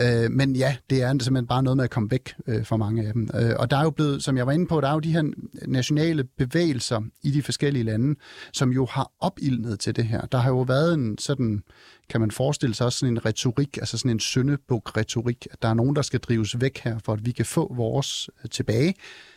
Øh, 0.00 0.30
men 0.30 0.56
ja, 0.56 0.76
det 0.90 1.02
er 1.02 1.08
simpelthen 1.10 1.46
bare 1.46 1.62
noget 1.62 1.76
med 1.76 1.84
at 1.84 1.90
komme 1.90 2.10
væk 2.10 2.34
øh, 2.46 2.64
for 2.64 2.76
mange 2.76 3.06
af 3.06 3.12
dem. 3.12 3.30
Øh, 3.34 3.54
og 3.58 3.70
der 3.70 3.76
er 3.76 3.82
jo 3.82 3.90
blevet, 3.90 4.22
som 4.22 4.36
jeg 4.36 4.46
var 4.46 4.52
inde 4.52 4.66
på, 4.66 4.80
der 4.80 4.88
er 4.88 4.92
jo 4.92 5.00
de 5.00 5.12
her 5.12 5.32
nationale 5.66 6.24
bevægelser 6.24 7.00
i 7.22 7.30
de 7.30 7.42
forskellige 7.42 7.82
lande, 7.82 8.20
som 8.52 8.70
jo 8.70 8.86
har 8.90 9.10
opildnet 9.20 9.80
til 9.80 9.96
det 9.96 10.04
her. 10.04 10.20
Der 10.20 10.38
har 10.38 10.50
jo 10.50 10.60
været 10.60 10.94
en 10.94 11.18
sådan 11.18 11.62
kan 12.08 12.20
man 12.20 12.30
forestille 12.30 12.74
sig 12.74 12.86
også 12.86 12.98
sådan 12.98 13.12
en 13.12 13.26
retorik, 13.26 13.76
altså 13.76 13.98
sådan 13.98 14.10
en 14.10 14.20
søndebuk-retorik, 14.20 15.46
at 15.50 15.62
der 15.62 15.68
er 15.68 15.74
nogen, 15.74 15.96
der 15.96 16.02
skal 16.02 16.20
drives 16.20 16.60
væk 16.60 16.78
her, 16.78 16.98
for 16.98 17.12
at 17.12 17.26
vi 17.26 17.32
kan 17.32 17.46
få 17.46 17.74
vores 17.74 18.30
øh, 18.44 18.50
tilbage. 18.50 18.94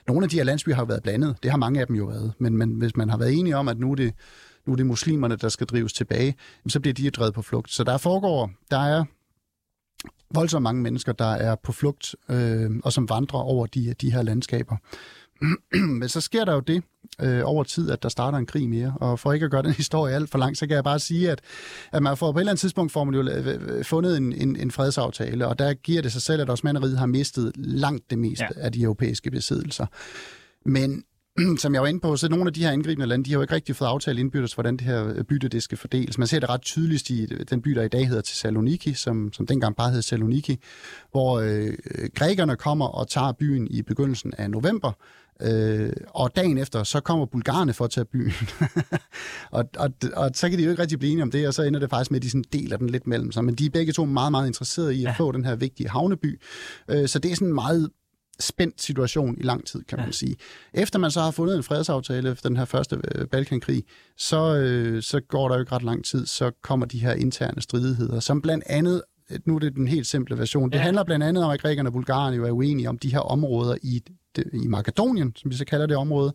Nogle 0.07 0.23
af 0.23 0.29
de 0.29 0.35
her 0.35 0.43
landsbyer 0.43 0.75
har 0.75 0.85
været 0.85 1.03
blandet, 1.03 1.35
det 1.43 1.51
har 1.51 1.57
mange 1.57 1.81
af 1.81 1.87
dem 1.87 1.95
jo 1.95 2.05
været, 2.05 2.33
men, 2.39 2.57
men 2.57 2.69
hvis 2.71 2.95
man 2.95 3.09
har 3.09 3.17
været 3.17 3.33
enige 3.33 3.57
om, 3.57 3.67
at 3.67 3.79
nu 3.79 3.91
er 3.91 3.95
det, 3.95 4.13
nu 4.65 4.73
er 4.73 4.75
det 4.75 4.85
muslimerne, 4.85 5.35
der 5.35 5.49
skal 5.49 5.67
drives 5.67 5.93
tilbage, 5.93 6.35
så 6.67 6.79
bliver 6.79 6.93
de 6.93 7.09
drevet 7.09 7.33
på 7.33 7.41
flugt. 7.41 7.71
Så 7.71 7.83
der 7.83 7.97
foregår, 7.97 8.51
der 8.71 8.79
er 8.79 9.05
voldsomt 10.33 10.63
mange 10.63 10.81
mennesker, 10.81 11.11
der 11.11 11.31
er 11.31 11.55
på 11.55 11.71
flugt, 11.71 12.15
øh, 12.29 12.71
og 12.83 12.93
som 12.93 13.09
vandrer 13.09 13.39
over 13.39 13.65
de, 13.65 13.93
de 13.93 14.11
her 14.11 14.21
landskaber. 14.21 14.77
Men 15.99 16.09
så 16.09 16.21
sker 16.21 16.45
der 16.45 16.53
jo 16.53 16.59
det 16.59 16.83
øh, 17.21 17.41
over 17.43 17.63
tid, 17.63 17.91
at 17.91 18.03
der 18.03 18.09
starter 18.09 18.37
en 18.37 18.45
krig 18.45 18.69
mere. 18.69 18.93
Og 19.01 19.19
for 19.19 19.33
ikke 19.33 19.43
at 19.43 19.51
gøre 19.51 19.63
den 19.63 19.73
historie 19.83 20.15
alt 20.15 20.29
for 20.29 20.37
lang, 20.37 20.57
så 20.57 20.67
kan 20.67 20.75
jeg 20.75 20.83
bare 20.83 20.99
sige, 20.99 21.31
at, 21.31 21.41
at 21.91 22.03
man 22.03 22.17
får 22.17 22.31
på 22.31 22.37
et 22.37 22.41
eller 22.41 22.51
andet 22.51 22.59
tidspunkt 22.59 22.91
får 22.91 23.03
man 23.03 23.15
jo 23.15 23.21
øh, 23.21 23.85
fundet 23.85 24.17
en, 24.17 24.33
en, 24.33 24.55
en 24.55 24.71
fredsaftale, 24.71 25.47
og 25.47 25.59
der 25.59 25.73
giver 25.73 26.01
det 26.01 26.11
sig 26.11 26.21
selv, 26.21 26.41
at 26.41 26.49
Osmaneriet 26.49 26.97
har 26.97 27.05
mistet 27.05 27.51
langt 27.55 28.09
det 28.09 28.19
meste 28.19 28.45
ja. 28.55 28.61
af 28.61 28.71
de 28.71 28.81
europæiske 28.81 29.31
besiddelser. 29.31 29.85
Men 30.65 31.03
som 31.63 31.73
jeg 31.73 31.81
var 31.81 31.87
inde 31.87 31.99
på, 31.99 32.15
så 32.15 32.29
nogle 32.29 32.47
af 32.47 32.53
de 32.53 32.63
her 32.63 32.71
indgribende 32.71 33.07
lande, 33.07 33.25
de 33.25 33.31
har 33.31 33.37
jo 33.37 33.41
ikke 33.41 33.55
rigtig 33.55 33.75
fået 33.75 33.87
aftalt 33.87 34.19
indbyrdes, 34.19 34.53
hvordan 34.53 34.77
det 34.77 34.87
her 34.87 35.23
bytte 35.23 35.47
det 35.47 35.63
skal 35.63 35.77
fordeles. 35.77 36.17
Man 36.17 36.27
ser 36.27 36.39
det 36.39 36.49
ret 36.49 36.61
tydeligt 36.61 37.09
i 37.09 37.25
den 37.25 37.61
by, 37.61 37.71
der 37.71 37.83
i 37.83 37.87
dag 37.87 38.07
hedder 38.07 38.21
Thessaloniki, 38.21 38.93
som, 38.93 39.33
som 39.33 39.47
dengang 39.47 39.75
bare 39.75 39.89
hed 39.89 40.01
Thessaloniki, 40.01 40.59
hvor 41.11 41.39
øh, 41.39 41.73
grækerne 42.15 42.55
kommer 42.55 42.85
og 42.85 43.07
tager 43.07 43.31
byen 43.31 43.67
i 43.67 43.81
begyndelsen 43.81 44.33
af 44.37 44.51
november, 44.51 44.91
Øh, 45.41 45.93
og 46.07 46.35
dagen 46.35 46.57
efter, 46.57 46.83
så 46.83 46.99
kommer 46.99 47.25
bulgarerne 47.25 47.73
for 47.73 47.85
at 47.85 47.91
tage 47.91 48.05
byen. 48.05 48.33
og, 49.51 49.69
og, 49.77 49.89
og 50.13 50.31
så 50.33 50.49
kan 50.49 50.59
de 50.59 50.63
jo 50.63 50.69
ikke 50.69 50.81
rigtig 50.81 50.99
blive 50.99 51.11
enige 51.11 51.23
om 51.23 51.31
det, 51.31 51.47
og 51.47 51.53
så 51.53 51.63
ender 51.63 51.79
det 51.79 51.89
faktisk 51.89 52.11
med, 52.11 52.19
at 52.19 52.23
de 52.23 52.29
sådan 52.29 52.45
deler 52.53 52.77
den 52.77 52.89
lidt 52.89 53.07
mellem 53.07 53.31
sig. 53.31 53.45
Men 53.45 53.55
de 53.55 53.65
er 53.65 53.69
begge 53.69 53.93
to 53.93 54.05
meget, 54.05 54.31
meget 54.31 54.47
interesserede 54.47 54.95
i 54.95 54.97
at 54.97 55.03
ja. 55.03 55.15
få 55.17 55.31
den 55.31 55.45
her 55.45 55.55
vigtige 55.55 55.89
havneby. 55.89 56.41
Øh, 56.89 57.07
så 57.07 57.19
det 57.19 57.31
er 57.31 57.35
sådan 57.35 57.47
en 57.47 57.53
meget 57.53 57.89
spændt 58.39 58.81
situation 58.81 59.37
i 59.37 59.43
lang 59.43 59.65
tid, 59.65 59.83
kan 59.83 59.97
man 59.97 60.07
ja. 60.07 60.11
sige. 60.11 60.35
Efter 60.73 60.99
man 60.99 61.11
så 61.11 61.21
har 61.21 61.31
fundet 61.31 61.57
en 61.57 61.63
fredsaftale 61.63 62.31
efter 62.31 62.49
den 62.49 62.57
her 62.57 62.65
første 62.65 63.01
øh, 63.15 63.27
Balkankrig, 63.27 63.83
så, 64.17 64.55
øh, 64.55 65.03
så 65.03 65.19
går 65.19 65.47
der 65.47 65.55
jo 65.55 65.59
ikke 65.61 65.71
ret 65.71 65.83
lang 65.83 66.05
tid, 66.05 66.25
så 66.25 66.51
kommer 66.63 66.85
de 66.85 66.99
her 66.99 67.13
interne 67.13 67.61
stridigheder, 67.61 68.19
som 68.19 68.41
blandt 68.41 68.63
andet 68.67 69.01
nu 69.45 69.55
er 69.55 69.59
det 69.59 69.75
den 69.75 69.87
helt 69.87 70.07
simple 70.07 70.37
version. 70.37 70.69
Det 70.69 70.77
ja. 70.77 70.81
handler 70.81 71.03
blandt 71.03 71.25
andet 71.25 71.43
om, 71.43 71.51
at 71.51 71.61
grækerne 71.61 71.89
og 71.89 71.93
bulgarerne 71.93 72.35
jo 72.35 72.45
er 72.45 72.51
uenige 72.51 72.89
om 72.89 72.97
de 72.97 73.11
her 73.11 73.19
områder 73.19 73.75
i, 73.83 74.03
i 74.53 74.67
Makedonien, 74.67 75.33
som 75.35 75.51
vi 75.51 75.55
så 75.55 75.65
kalder 75.65 75.85
det 75.85 75.97
område. 75.97 76.33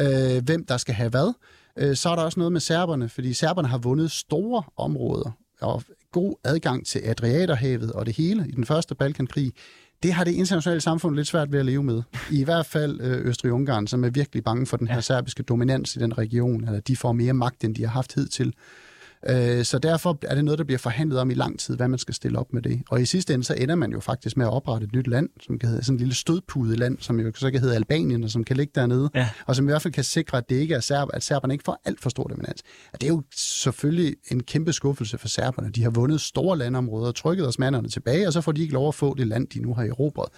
Øh, 0.00 0.44
hvem 0.44 0.66
der 0.66 0.76
skal 0.76 0.94
have 0.94 1.10
hvad. 1.10 1.34
Øh, 1.78 1.96
så 1.96 2.08
er 2.08 2.16
der 2.16 2.22
også 2.22 2.40
noget 2.40 2.52
med 2.52 2.60
serberne, 2.60 3.08
fordi 3.08 3.32
serberne 3.32 3.68
har 3.68 3.78
vundet 3.78 4.10
store 4.10 4.62
områder 4.76 5.30
og 5.60 5.82
god 6.12 6.34
adgang 6.44 6.86
til 6.86 7.00
Adriaterhavet 7.04 7.92
og 7.92 8.06
det 8.06 8.16
hele 8.16 8.48
i 8.48 8.52
den 8.52 8.64
første 8.64 8.94
Balkankrig. 8.94 9.52
Det 10.02 10.12
har 10.12 10.24
det 10.24 10.32
internationale 10.32 10.80
samfund 10.80 11.16
lidt 11.16 11.26
svært 11.26 11.52
ved 11.52 11.58
at 11.58 11.66
leve 11.66 11.82
med. 11.82 12.02
I 12.30 12.44
hvert 12.44 12.66
fald 12.66 13.00
øh, 13.00 13.26
Østrig-Ungarn, 13.26 13.86
som 13.86 14.04
er 14.04 14.10
virkelig 14.10 14.44
bange 14.44 14.66
for 14.66 14.76
den 14.76 14.88
her 14.88 15.00
serbiske 15.00 15.42
dominans 15.42 15.96
i 15.96 15.98
den 15.98 16.18
region, 16.18 16.64
eller 16.64 16.80
de 16.80 16.96
får 16.96 17.12
mere 17.12 17.32
magt, 17.32 17.64
end 17.64 17.74
de 17.74 17.82
har 17.82 17.90
haft 17.90 18.14
hidtil. 18.14 18.54
Øh, 19.28 19.64
så 19.64 19.78
derfor 19.78 20.18
er 20.22 20.34
det 20.34 20.44
noget, 20.44 20.58
der 20.58 20.64
bliver 20.64 20.78
forhandlet 20.78 21.18
om 21.18 21.30
i 21.30 21.34
lang 21.34 21.58
tid, 21.58 21.76
hvad 21.76 21.88
man 21.88 21.98
skal 21.98 22.14
stille 22.14 22.38
op 22.38 22.52
med 22.52 22.62
det. 22.62 22.82
Og 22.90 23.02
i 23.02 23.06
sidste 23.06 23.34
ende, 23.34 23.44
så 23.44 23.54
ender 23.54 23.74
man 23.74 23.92
jo 23.92 24.00
faktisk 24.00 24.36
med 24.36 24.46
at 24.46 24.52
oprette 24.52 24.84
et 24.84 24.92
nyt 24.92 25.06
land, 25.06 25.28
som 25.40 25.58
kan 25.58 25.68
hedde 25.68 25.84
sådan 25.84 25.94
en 25.94 25.98
lille 25.98 26.14
stødpude 26.14 26.76
land, 26.76 26.98
som 27.00 27.20
jo 27.20 27.32
så 27.34 27.50
kan 27.50 27.60
hedde 27.60 27.74
Albanien, 27.74 28.24
og 28.24 28.30
som 28.30 28.44
kan 28.44 28.56
ligge 28.56 28.72
dernede, 28.74 29.10
ja. 29.14 29.28
og 29.46 29.56
som 29.56 29.68
i 29.68 29.70
hvert 29.70 29.82
fald 29.82 29.94
kan 29.94 30.04
sikre, 30.04 30.38
at 30.38 30.48
det 30.48 30.56
ikke 30.56 30.74
er 30.74 30.80
serb, 30.80 31.08
at 31.12 31.22
serberne 31.22 31.54
ikke 31.54 31.64
får 31.64 31.80
alt 31.84 32.00
for 32.00 32.10
stor 32.10 32.24
dominans. 32.24 32.62
Og 32.92 33.00
det 33.00 33.06
er 33.06 33.12
jo 33.12 33.22
selvfølgelig 33.36 34.16
en 34.30 34.42
kæmpe 34.42 34.72
skuffelse 34.72 35.18
for 35.18 35.28
serberne. 35.28 35.70
De 35.70 35.82
har 35.82 35.90
vundet 35.90 36.20
store 36.20 36.58
landområder 36.58 37.06
og 37.06 37.14
trykket 37.14 37.48
os 37.48 37.58
manderne 37.58 37.88
tilbage, 37.88 38.26
og 38.26 38.32
så 38.32 38.40
får 38.40 38.52
de 38.52 38.62
ikke 38.62 38.74
lov 38.74 38.88
at 38.88 38.94
få 38.94 39.14
det 39.14 39.26
land, 39.26 39.48
de 39.48 39.60
nu 39.60 39.74
har 39.74 39.84
erobret 39.84 40.28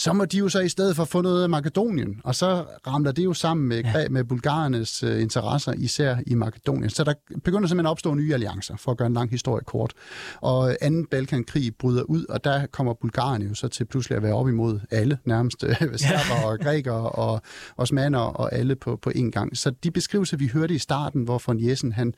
så 0.00 0.12
må 0.12 0.24
de 0.24 0.38
jo 0.38 0.48
så 0.48 0.60
i 0.60 0.68
stedet 0.68 0.96
for 0.96 1.04
få 1.04 1.20
noget 1.20 1.42
af 1.42 1.48
Makedonien, 1.48 2.20
og 2.24 2.34
så 2.34 2.64
ramler 2.86 3.12
det 3.12 3.24
jo 3.24 3.34
sammen 3.34 3.68
med, 3.68 3.82
ja. 3.84 4.08
med 4.08 4.24
bulgarernes 4.24 5.02
uh, 5.02 5.20
interesser, 5.20 5.72
især 5.72 6.16
i 6.26 6.34
Makedonien. 6.34 6.90
Så 6.90 7.04
der 7.04 7.14
begynder 7.44 7.68
simpelthen 7.68 7.86
at 7.86 7.90
opstå 7.90 8.14
nye 8.14 8.34
alliancer, 8.34 8.76
for 8.76 8.90
at 8.92 8.98
gøre 8.98 9.06
en 9.06 9.14
lang 9.14 9.30
historie 9.30 9.64
kort. 9.64 9.92
Og 10.40 10.76
anden 10.80 11.06
Balkankrig 11.06 11.76
bryder 11.76 12.02
ud, 12.02 12.24
og 12.24 12.44
der 12.44 12.66
kommer 12.66 12.94
bulgarerne 12.94 13.44
jo 13.44 13.54
så 13.54 13.68
til 13.68 13.84
pludselig 13.84 14.16
at 14.16 14.22
være 14.22 14.34
op 14.34 14.48
imod 14.48 14.80
alle, 14.90 15.18
nærmest 15.24 15.64
uh, 15.64 15.70
serber 15.96 16.46
og 16.46 16.58
grækere 16.58 17.10
og 17.10 17.42
osmaner 17.76 18.18
og 18.18 18.54
alle 18.54 18.76
på, 18.76 18.96
på 18.96 19.10
en 19.14 19.30
gang. 19.30 19.56
Så 19.56 19.70
de 19.70 19.90
beskrivelser, 19.90 20.36
vi 20.36 20.46
hørte 20.46 20.74
i 20.74 20.78
starten, 20.78 21.22
hvor 21.22 21.42
von 21.46 21.68
Jessen 21.68 21.92
han 21.92 22.14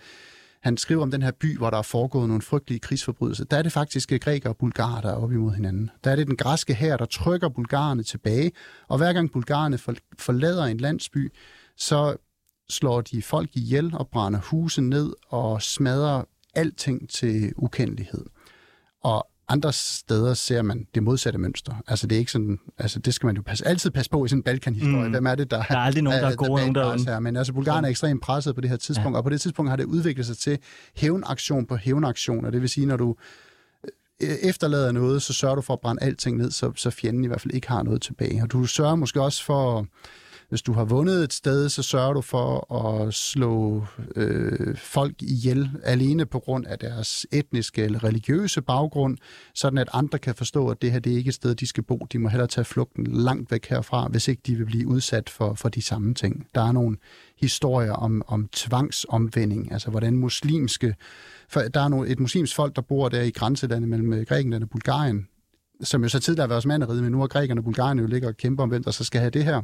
han 0.62 0.76
skriver 0.76 1.02
om 1.02 1.10
den 1.10 1.22
her 1.22 1.30
by, 1.30 1.56
hvor 1.58 1.70
der 1.70 1.78
er 1.78 1.82
foregået 1.82 2.28
nogle 2.28 2.42
frygtelige 2.42 2.80
krigsforbrydelser. 2.80 3.44
Der 3.44 3.56
er 3.56 3.62
det 3.62 3.72
faktisk 3.72 4.12
grækere 4.20 4.52
og 4.52 4.56
bulgarer, 4.56 5.00
der 5.00 5.08
er 5.08 5.14
op 5.14 5.32
imod 5.32 5.52
hinanden. 5.52 5.90
Der 6.04 6.10
er 6.10 6.16
det 6.16 6.26
den 6.26 6.36
græske 6.36 6.74
her, 6.74 6.96
der 6.96 7.04
trykker 7.04 7.48
bulgarerne 7.48 8.02
tilbage, 8.02 8.52
og 8.88 8.98
hver 8.98 9.12
gang 9.12 9.32
bulgarerne 9.32 9.78
forlader 10.18 10.64
en 10.64 10.78
landsby, 10.78 11.32
så 11.76 12.16
slår 12.70 13.00
de 13.00 13.22
folk 13.22 13.56
ihjel 13.56 13.94
og 13.94 14.08
brænder 14.08 14.40
huse 14.40 14.82
ned 14.82 15.12
og 15.28 15.62
smadrer 15.62 16.24
alting 16.54 17.08
til 17.08 17.52
ukendelighed. 17.56 18.24
Og 19.02 19.26
andre 19.53 19.72
steder 19.72 20.34
ser 20.34 20.62
man 20.62 20.86
det 20.94 21.03
modsatte 21.03 21.38
mønster. 21.38 21.74
Altså 21.86 22.07
det 22.07 22.16
er 22.16 22.18
ikke 22.18 22.32
sådan, 22.32 22.59
altså 22.78 22.98
det 22.98 23.14
skal 23.14 23.26
man 23.26 23.36
jo 23.36 23.42
passe, 23.42 23.66
altid 23.66 23.90
passe 23.90 24.11
på 24.11 24.24
i 24.24 24.28
sådan 24.28 24.38
en 24.38 24.42
Balkan-historie. 24.42 25.05
Mm. 25.05 25.11
Hvem 25.11 25.26
er 25.26 25.34
det, 25.34 25.50
der, 25.50 25.62
der 25.62 25.74
er 25.74 25.78
aldrig 25.78 26.03
nogen, 26.03 26.22
der 26.22 26.30
er, 26.30 26.34
gode, 26.34 26.61
nogen 26.61 26.74
der 26.74 26.86
er 26.86 26.98
her. 27.07 27.20
Men 27.20 27.36
altså 27.36 27.53
Bulgarien 27.53 27.84
er 27.84 27.88
ekstremt 27.88 28.22
presset 28.22 28.55
på 28.55 28.61
det 28.61 28.70
her 28.70 28.76
tidspunkt, 28.76 29.14
ja. 29.14 29.18
og 29.18 29.24
på 29.24 29.30
det 29.30 29.40
tidspunkt 29.40 29.70
har 29.70 29.76
det 29.76 29.84
udviklet 29.84 30.26
sig 30.26 30.38
til 30.38 30.59
hævnaktion 30.96 31.66
på 31.66 31.76
hævnaktion, 31.76 32.44
og 32.44 32.53
det 32.53 32.61
vil 32.61 32.68
sige, 32.68 32.86
når 32.86 32.96
du 32.96 33.16
øh, 34.22 34.28
efterlader 34.28 34.92
noget, 34.92 35.22
så 35.22 35.32
sørger 35.32 35.55
du 35.55 35.62
for 35.62 35.72
at 35.72 35.80
brænde 35.80 36.03
alting 36.03 36.36
ned, 36.36 36.50
så, 36.50 36.72
så 36.76 36.90
fjenden 36.90 37.24
i 37.24 37.26
hvert 37.26 37.40
fald 37.40 37.55
ikke 37.55 37.68
har 37.68 37.82
noget 37.82 38.03
tilbage. 38.03 38.42
Og 38.42 38.53
du 38.53 38.66
sørger 38.66 38.94
måske 38.94 39.22
også 39.22 39.44
for 39.44 39.86
hvis 40.53 40.62
du 40.62 40.72
har 40.72 40.84
vundet 40.84 41.24
et 41.24 41.32
sted, 41.32 41.68
så 41.68 41.82
sørger 41.82 42.12
du 42.12 42.20
for 42.20 42.74
at 42.74 43.14
slå 43.14 43.84
øh, 44.16 44.76
folk 44.76 45.14
ihjel 45.22 45.70
alene 45.84 46.26
på 46.26 46.38
grund 46.38 46.66
af 46.66 46.78
deres 46.78 47.26
etniske 47.32 47.84
eller 47.84 48.05
religiøse 48.05 48.62
baggrund, 48.62 49.16
sådan 49.55 49.78
at 49.78 49.88
andre 49.92 50.18
kan 50.18 50.34
forstå, 50.34 50.68
at 50.68 50.82
det 50.82 50.92
her 50.92 50.98
det 50.98 51.12
er 51.12 51.16
ikke 51.16 51.28
et 51.28 51.34
sted, 51.34 51.55
de 51.55 51.66
skal 51.66 51.82
bo. 51.82 52.07
De 52.12 52.18
må 52.18 52.28
hellere 52.28 52.48
tage 52.48 52.64
flugten 52.64 53.07
langt 53.07 53.50
væk 53.50 53.66
herfra, 53.66 54.09
hvis 54.09 54.28
ikke 54.28 54.42
de 54.46 54.57
vil 54.57 54.64
blive 54.64 54.88
udsat 54.88 55.30
for, 55.30 55.55
for 55.55 55.68
de 55.68 55.82
samme 55.82 56.14
ting. 56.14 56.46
Der 56.55 56.61
er 56.68 56.72
nogle 56.72 56.96
historier 57.40 57.92
om, 57.92 58.22
om 58.26 58.48
tvangsomvending, 58.48 59.72
altså 59.72 59.90
hvordan 59.90 60.16
muslimske... 60.16 60.94
For 61.48 61.61
der 61.61 61.80
er 61.80 61.88
nogle, 61.88 62.09
et 62.09 62.20
muslimsk 62.20 62.57
folk, 62.57 62.76
der 62.76 62.82
bor 62.82 63.09
der 63.09 63.22
i 63.22 63.30
grænselandet 63.30 63.88
mellem 63.88 64.12
øh, 64.12 64.26
Grækenland 64.26 64.62
og 64.62 64.70
Bulgarien, 64.70 65.28
som 65.82 66.03
jo 66.03 66.09
så 66.09 66.20
tidligere 66.20 66.42
har 66.42 66.48
været 66.48 66.59
osmaneriet, 66.59 67.03
men 67.03 67.12
nu 67.12 67.22
er 67.22 67.26
grækerne 67.26 67.61
og 67.61 67.64
bulgarerne 67.64 68.03
jo 68.03 68.09
ligger 68.09 68.28
og 68.28 68.36
kæmper 68.36 68.62
om, 68.62 68.68
hvem 68.68 68.84
der 68.84 68.90
så 68.90 69.05
skal 69.05 69.20
have 69.20 69.30
det 69.30 69.44
her. 69.44 69.62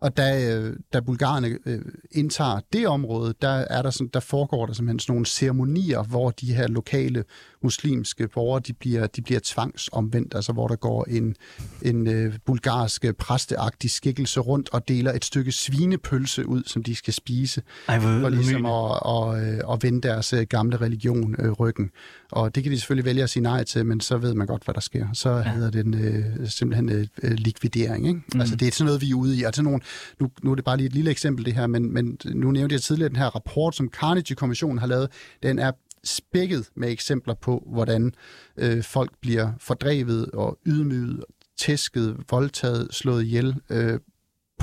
Og 0.00 0.16
da, 0.16 0.56
øh, 0.56 0.76
da 0.92 1.00
bulgarerne 1.00 1.58
øh, 1.66 1.80
indtager 2.10 2.60
det 2.72 2.86
område, 2.86 3.34
der, 3.42 3.48
er 3.48 3.82
der 3.82 3.90
sådan, 3.90 4.10
der 4.14 4.20
foregår 4.20 4.66
der 4.66 4.72
simpelthen 4.72 4.98
sådan 4.98 5.12
nogle 5.12 5.26
ceremonier, 5.26 6.02
hvor 6.02 6.30
de 6.30 6.54
her 6.54 6.68
lokale 6.68 7.24
muslimske 7.62 8.28
borgere, 8.28 8.60
de 8.66 8.72
bliver, 8.72 9.06
de 9.06 9.22
bliver 9.22 9.40
tvangsomvendt, 9.44 10.34
altså 10.34 10.52
hvor 10.52 10.68
der 10.68 10.76
går 10.76 11.04
en, 11.08 11.36
en 11.82 12.06
øh, 12.06 12.34
bulgarsk 12.44 13.04
præsteagtig 13.18 13.90
skikkelse 13.90 14.40
rundt 14.40 14.68
og 14.72 14.88
deler 14.88 15.12
et 15.12 15.24
stykke 15.24 15.52
svinepølse 15.52 16.48
ud, 16.48 16.62
som 16.66 16.82
de 16.82 16.94
skal 16.94 17.14
spise, 17.14 17.62
Ej, 17.88 17.98
hvor 17.98 18.20
for 18.20 18.28
ligesom 18.28 18.66
at, 18.66 19.00
at, 19.06 19.54
at, 19.54 19.72
at 19.72 19.82
vende 19.82 20.00
deres 20.00 20.32
øh, 20.32 20.42
gamle 20.42 20.76
religion 20.76 21.36
øh, 21.38 21.52
ryggen. 21.52 21.90
Og 22.32 22.54
det 22.54 22.62
kan 22.62 22.72
de 22.72 22.78
selvfølgelig 22.78 23.04
vælge 23.04 23.22
at 23.22 23.30
sige 23.30 23.42
nej 23.42 23.64
til, 23.64 23.86
men 23.86 24.00
så 24.00 24.18
ved 24.18 24.34
man 24.34 24.46
godt, 24.46 24.64
hvad 24.64 24.74
der 24.74 24.80
sker. 24.80 25.06
Så 25.12 25.30
ja. 25.30 25.42
hedder 25.42 25.70
det 25.70 25.86
en, 25.86 25.94
øh, 25.94 26.48
simpelthen 26.48 27.08
øh, 27.22 27.32
likvidering. 27.32 28.08
Ikke? 28.08 28.20
Mm. 28.34 28.40
Altså 28.40 28.56
det 28.56 28.68
er 28.68 28.72
sådan 28.72 28.86
noget, 28.86 29.00
vi 29.00 29.10
er 29.10 29.14
ude 29.14 29.36
i. 29.36 29.42
Altså 29.42 29.62
nogle, 29.62 29.80
nu, 30.20 30.30
nu 30.42 30.50
er 30.50 30.54
det 30.54 30.64
bare 30.64 30.76
lige 30.76 30.86
et 30.86 30.92
lille 30.92 31.10
eksempel 31.10 31.44
det 31.44 31.54
her, 31.54 31.66
men, 31.66 31.92
men 31.92 32.18
nu 32.24 32.50
nævnte 32.50 32.72
jeg 32.72 32.82
tidligere 32.82 33.08
den 33.08 33.16
her 33.16 33.26
rapport, 33.26 33.76
som 33.76 33.90
Carnegie-kommissionen 33.92 34.78
har 34.78 34.86
lavet. 34.86 35.08
Den 35.42 35.58
er 35.58 35.72
spækket 36.04 36.68
med 36.74 36.90
eksempler 36.90 37.34
på, 37.34 37.68
hvordan 37.72 38.12
øh, 38.56 38.82
folk 38.82 39.10
bliver 39.20 39.52
fordrevet 39.58 40.30
og 40.30 40.58
ydmyget, 40.66 41.24
tæsket, 41.58 42.16
voldtaget, 42.30 42.88
slået 42.94 43.22
ihjel 43.24 43.54
øh, 43.70 43.98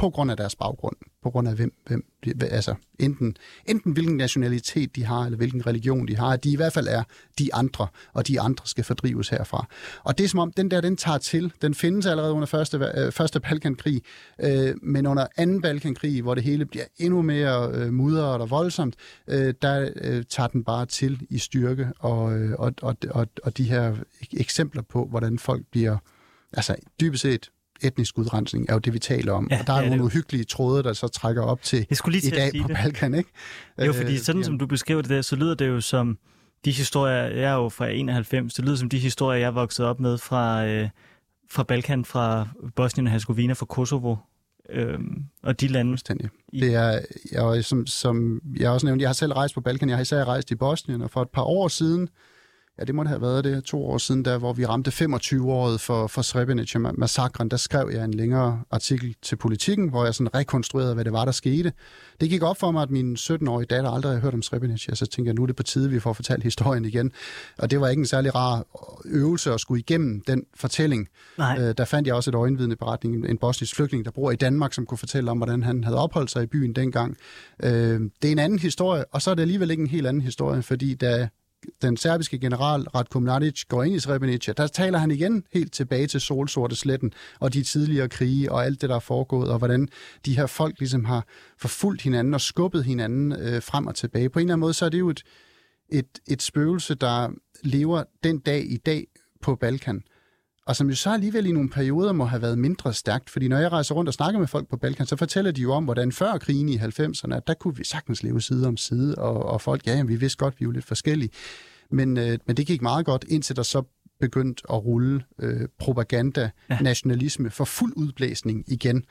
på 0.01 0.09
grund 0.09 0.31
af 0.31 0.37
deres 0.37 0.55
baggrund, 0.55 0.95
på 1.23 1.29
grund 1.29 1.47
af 1.47 1.55
hvem, 1.55 1.73
hvem 1.87 2.05
altså 2.41 2.75
enten, 2.99 3.35
enten 3.65 3.91
hvilken 3.91 4.17
nationalitet 4.17 4.95
de 4.95 5.05
har, 5.05 5.25
eller 5.25 5.37
hvilken 5.37 5.67
religion 5.67 6.07
de 6.07 6.17
har, 6.17 6.27
at 6.27 6.43
de 6.43 6.51
i 6.51 6.55
hvert 6.55 6.73
fald 6.73 6.87
er 6.87 7.03
de 7.39 7.53
andre, 7.53 7.87
og 8.13 8.27
de 8.27 8.41
andre 8.41 8.67
skal 8.67 8.83
fordrives 8.83 9.29
herfra. 9.29 9.65
Og 10.03 10.17
det 10.17 10.23
er 10.23 10.27
som 10.27 10.39
om, 10.39 10.51
den 10.51 10.71
der, 10.71 10.81
den 10.81 10.97
tager 10.97 11.17
til, 11.17 11.53
den 11.61 11.73
findes 11.73 12.05
allerede 12.05 12.33
under 12.33 12.45
første, 12.45 12.91
øh, 12.97 13.11
første 13.11 13.39
Balkankrig, 13.39 14.01
øh, 14.39 14.75
men 14.81 15.05
under 15.05 15.27
anden 15.37 15.61
Balkankrig, 15.61 16.21
hvor 16.21 16.35
det 16.35 16.43
hele 16.43 16.65
bliver 16.65 16.85
endnu 16.97 17.21
mere 17.21 17.71
øh, 17.71 17.93
mudret 17.93 18.41
og 18.41 18.49
voldsomt, 18.49 18.95
øh, 19.27 19.53
der 19.61 19.89
øh, 19.95 20.23
tager 20.29 20.47
den 20.47 20.63
bare 20.63 20.85
til 20.85 21.27
i 21.29 21.37
styrke, 21.37 21.87
og, 21.99 22.39
øh, 22.39 22.51
og, 22.59 22.73
og, 22.81 22.95
og, 23.09 23.27
og 23.43 23.57
de 23.57 23.63
her 23.63 23.95
eksempler 24.33 24.81
på, 24.81 25.05
hvordan 25.05 25.39
folk 25.39 25.65
bliver, 25.71 25.97
altså 26.53 26.75
dybest 26.99 27.21
set 27.21 27.49
etnisk 27.81 28.17
udrensning 28.17 28.69
er 28.69 28.73
jo 28.73 28.79
det, 28.79 28.93
vi 28.93 28.99
taler 28.99 29.33
om. 29.33 29.47
Ja, 29.51 29.59
og 29.59 29.67
der 29.67 29.73
er 29.73 29.81
ja, 29.81 29.89
nogle 29.89 30.03
uhyggelige 30.03 30.43
tråde, 30.43 30.83
der 30.83 30.93
så 30.93 31.07
trækker 31.07 31.41
op 31.41 31.61
til 31.61 31.85
Jeg 31.89 31.97
lige 32.07 32.27
i 32.27 32.29
dag 32.29 32.51
på 32.61 32.67
det. 32.67 32.77
Balkan, 32.77 33.13
ikke? 33.13 33.29
Jo, 33.85 33.93
fordi 33.93 34.17
sådan 34.17 34.39
øh, 34.39 34.45
som 34.45 34.59
du 34.59 34.65
beskriver 34.65 35.01
det 35.01 35.09
der, 35.09 35.21
så 35.21 35.35
lyder 35.35 35.55
det 35.55 35.67
jo 35.67 35.81
som 35.81 36.17
de 36.65 36.71
historier, 36.71 37.15
jeg 37.15 37.51
er 37.51 37.55
jo 37.55 37.69
fra 37.69 37.87
91, 37.87 38.53
det 38.53 38.65
lyder 38.65 38.75
som 38.75 38.89
de 38.89 38.97
historier, 38.97 39.39
jeg 39.39 39.55
vokset 39.55 39.85
op 39.85 39.99
med 39.99 40.17
fra, 40.17 40.65
øh, 40.65 40.89
fra 41.51 41.63
Balkan, 41.63 42.05
fra 42.05 42.47
Bosnien 42.75 43.07
og 43.07 43.11
Herzegovina, 43.11 43.53
fra 43.53 43.65
Kosovo, 43.65 44.15
øh, 44.69 44.99
og 45.43 45.61
de 45.61 45.67
lande. 45.67 45.91
Fuldstændig. 45.91 46.29
Det 46.51 46.75
er, 46.75 46.99
jeg, 47.31 47.65
som, 47.65 47.87
som 47.87 48.41
jeg 48.59 48.69
også 48.69 48.85
nævnte, 48.85 49.03
jeg 49.03 49.09
har 49.09 49.13
selv 49.13 49.33
rejst 49.33 49.53
på 49.53 49.61
Balkan, 49.61 49.89
jeg 49.89 49.97
har 49.97 50.01
især 50.01 50.25
rejst 50.25 50.51
i 50.51 50.55
Bosnien, 50.55 51.01
og 51.01 51.11
for 51.11 51.21
et 51.21 51.29
par 51.29 51.43
år 51.43 51.67
siden, 51.67 52.09
ja, 52.81 52.85
det 52.85 52.95
måtte 52.95 53.09
have 53.09 53.21
været 53.21 53.43
det, 53.43 53.63
to 53.63 53.85
år 53.85 53.97
siden, 53.97 54.25
der, 54.25 54.37
hvor 54.37 54.53
vi 54.53 54.65
ramte 54.65 54.91
25-året 54.91 55.81
for, 55.81 56.07
for 56.07 56.21
Srebrenica-massakren, 56.21 57.49
der 57.49 57.57
skrev 57.57 57.89
jeg 57.93 58.03
en 58.03 58.13
længere 58.13 58.61
artikel 58.71 59.15
til 59.21 59.35
politikken, 59.35 59.89
hvor 59.89 60.05
jeg 60.05 60.15
sådan 60.15 60.35
rekonstruerede, 60.35 60.93
hvad 60.93 61.05
det 61.05 61.13
var, 61.13 61.25
der 61.25 61.31
skete. 61.31 61.73
Det 62.21 62.29
gik 62.29 62.43
op 62.43 62.57
for 62.59 62.71
mig, 62.71 62.81
at 62.81 62.89
min 62.89 63.15
17-årige 63.15 63.65
datter 63.65 63.89
aldrig 63.89 64.11
havde 64.11 64.21
hørt 64.21 64.33
om 64.33 64.41
Srebrenica, 64.41 64.95
så 64.95 65.05
tænkte 65.05 65.29
jeg, 65.29 65.35
nu 65.35 65.41
er 65.43 65.47
det 65.47 65.55
på 65.55 65.63
tide, 65.63 65.89
vi 65.89 65.99
får 65.99 66.13
fortalt 66.13 66.43
historien 66.43 66.85
igen. 66.85 67.11
Og 67.57 67.71
det 67.71 67.81
var 67.81 67.87
ikke 67.87 67.99
en 67.99 68.05
særlig 68.05 68.35
rar 68.35 68.65
øvelse 69.05 69.53
at 69.53 69.59
skulle 69.59 69.79
igennem 69.79 70.21
den 70.27 70.43
fortælling. 70.55 71.07
Nej. 71.37 71.57
Øh, 71.59 71.73
der 71.77 71.85
fandt 71.85 72.07
jeg 72.07 72.15
også 72.15 72.31
et 72.31 72.35
øjenvidende 72.35 72.75
beretning, 72.75 73.29
en 73.29 73.37
bosnisk 73.37 73.75
flygtning, 73.75 74.05
der 74.05 74.11
bor 74.11 74.31
i 74.31 74.35
Danmark, 74.35 74.73
som 74.73 74.85
kunne 74.85 74.97
fortælle 74.97 75.31
om, 75.31 75.37
hvordan 75.37 75.63
han 75.63 75.83
havde 75.83 75.97
opholdt 75.97 76.31
sig 76.31 76.43
i 76.43 76.45
byen 76.45 76.73
dengang. 76.73 77.17
Øh, 77.63 77.99
det 78.21 78.27
er 78.27 78.31
en 78.31 78.39
anden 78.39 78.59
historie, 78.59 79.05
og 79.11 79.21
så 79.21 79.31
er 79.31 79.35
det 79.35 79.41
alligevel 79.41 79.71
ikke 79.71 79.81
en 79.81 79.87
helt 79.87 80.07
anden 80.07 80.21
historie, 80.21 80.61
fordi 80.61 80.95
da 80.95 81.29
den 81.81 81.97
serbiske 81.97 82.39
general 82.39 82.81
Ratko 82.81 83.19
Mladic 83.19 83.63
går 83.67 83.83
ind 83.83 83.95
i 83.95 83.99
Srebrenica, 83.99 84.53
der 84.57 84.67
taler 84.67 84.99
han 84.99 85.11
igen 85.11 85.43
helt 85.53 85.73
tilbage 85.73 86.07
til 86.07 86.21
Solsorte 86.21 86.75
Sletten 86.75 87.13
og 87.39 87.53
de 87.53 87.63
tidligere 87.63 88.09
krige 88.09 88.51
og 88.51 88.65
alt 88.65 88.81
det, 88.81 88.89
der 88.89 88.95
er 88.95 88.99
foregået, 88.99 89.49
og 89.49 89.57
hvordan 89.57 89.87
de 90.25 90.35
her 90.35 90.45
folk 90.45 90.79
ligesom 90.79 91.05
har 91.05 91.25
forfulgt 91.57 92.01
hinanden 92.01 92.33
og 92.33 92.41
skubbet 92.41 92.83
hinanden 92.83 93.31
øh, 93.31 93.61
frem 93.61 93.87
og 93.87 93.95
tilbage. 93.95 94.29
På 94.29 94.39
en 94.39 94.43
eller 94.43 94.53
anden 94.53 94.61
måde, 94.61 94.73
så 94.73 94.85
er 94.85 94.89
det 94.89 94.99
jo 94.99 95.09
et, 95.09 95.23
et, 95.89 96.19
et 96.27 96.41
spøgelse, 96.41 96.95
der 96.95 97.29
lever 97.63 98.03
den 98.23 98.39
dag 98.39 98.71
i 98.71 98.77
dag 98.77 99.07
på 99.41 99.55
Balkan 99.55 100.03
og 100.65 100.75
som 100.75 100.89
jo 100.89 100.95
så 100.95 101.09
alligevel 101.09 101.45
i 101.45 101.51
nogle 101.51 101.69
perioder 101.69 102.13
må 102.13 102.25
have 102.25 102.41
været 102.41 102.57
mindre 102.57 102.93
stærkt, 102.93 103.29
fordi 103.29 103.47
når 103.47 103.57
jeg 103.57 103.71
rejser 103.71 103.95
rundt 103.95 104.07
og 104.07 104.13
snakker 104.13 104.39
med 104.39 104.47
folk 104.47 104.67
på 104.69 104.77
Balkan, 104.77 105.05
så 105.05 105.15
fortæller 105.15 105.51
de 105.51 105.61
jo 105.61 105.73
om, 105.73 105.83
hvordan 105.83 106.11
før 106.11 106.37
krigen 106.37 106.69
i 106.69 106.77
90'erne, 106.77 107.35
at 107.35 107.47
der 107.47 107.53
kunne 107.53 107.75
vi 107.75 107.83
sagtens 107.83 108.23
leve 108.23 108.41
side 108.41 108.67
om 108.67 108.77
side, 108.77 109.15
og, 109.15 109.45
og 109.45 109.61
folk, 109.61 109.87
ja, 109.87 109.91
jamen, 109.91 110.09
vi 110.09 110.15
vidste 110.15 110.37
godt, 110.37 110.59
vi 110.59 110.63
er 110.63 110.67
jo 110.67 110.71
lidt 110.71 110.85
forskellige. 110.85 111.29
Men, 111.91 112.17
øh, 112.17 112.37
men 112.47 112.57
det 112.57 112.67
gik 112.67 112.81
meget 112.81 113.05
godt, 113.05 113.25
indtil 113.27 113.55
der 113.55 113.63
så 113.63 113.83
begyndte 114.19 114.63
at 114.69 114.85
rulle 114.85 115.23
øh, 115.39 115.67
propaganda, 115.79 116.49
ja. 116.69 116.79
nationalisme 116.81 117.49
for 117.49 117.65
fuld 117.65 117.93
udblæsning 117.95 118.63
igen. 118.67 119.05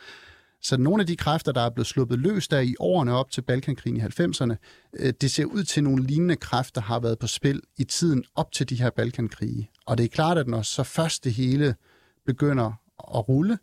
Så 0.62 0.76
nogle 0.76 1.02
af 1.02 1.06
de 1.06 1.16
kræfter, 1.16 1.52
der 1.52 1.60
er 1.60 1.70
blevet 1.70 1.86
sluppet 1.86 2.18
løs 2.18 2.48
der 2.48 2.60
i 2.60 2.74
årene 2.78 3.12
op 3.12 3.30
til 3.30 3.42
Balkankrigen 3.42 3.96
i 3.96 4.00
90'erne, 4.00 4.54
øh, 4.98 5.12
det 5.20 5.30
ser 5.30 5.44
ud 5.44 5.64
til, 5.64 5.80
at 5.80 5.84
nogle 5.84 6.06
lignende 6.06 6.36
kræfter 6.36 6.80
har 6.80 7.00
været 7.00 7.18
på 7.18 7.26
spil 7.26 7.60
i 7.78 7.84
tiden 7.84 8.24
op 8.34 8.52
til 8.52 8.68
de 8.68 8.74
her 8.74 8.90
Balkankrige. 8.90 9.70
Og 9.86 9.98
det 9.98 10.04
er 10.04 10.08
klart, 10.08 10.38
at 10.38 10.48
når 10.48 10.62
så 10.62 10.82
først 10.82 11.24
det 11.24 11.32
hele 11.32 11.74
begynder 12.26 12.72
at 13.14 13.28
rulle, 13.28 13.58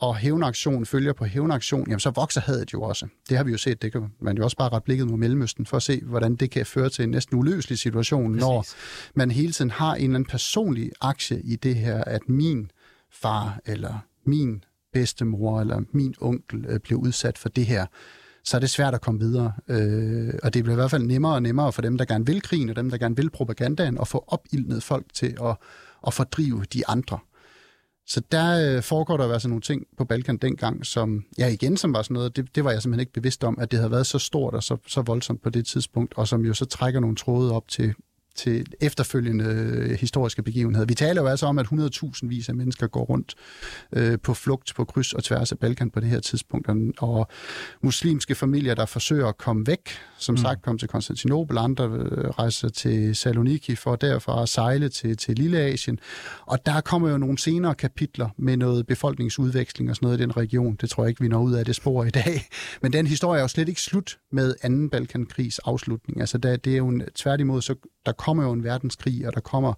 og 0.00 0.16
hævnaktion 0.16 0.86
følger 0.86 1.12
på 1.12 1.24
hævnaktion, 1.24 1.84
jamen 1.88 2.00
så 2.00 2.10
vokser 2.10 2.40
hadet 2.40 2.72
jo 2.72 2.82
også. 2.82 3.06
Det 3.28 3.36
har 3.36 3.44
vi 3.44 3.50
jo 3.50 3.58
set, 3.58 3.82
det 3.82 3.92
kan 3.92 4.12
man 4.20 4.36
jo 4.36 4.44
også 4.44 4.56
bare 4.56 4.68
ret 4.68 4.84
blikket 4.84 5.06
mod 5.06 5.18
Mellemøsten, 5.18 5.66
for 5.66 5.76
at 5.76 5.82
se, 5.82 6.00
hvordan 6.04 6.36
det 6.36 6.50
kan 6.50 6.66
føre 6.66 6.88
til 6.88 7.02
en 7.02 7.10
næsten 7.10 7.38
uløselig 7.38 7.78
situation, 7.78 8.32
Præcis. 8.32 8.40
når 8.40 8.66
man 9.14 9.30
hele 9.30 9.52
tiden 9.52 9.70
har 9.70 9.94
en 9.94 10.02
eller 10.02 10.14
anden 10.14 10.24
personlig 10.30 10.90
aktie 11.00 11.40
i 11.42 11.56
det 11.56 11.74
her, 11.74 12.04
at 12.04 12.28
min 12.28 12.70
far 13.10 13.60
eller 13.66 13.98
min 14.24 14.64
bedstemor 14.92 15.60
eller 15.60 15.82
min 15.92 16.14
onkel 16.20 16.64
øh, 16.68 16.80
bliver 16.80 17.00
udsat 17.00 17.38
for 17.38 17.48
det 17.48 17.66
her, 17.66 17.86
så 18.44 18.56
er 18.56 18.60
det 18.60 18.70
svært 18.70 18.94
at 18.94 19.00
komme 19.00 19.20
videre. 19.20 19.52
Øh, 19.68 20.34
og 20.42 20.54
det 20.54 20.64
bliver 20.64 20.74
i 20.74 20.80
hvert 20.80 20.90
fald 20.90 21.02
nemmere 21.02 21.34
og 21.34 21.42
nemmere 21.42 21.72
for 21.72 21.82
dem, 21.82 21.98
der 21.98 22.04
gerne 22.04 22.26
vil 22.26 22.42
krigen, 22.42 22.68
og 22.68 22.76
dem, 22.76 22.90
der 22.90 22.98
gerne 22.98 23.16
vil 23.16 23.30
propagandaen, 23.30 23.98
at 24.00 24.08
få 24.08 24.24
opildnet 24.26 24.82
folk 24.82 25.06
til 25.14 25.36
at, 25.44 25.56
at 26.06 26.14
fordrive 26.14 26.64
de 26.72 26.86
andre. 26.88 27.18
Så 28.08 28.22
der 28.32 28.76
øh, 28.76 28.82
foregår 28.82 29.16
der 29.16 29.32
altså 29.32 29.48
nogle 29.48 29.62
ting 29.62 29.86
på 29.96 30.04
Balkan 30.04 30.36
dengang, 30.36 30.86
som, 30.86 31.24
ja 31.38 31.48
igen, 31.48 31.76
som 31.76 31.92
var 31.92 32.02
sådan 32.02 32.14
noget, 32.14 32.36
det, 32.36 32.54
det 32.54 32.64
var 32.64 32.70
jeg 32.70 32.82
simpelthen 32.82 33.00
ikke 33.00 33.12
bevidst 33.12 33.44
om, 33.44 33.58
at 33.58 33.70
det 33.70 33.78
havde 33.78 33.90
været 33.90 34.06
så 34.06 34.18
stort 34.18 34.54
og 34.54 34.62
så, 34.62 34.76
så 34.86 35.02
voldsomt 35.02 35.42
på 35.42 35.50
det 35.50 35.66
tidspunkt, 35.66 36.14
og 36.16 36.28
som 36.28 36.44
jo 36.44 36.54
så 36.54 36.64
trækker 36.64 37.00
nogle 37.00 37.16
tråde 37.16 37.52
op 37.52 37.68
til 37.68 37.94
til 38.38 38.66
efterfølgende 38.80 39.44
øh, 39.44 39.90
historiske 39.90 40.42
begivenheder. 40.42 40.86
Vi 40.86 40.94
taler 40.94 41.22
jo 41.22 41.28
altså 41.28 41.46
om, 41.46 41.58
at 41.58 41.66
100.000 41.66 42.12
vis 42.22 42.48
af 42.48 42.54
mennesker 42.54 42.86
går 42.86 43.04
rundt 43.04 43.34
øh, 43.92 44.18
på 44.22 44.34
flugt 44.34 44.72
på 44.76 44.84
kryds 44.84 45.12
og 45.12 45.24
tværs 45.24 45.52
af 45.52 45.58
Balkan 45.58 45.90
på 45.90 46.00
det 46.00 46.08
her 46.08 46.20
tidspunkt, 46.20 46.68
og 46.98 47.28
muslimske 47.82 48.34
familier, 48.34 48.74
der 48.74 48.86
forsøger 48.86 49.26
at 49.26 49.38
komme 49.38 49.66
væk, 49.66 49.88
som 50.18 50.32
mm. 50.32 50.36
sagt 50.36 50.62
kom 50.62 50.78
til 50.78 50.88
Konstantinopel, 50.88 51.58
andre 51.58 51.84
øh, 51.84 52.28
rejser 52.28 52.68
til 52.68 53.16
Saloniki 53.16 53.76
for 53.76 53.96
derfra 53.96 54.42
at 54.42 54.48
sejle 54.48 54.88
til, 54.88 55.16
til 55.16 55.36
Lille 55.36 55.58
Asien, 55.58 55.98
og 56.46 56.66
der 56.66 56.80
kommer 56.80 57.10
jo 57.10 57.18
nogle 57.18 57.38
senere 57.38 57.74
kapitler 57.74 58.28
med 58.38 58.56
noget 58.56 58.86
befolkningsudveksling 58.86 59.90
og 59.90 59.96
sådan 59.96 60.06
noget 60.06 60.18
i 60.18 60.22
den 60.22 60.36
region. 60.36 60.76
Det 60.80 60.90
tror 60.90 61.04
jeg 61.04 61.08
ikke, 61.08 61.20
vi 61.20 61.28
når 61.28 61.42
ud 61.42 61.52
af 61.52 61.64
det 61.64 61.74
spor 61.76 62.04
i 62.04 62.10
dag. 62.10 62.48
Men 62.82 62.92
den 62.92 63.06
historie 63.06 63.38
er 63.38 63.42
jo 63.42 63.48
slet 63.48 63.68
ikke 63.68 63.80
slut 63.80 64.18
med 64.32 64.54
anden 64.62 64.90
Balkankrigs 64.90 65.58
afslutning. 65.58 66.20
Altså 66.20 66.38
der, 66.38 66.56
det 66.56 66.72
er 66.72 66.76
jo 66.76 66.88
en, 66.88 67.02
tværtimod, 67.14 67.62
så 67.62 67.74
der 68.08 68.14
kommer 68.14 68.44
jo 68.44 68.52
en 68.52 68.64
verdenskrig, 68.64 69.26
og 69.26 69.34
der 69.34 69.40
kommer 69.40 69.72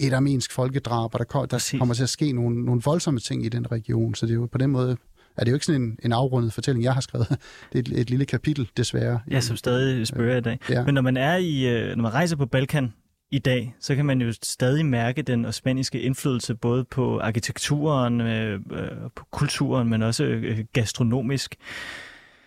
et 0.00 0.12
armensk 0.12 0.52
folkedrab, 0.52 1.14
og 1.14 1.18
der, 1.18 1.24
kommer, 1.24 1.46
der 1.46 1.76
kommer 1.78 1.94
til 1.94 2.02
at 2.02 2.08
ske 2.08 2.32
nogle, 2.32 2.64
nogle 2.64 2.82
voldsomme 2.84 3.20
ting 3.20 3.44
i 3.44 3.48
den 3.48 3.72
region. 3.72 4.14
Så 4.14 4.26
det 4.26 4.32
er 4.32 4.36
jo 4.36 4.46
på 4.46 4.58
den 4.58 4.70
måde 4.70 4.96
er 5.36 5.44
det 5.44 5.50
jo 5.50 5.56
ikke 5.56 5.66
sådan 5.66 5.82
en, 5.82 5.98
en 6.04 6.12
afrundet 6.12 6.52
fortælling, 6.52 6.84
jeg 6.84 6.94
har 6.94 7.00
skrevet. 7.00 7.28
Det 7.72 7.78
er 7.88 7.92
et, 7.92 8.00
et 8.00 8.10
lille 8.10 8.24
kapitel, 8.24 8.70
desværre. 8.76 9.20
Ja, 9.30 9.40
som 9.40 9.56
stadig 9.56 10.06
spørger 10.06 10.36
i 10.36 10.40
dag. 10.40 10.58
Ja. 10.70 10.84
Men 10.84 10.94
når 10.94 11.02
man 11.02 11.16
er 11.16 11.36
i, 11.36 11.68
øh, 11.68 11.96
når 11.96 12.02
man 12.02 12.14
rejser 12.14 12.36
på 12.36 12.46
Balkan 12.46 12.92
i 13.30 13.38
dag, 13.38 13.74
så 13.80 13.94
kan 13.94 14.06
man 14.06 14.20
jo 14.22 14.32
stadig 14.42 14.86
mærke 14.86 15.22
den 15.22 15.44
osmaniske 15.44 16.00
indflydelse 16.00 16.54
både 16.54 16.84
på 16.84 17.20
arkitekturen, 17.20 18.20
øh, 18.20 18.60
øh, 18.72 18.88
på 19.14 19.24
kulturen, 19.30 19.88
men 19.88 20.02
også 20.02 20.24
øh, 20.24 20.64
gastronomisk. 20.72 21.56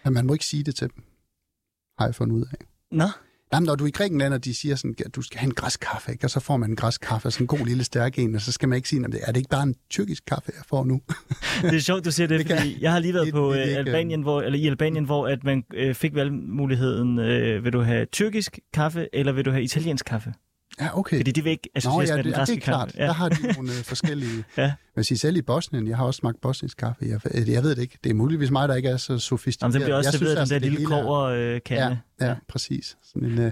Men 0.04 0.14
man 0.14 0.26
må 0.26 0.34
ikke 0.34 0.46
sige 0.46 0.64
det 0.64 0.76
til 0.76 0.88
dem, 0.96 1.04
har 2.00 2.06
jeg 2.06 2.16
fundet 2.16 2.36
ud 2.36 2.46
af. 2.52 2.66
Nå? 2.92 3.08
Jamen, 3.54 3.66
når 3.66 3.76
du 3.76 3.84
er 3.84 3.88
i 3.88 3.92
Grækenland, 3.92 4.34
og 4.34 4.46
de 4.46 4.56
siger 4.56 4.76
sådan, 4.76 4.96
at 5.06 5.16
du 5.16 5.22
skal 5.22 5.40
have 5.40 5.48
en 5.48 5.54
græskaffe, 5.54 6.12
ikke? 6.12 6.26
og 6.26 6.30
så 6.30 6.40
får 6.40 6.58
man 6.58 6.70
en 6.70 6.76
græskaffe, 6.76 7.32
sådan 7.32 7.44
en 7.44 7.48
god 7.48 7.66
lille 7.66 7.84
stærk 7.84 8.20
en, 8.20 8.36
og 8.36 8.42
så 8.42 8.52
skal 8.52 8.70
man 8.70 8.76
ikke 8.76 8.90
sige, 8.90 9.06
at 9.06 9.16
er 9.22 9.32
det 9.32 9.38
ikke 9.38 9.50
bare 9.50 9.64
en 9.64 9.76
tyrkisk 9.90 10.26
kaffe, 10.26 10.52
jeg 10.56 10.64
får 10.68 10.84
nu? 10.84 11.02
det 11.62 11.76
er 11.76 11.80
sjovt, 11.80 12.06
du 12.06 12.12
siger 12.12 12.28
det, 12.32 12.40
det 12.40 12.48
kan, 12.48 12.58
fordi 12.58 12.78
jeg 12.82 12.92
har 12.92 13.00
lige 13.00 13.14
været 13.14 13.26
det, 13.26 13.34
på 13.34 13.54
det, 13.54 13.68
det, 13.68 13.72
øh, 13.72 13.78
Albanien, 13.78 14.22
hvor, 14.22 14.42
eller 14.42 14.60
i 14.60 14.68
Albanien, 14.68 15.06
hvor 15.06 15.28
at 15.28 15.44
man 15.44 15.64
øh, 15.74 15.96
fik 15.96 16.16
valgmuligheden, 16.16 17.20
øh, 17.20 17.64
vil 17.64 17.74
du 17.74 17.82
have 17.82 18.06
tyrkisk 18.06 18.60
kaffe, 18.74 19.08
eller 19.14 19.32
vil 19.32 19.46
du 19.46 19.52
have 19.52 19.64
italiensk 19.64 20.06
kaffe? 20.06 20.34
Ja, 20.82 21.00
okay. 21.00 21.18
Fordi 21.18 21.32
de 21.32 21.44
vil 21.44 21.52
ikke 21.52 21.70
associeres 21.76 22.10
Nå, 22.10 22.16
ja, 22.16 22.16
med 22.16 22.24
den 22.24 22.34
det, 22.34 22.48
det 22.48 22.56
er 22.56 22.60
klart. 22.60 22.96
Ja. 22.98 23.04
Der 23.04 23.14
har 23.14 23.30
de 23.30 23.54
nogle 23.54 23.72
øh, 23.72 23.84
forskellige... 23.84 24.44
ja. 24.58 24.74
Sige, 25.02 25.18
selv 25.18 25.38
i 25.38 25.42
Bosnien, 25.42 25.88
jeg 25.88 25.98
har 25.98 26.06
også 26.06 26.18
smagt 26.18 26.42
bosnisk 26.42 26.78
kaffe. 26.78 27.06
Jeg, 27.06 27.48
jeg 27.48 27.64
ved 27.64 27.76
det 27.76 27.82
ikke. 27.82 27.98
Det 28.04 28.10
er 28.10 28.14
muligvis 28.14 28.52
mig, 28.52 28.70
der 28.70 28.76
ikke 28.76 28.90
er 28.90 28.98
så 28.98 29.20
sofistikeret. 29.20 29.74
Jamen, 29.74 29.82
det 29.82 29.86
bliver 29.86 29.98
også 29.98 30.10
jeg 30.10 30.20
serveret 30.20 30.38
den 30.38 30.50
der 30.50 30.70
lille 30.70 30.86
koverkande. 30.86 32.00
Ja, 32.22 32.28
ja, 32.28 32.36
præcis. 32.48 32.98
Sådan 33.04 33.32
en, 33.32 33.52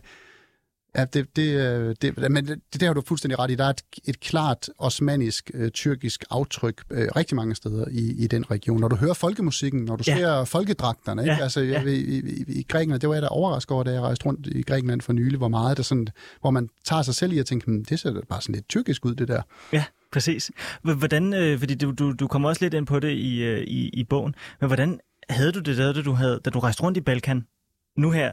Ja, 0.95 1.05
det, 1.05 1.35
det, 1.35 1.59
øh, 1.59 1.95
det, 2.01 2.31
men 2.31 2.47
det, 2.47 2.59
det 2.73 2.81
har 2.81 2.93
du 2.93 3.01
fuldstændig 3.07 3.39
ret 3.39 3.51
i. 3.51 3.55
Der 3.55 3.63
er 3.63 3.69
et, 3.69 3.81
et 4.05 4.19
klart 4.19 4.69
osmanisk-tyrkisk 4.77 6.23
øh, 6.23 6.37
aftryk 6.37 6.83
øh, 6.91 7.07
rigtig 7.15 7.35
mange 7.35 7.55
steder 7.55 7.85
i, 7.91 8.23
i 8.23 8.27
den 8.27 8.51
region. 8.51 8.79
Når 8.79 8.87
du 8.87 8.95
hører 8.95 9.13
folkemusikken, 9.13 9.85
når 9.85 9.95
du 9.95 10.03
ja. 10.07 10.17
ser 10.17 10.45
folkedragterne, 10.45 11.21
ikke? 11.21 11.33
Ja. 11.33 11.43
altså 11.43 11.61
ja. 11.61 11.83
I, 11.83 11.95
i, 11.95 12.43
i 12.47 12.63
Grækenland, 12.69 13.01
det 13.01 13.09
var 13.09 13.15
jeg 13.15 13.21
da 13.21 13.27
overrasket 13.27 13.71
over, 13.71 13.83
da 13.83 13.91
jeg 13.91 14.01
rejste 14.01 14.25
rundt 14.25 14.47
i 14.47 14.61
Grækenland 14.61 15.01
for 15.01 15.13
nylig, 15.13 15.37
hvor 15.37 15.47
meget 15.47 15.77
det 15.77 15.85
sådan, 15.85 16.07
hvor 16.41 16.51
man 16.51 16.69
tager 16.85 17.01
sig 17.01 17.15
selv 17.15 17.33
i 17.33 17.39
at 17.39 17.45
tænke, 17.45 17.65
hm, 17.65 17.85
det 17.85 17.99
ser 17.99 18.21
bare 18.29 18.41
sådan 18.41 18.55
lidt 18.55 18.69
tyrkisk 18.69 19.05
ud, 19.05 19.15
det 19.15 19.27
der. 19.27 19.41
Ja. 19.73 19.83
Præcis. 20.11 20.51
Hvordan, 20.81 21.33
øh, 21.33 21.59
fordi 21.59 21.75
du, 21.75 21.91
du, 21.91 22.11
du 22.11 22.27
kommer 22.27 22.49
også 22.49 22.65
lidt 22.65 22.73
ind 22.73 22.85
på 22.85 22.99
det 22.99 23.11
i, 23.11 23.43
øh, 23.43 23.59
i, 23.59 23.89
i 23.89 24.03
bogen, 24.03 24.35
men 24.59 24.67
hvordan 24.67 24.99
havde 25.29 25.51
du 25.51 25.59
det, 25.59 25.77
da 25.77 26.01
du, 26.01 26.11
havde, 26.11 26.39
da 26.45 26.49
du 26.49 26.59
rejste 26.59 26.83
rundt 26.83 26.97
i 26.97 27.01
Balkan 27.01 27.45
nu 27.97 28.11
her? 28.11 28.31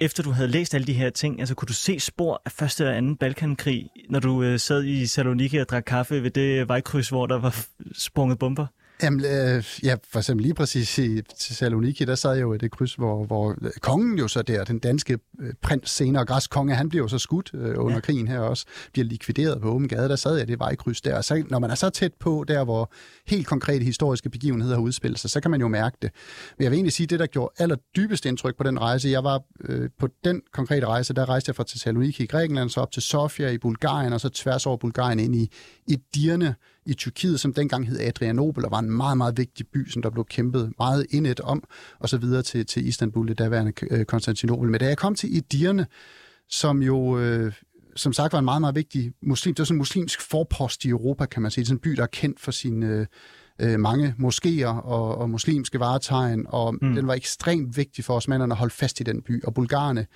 Efter 0.00 0.22
du 0.22 0.30
havde 0.30 0.48
læst 0.48 0.74
alle 0.74 0.86
de 0.86 0.92
her 0.92 1.10
ting, 1.10 1.40
altså 1.40 1.54
kunne 1.54 1.66
du 1.66 1.72
se 1.72 2.00
spor 2.00 2.42
af 2.44 2.52
første 2.52 2.88
og 2.88 2.96
anden 2.96 3.16
Balkankrig, 3.16 3.90
når 4.10 4.20
du 4.20 4.42
øh, 4.42 4.58
sad 4.58 4.84
i 4.84 5.06
Saloniki 5.06 5.56
og 5.56 5.68
drak 5.68 5.84
kaffe 5.86 6.22
ved 6.22 6.30
det 6.30 6.68
vejkryds, 6.68 7.08
hvor 7.08 7.26
der 7.26 7.38
var 7.38 7.66
sprunget 7.92 8.38
bomber? 8.38 8.66
Jamen, 9.02 9.24
øh, 9.24 9.64
ja, 9.82 9.96
for 10.08 10.18
eksempel 10.18 10.42
lige 10.42 10.54
præcis 10.54 10.98
i 10.98 11.22
Thessaloniki, 11.40 12.04
der 12.04 12.14
sad 12.14 12.32
jeg 12.32 12.42
jo 12.42 12.54
i 12.54 12.58
det 12.58 12.70
kryds, 12.70 12.94
hvor, 12.94 13.24
hvor 13.24 13.56
kongen 13.80 14.18
jo 14.18 14.28
så 14.28 14.42
der, 14.42 14.64
den 14.64 14.78
danske 14.78 15.18
øh, 15.40 15.52
prins, 15.62 15.90
senere 15.90 16.24
græskonge, 16.24 16.74
han 16.74 16.88
bliver 16.88 17.04
jo 17.04 17.08
så 17.08 17.18
skudt 17.18 17.50
øh, 17.54 17.74
under 17.78 17.94
ja. 17.94 18.00
krigen 18.00 18.28
her 18.28 18.38
også, 18.38 18.66
bliver 18.92 19.06
likvideret 19.06 19.60
på 19.60 19.68
åben 19.68 19.88
gade, 19.88 20.08
der 20.08 20.16
sad 20.16 20.36
jeg 20.36 20.48
det 20.48 20.58
vejkryds 20.58 21.00
der. 21.00 21.16
Og 21.16 21.24
så, 21.24 21.44
når 21.50 21.58
man 21.58 21.70
er 21.70 21.74
så 21.74 21.90
tæt 21.90 22.12
på, 22.20 22.44
der 22.48 22.64
hvor 22.64 22.92
helt 23.26 23.46
konkrete 23.46 23.84
historiske 23.84 24.30
begivenheder 24.30 24.74
har 24.74 24.82
udspillet 24.82 25.20
sig, 25.20 25.30
så 25.30 25.40
kan 25.40 25.50
man 25.50 25.60
jo 25.60 25.68
mærke 25.68 25.96
det. 26.02 26.10
Men 26.58 26.62
jeg 26.62 26.70
vil 26.70 26.76
egentlig 26.76 26.92
sige, 26.92 27.06
det 27.06 27.20
der 27.20 27.26
gjorde 27.26 27.54
aller 27.58 27.76
dybest 27.96 28.26
indtryk 28.26 28.56
på 28.56 28.62
den 28.62 28.80
rejse, 28.80 29.08
jeg 29.08 29.24
var 29.24 29.42
øh, 29.60 29.90
på 29.98 30.08
den 30.24 30.42
konkrete 30.52 30.86
rejse, 30.86 31.14
der 31.14 31.28
rejste 31.28 31.48
jeg 31.48 31.56
fra 31.56 31.64
Thessaloniki 31.68 32.22
i 32.22 32.26
Grækenland, 32.26 32.70
så 32.70 32.80
op 32.80 32.92
til 32.92 33.02
Sofia 33.02 33.50
i 33.50 33.58
Bulgarien, 33.58 34.12
og 34.12 34.20
så 34.20 34.28
tværs 34.28 34.66
over 34.66 34.76
Bulgarien 34.76 35.20
ind 35.20 35.36
i, 35.36 35.50
i 35.86 35.96
Dirne, 36.14 36.54
i 36.86 36.94
Tyrkiet, 36.94 37.40
som 37.40 37.54
dengang 37.54 37.88
hed 37.88 38.00
Adrianopel, 38.00 38.64
og 38.64 38.70
var 38.70 38.78
en 38.78 38.90
meget, 38.90 39.16
meget 39.16 39.36
vigtig 39.38 39.66
by, 39.66 39.90
som 39.90 40.02
der 40.02 40.10
blev 40.10 40.24
kæmpet 40.24 40.72
meget 40.78 41.06
indet 41.10 41.40
om, 41.40 41.64
og 41.98 42.08
så 42.08 42.18
videre 42.18 42.42
til, 42.42 42.66
til 42.66 42.86
Istanbul, 42.88 43.28
det 43.28 43.38
daværende 43.38 43.72
øh, 43.90 44.04
Konstantinopel. 44.04 44.70
Men 44.70 44.80
da 44.80 44.86
jeg 44.86 44.98
kom 44.98 45.14
til 45.14 45.36
Idirne, 45.36 45.86
som 46.48 46.82
jo 46.82 47.18
øh, 47.18 47.52
som 47.96 48.12
sagt 48.12 48.32
var 48.32 48.38
en 48.38 48.44
meget, 48.44 48.60
meget 48.60 48.74
vigtig 48.74 49.12
muslim, 49.22 49.54
det 49.54 49.58
var 49.60 49.64
sådan 49.64 49.74
en 49.74 49.78
muslimsk 49.78 50.20
forpost 50.20 50.84
i 50.84 50.88
Europa, 50.88 51.26
kan 51.26 51.42
man 51.42 51.50
sige. 51.50 51.62
Det 51.62 51.66
er 51.66 51.68
sådan 51.68 51.76
en 51.76 51.80
by, 51.80 51.90
der 51.90 52.02
er 52.02 52.06
kendt 52.06 52.40
for 52.40 52.50
sine 52.50 52.86
øh, 52.86 53.06
øh, 53.58 53.80
mange 53.80 54.14
moskéer 54.18 54.66
og, 54.66 55.18
og 55.18 55.30
muslimske 55.30 55.80
varetegn, 55.80 56.46
og 56.48 56.74
mm. 56.74 56.94
den 56.94 57.06
var 57.06 57.14
ekstremt 57.14 57.76
vigtig 57.76 58.04
for 58.04 58.14
os 58.14 58.28
mændene 58.28 58.54
at 58.54 58.58
holde 58.58 58.74
fast 58.74 59.00
i 59.00 59.02
den 59.02 59.22
by. 59.22 59.44
Og 59.44 59.54
bulgarerne 59.54 60.06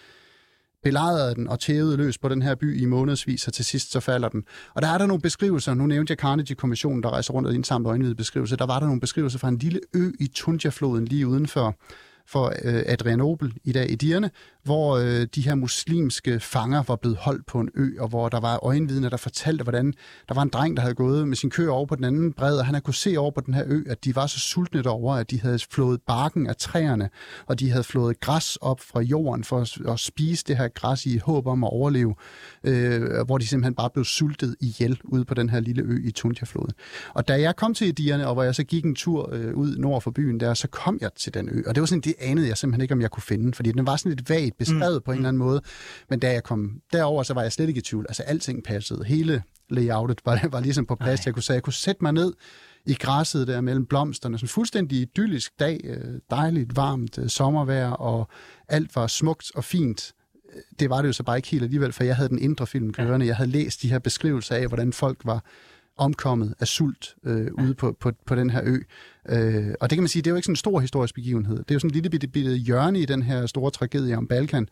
belejrede 0.83 1.35
den 1.35 1.49
og 1.49 1.61
tævede 1.61 1.97
løs 1.97 2.18
på 2.18 2.29
den 2.29 2.43
her 2.43 2.55
by 2.55 2.81
i 2.81 2.85
månedsvis, 2.85 3.47
og 3.47 3.53
til 3.53 3.64
sidst 3.64 3.93
så 3.93 4.01
falder 4.01 4.29
den. 4.29 4.45
Og 4.74 4.83
der 4.83 4.89
er 4.89 4.99
der 4.99 5.07
nogle 5.07 5.20
beskrivelser, 5.20 5.74
nu 5.74 5.87
nævnte 5.87 6.11
jeg 6.11 6.18
Carnegie-kommissionen, 6.18 7.03
der 7.03 7.11
rejser 7.11 7.35
rundt 7.35 7.49
og 7.49 7.55
indsamler 7.55 7.91
øjenvidebeskrivelser, 7.91 8.57
der 8.57 8.66
var 8.66 8.79
der 8.79 8.87
nogle 8.87 9.01
beskrivelser 9.01 9.39
fra 9.39 9.49
en 9.49 9.59
lille 9.59 9.81
ø 9.95 10.11
i 10.20 10.26
Tunja-floden 10.26 11.05
lige 11.05 11.26
udenfor 11.26 11.76
for 12.29 12.53
øh, 12.64 12.83
Adrianopel 12.87 13.53
i 13.64 13.72
dag 13.72 13.91
i 13.91 13.95
Dierne, 13.95 14.31
hvor 14.64 14.97
øh, 14.97 15.26
de 15.35 15.41
her 15.41 15.55
muslimske 15.55 16.41
fanger 16.41 16.83
var 16.83 16.97
blevet 16.97 17.16
holdt 17.16 17.47
på 17.47 17.61
en 17.61 17.68
ø, 17.74 17.91
og 18.01 18.09
hvor 18.09 18.29
der 18.29 18.41
var 18.41 18.59
øjenvidner, 18.64 19.09
der 19.09 19.16
fortalte, 19.16 19.62
hvordan 19.62 19.95
der 20.29 20.35
var 20.35 20.43
en 20.43 20.49
dreng, 20.49 20.76
der 20.76 20.83
havde 20.83 20.95
gået 20.95 21.29
med 21.29 21.37
sin 21.37 21.51
kø 21.51 21.68
over 21.68 21.87
på 21.87 21.97
den 21.97 22.05
anden 22.05 22.33
bred, 22.33 22.59
og 22.59 22.64
han 22.64 22.74
havde 22.74 22.85
kunne 22.85 22.95
se 22.95 23.16
over 23.18 23.31
på 23.31 23.41
den 23.41 23.55
her 23.55 23.64
ø, 23.66 23.83
at 23.87 24.05
de 24.05 24.16
var 24.16 24.26
så 24.26 24.39
sultne 24.39 24.91
over, 24.91 25.14
at 25.14 25.31
de 25.31 25.41
havde 25.41 25.59
flået 25.70 26.01
barken 26.07 26.47
af 26.47 26.57
træerne, 26.57 27.11
og 27.47 27.61
de 27.61 27.70
havde 27.70 27.85
flået 27.85 28.20
græs 28.20 28.57
op 28.57 28.81
fra 28.81 29.01
jorden 29.01 29.45
for 29.45 29.61
at, 29.61 29.93
at 29.93 30.01
spise 30.01 30.45
det 30.49 30.57
her 30.57 30.68
græs 30.68 31.07
i 31.07 31.18
håb 31.18 31.47
om 31.47 31.64
at 31.64 31.70
overleve, 31.70 32.14
øh, 32.64 33.26
hvor 33.26 33.39
de 33.39 33.47
simpelthen 33.47 33.74
bare 33.74 33.91
blev 33.91 34.05
sultet 34.05 34.57
ihjel 34.61 35.01
ude 35.05 35.24
på 35.24 35.35
den 35.35 35.51
her 35.51 35.61
lille 35.61 35.83
ø 35.83 35.99
i 36.05 36.11
Tunjafloden. 36.11 36.72
Og 37.14 37.29
da 37.29 37.41
jeg 37.41 37.57
kom 37.57 37.74
til 37.74 37.99
Dierne, 37.99 38.26
og 38.29 38.35
hvor 38.35 38.43
jeg 38.43 38.55
så 38.55 38.64
gik 38.64 38.85
en 38.85 38.95
tur 38.95 39.31
øh, 39.33 39.55
ud 39.55 39.76
nord 39.76 40.03
for 40.03 40.11
byen 40.11 40.41
der, 40.41 40.55
så 40.55 40.68
kom 40.68 40.99
jeg 41.01 41.11
til 41.16 41.35
den 41.35 41.49
ø, 41.49 41.62
og 41.66 41.74
det 41.74 41.81
var 41.81 41.87
sådan, 41.87 42.01
det 42.01 42.14
anede 42.20 42.48
jeg 42.48 42.56
simpelthen 42.56 42.82
ikke, 42.82 42.94
om 42.94 43.00
jeg 43.00 43.10
kunne 43.10 43.22
finde, 43.22 43.54
fordi 43.54 43.72
den 43.72 43.86
var 43.86 43.96
sådan 43.96 44.12
lidt 44.12 44.30
vagt 44.30 44.58
beskrevet 44.58 44.96
mm. 44.96 45.02
på 45.04 45.12
en 45.12 45.16
eller 45.16 45.28
anden 45.28 45.38
måde. 45.38 45.62
Men 46.10 46.18
da 46.18 46.32
jeg 46.32 46.42
kom 46.42 46.80
derover, 46.92 47.22
så 47.22 47.34
var 47.34 47.42
jeg 47.42 47.52
slet 47.52 47.68
ikke 47.68 47.78
i 47.78 47.82
tvivl. 47.82 48.06
Altså 48.08 48.22
alting 48.22 48.64
passede. 48.64 49.04
Hele 49.04 49.42
layoutet 49.70 50.20
var, 50.24 50.48
var 50.52 50.60
ligesom 50.60 50.86
på 50.86 50.94
plads. 50.94 51.20
Ej. 51.20 51.22
Jeg 51.26 51.34
kunne 51.34 51.42
sige, 51.42 51.54
jeg 51.54 51.62
kunne 51.62 51.72
sætte 51.72 52.04
mig 52.04 52.12
ned 52.12 52.32
i 52.86 52.94
græsset 52.94 53.48
der 53.48 53.60
mellem 53.60 53.86
blomsterne. 53.86 54.38
Sådan 54.38 54.48
fuldstændig 54.48 54.98
idyllisk 55.00 55.52
dag. 55.60 55.80
Øh, 55.84 56.20
dejligt, 56.30 56.76
varmt 56.76 57.18
øh, 57.18 57.28
sommervejr, 57.28 57.90
og 57.90 58.28
alt 58.68 58.96
var 58.96 59.06
smukt 59.06 59.50
og 59.54 59.64
fint 59.64 60.12
det 60.80 60.90
var 60.90 61.02
det 61.02 61.08
jo 61.08 61.12
så 61.12 61.22
bare 61.22 61.36
ikke 61.36 61.48
helt 61.48 61.62
alligevel, 61.62 61.92
for 61.92 62.04
jeg 62.04 62.16
havde 62.16 62.28
den 62.28 62.38
indre 62.38 62.66
film 62.66 62.92
kørende. 62.92 63.26
Jeg 63.26 63.36
havde 63.36 63.50
læst 63.50 63.82
de 63.82 63.88
her 63.88 63.98
beskrivelser 63.98 64.54
af, 64.54 64.66
hvordan 64.66 64.92
folk 64.92 65.18
var 65.24 65.44
omkommet 65.96 66.54
af 66.60 66.66
sult 66.66 67.14
øh, 67.24 67.46
ude 67.52 67.74
på, 67.74 67.96
på, 68.00 68.12
på 68.26 68.34
den 68.34 68.50
her 68.50 68.60
ø. 68.64 68.78
Øh, 69.29 69.74
og 69.81 69.91
det 69.91 69.97
kan 69.97 70.03
man 70.03 70.09
sige, 70.09 70.22
det 70.22 70.26
er 70.26 70.31
jo 70.31 70.37
ikke 70.37 70.47
sådan 70.47 70.53
en 70.53 70.57
stor 70.57 70.81
historisk 70.81 71.14
begivenhed. 71.14 71.57
Det 71.57 71.70
er 71.70 71.74
jo 71.74 71.79
sådan 71.79 71.91
en 71.91 71.95
lille 71.95 72.11
bitte, 72.11 72.29
bitte 72.29 72.57
hjørne 72.57 72.99
i 73.01 73.05
den 73.05 73.22
her 73.22 73.47
store 73.47 73.70
tragedie 73.70 74.16
om 74.16 74.26
Balkan. 74.26 74.68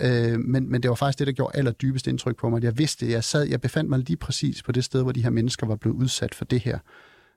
Øh, 0.00 0.40
men, 0.40 0.70
men 0.70 0.82
det 0.82 0.88
var 0.88 0.94
faktisk 0.94 1.18
det, 1.18 1.26
der 1.26 1.32
gjorde 1.32 1.58
allerdybest 1.58 2.06
indtryk 2.06 2.36
på 2.36 2.48
mig. 2.48 2.62
Jeg 2.62 2.78
vidste, 2.78 3.10
jeg 3.10 3.24
sad, 3.24 3.44
jeg 3.44 3.60
befandt 3.60 3.90
mig 3.90 3.98
lige 3.98 4.16
præcis 4.16 4.62
på 4.62 4.72
det 4.72 4.84
sted, 4.84 5.02
hvor 5.02 5.12
de 5.12 5.22
her 5.22 5.30
mennesker 5.30 5.66
var 5.66 5.76
blevet 5.76 5.96
udsat 5.96 6.34
for 6.34 6.44
det 6.44 6.60
her. 6.60 6.78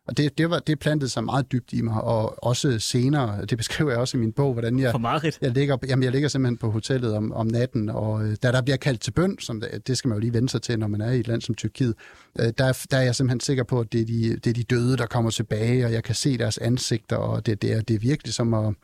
Og 0.10 0.18
det, 0.18 0.38
det, 0.38 0.50
var, 0.50 0.60
det 0.60 0.80
plantede 0.80 1.10
sig 1.10 1.24
meget 1.24 1.52
dybt 1.52 1.74
i 1.74 1.82
mig, 1.82 2.02
og 2.02 2.44
også 2.44 2.80
senere, 2.80 3.46
det 3.46 3.58
beskriver 3.58 3.92
jeg 3.92 4.00
også 4.00 4.18
i 4.18 4.20
min 4.20 4.32
bog, 4.32 4.54
hvordan 4.54 4.80
jeg, 4.80 4.92
for 4.92 4.98
jeg, 5.42 5.52
ligger, 5.52 5.78
jamen 5.88 6.04
jeg 6.04 6.12
ligger 6.12 6.30
simpelthen 6.30 6.58
på 6.58 6.72
hotellet 6.72 7.16
om, 7.16 7.32
om 7.34 7.48
natten, 7.48 7.90
og 7.90 8.26
øh, 8.26 8.38
da 8.44 8.52
der 8.52 8.62
bliver 8.62 8.78
kaldt 8.78 9.02
til 9.02 9.12
bøn, 9.12 9.40
som 9.40 9.62
det, 9.62 9.88
det 9.88 9.98
skal 9.98 10.10
man 10.10 10.16
jo 10.16 10.20
lige 10.20 10.34
vende 10.34 10.50
sig 10.50 10.62
til, 10.62 10.80
når 10.80 10.88
man 10.88 11.02
er 11.02 11.12
i 11.12 11.20
et 11.20 11.28
land 11.28 11.42
som 11.42 11.56
Tyrkiet, 11.56 11.94
øh, 12.40 12.54
der, 12.58 12.86
der 12.92 12.98
er 12.98 13.02
jeg 13.02 13.16
simpelthen 13.16 13.40
sikker 13.40 13.64
på, 13.64 13.80
at 13.80 13.94
det 13.94 14.02
er, 14.02 14.06
de, 14.06 14.36
det 14.36 14.48
er 14.48 14.54
de 14.54 14.64
døde, 14.64 14.98
der 14.98 15.06
kommer 15.06 15.32
tilbage, 15.32 15.86
og 15.86 15.94
jeg 15.94 16.04
kan 16.04 16.16
se 16.16 16.38
deres 16.38 16.58
ansigter, 16.58 17.16
og 17.16 17.46
det, 17.46 17.62
det, 17.62 17.74
er, 17.74 17.82
det 17.82 17.96
er 17.96 18.00
virkelig 18.00 18.34
som 18.34 18.54
at, 18.54 18.76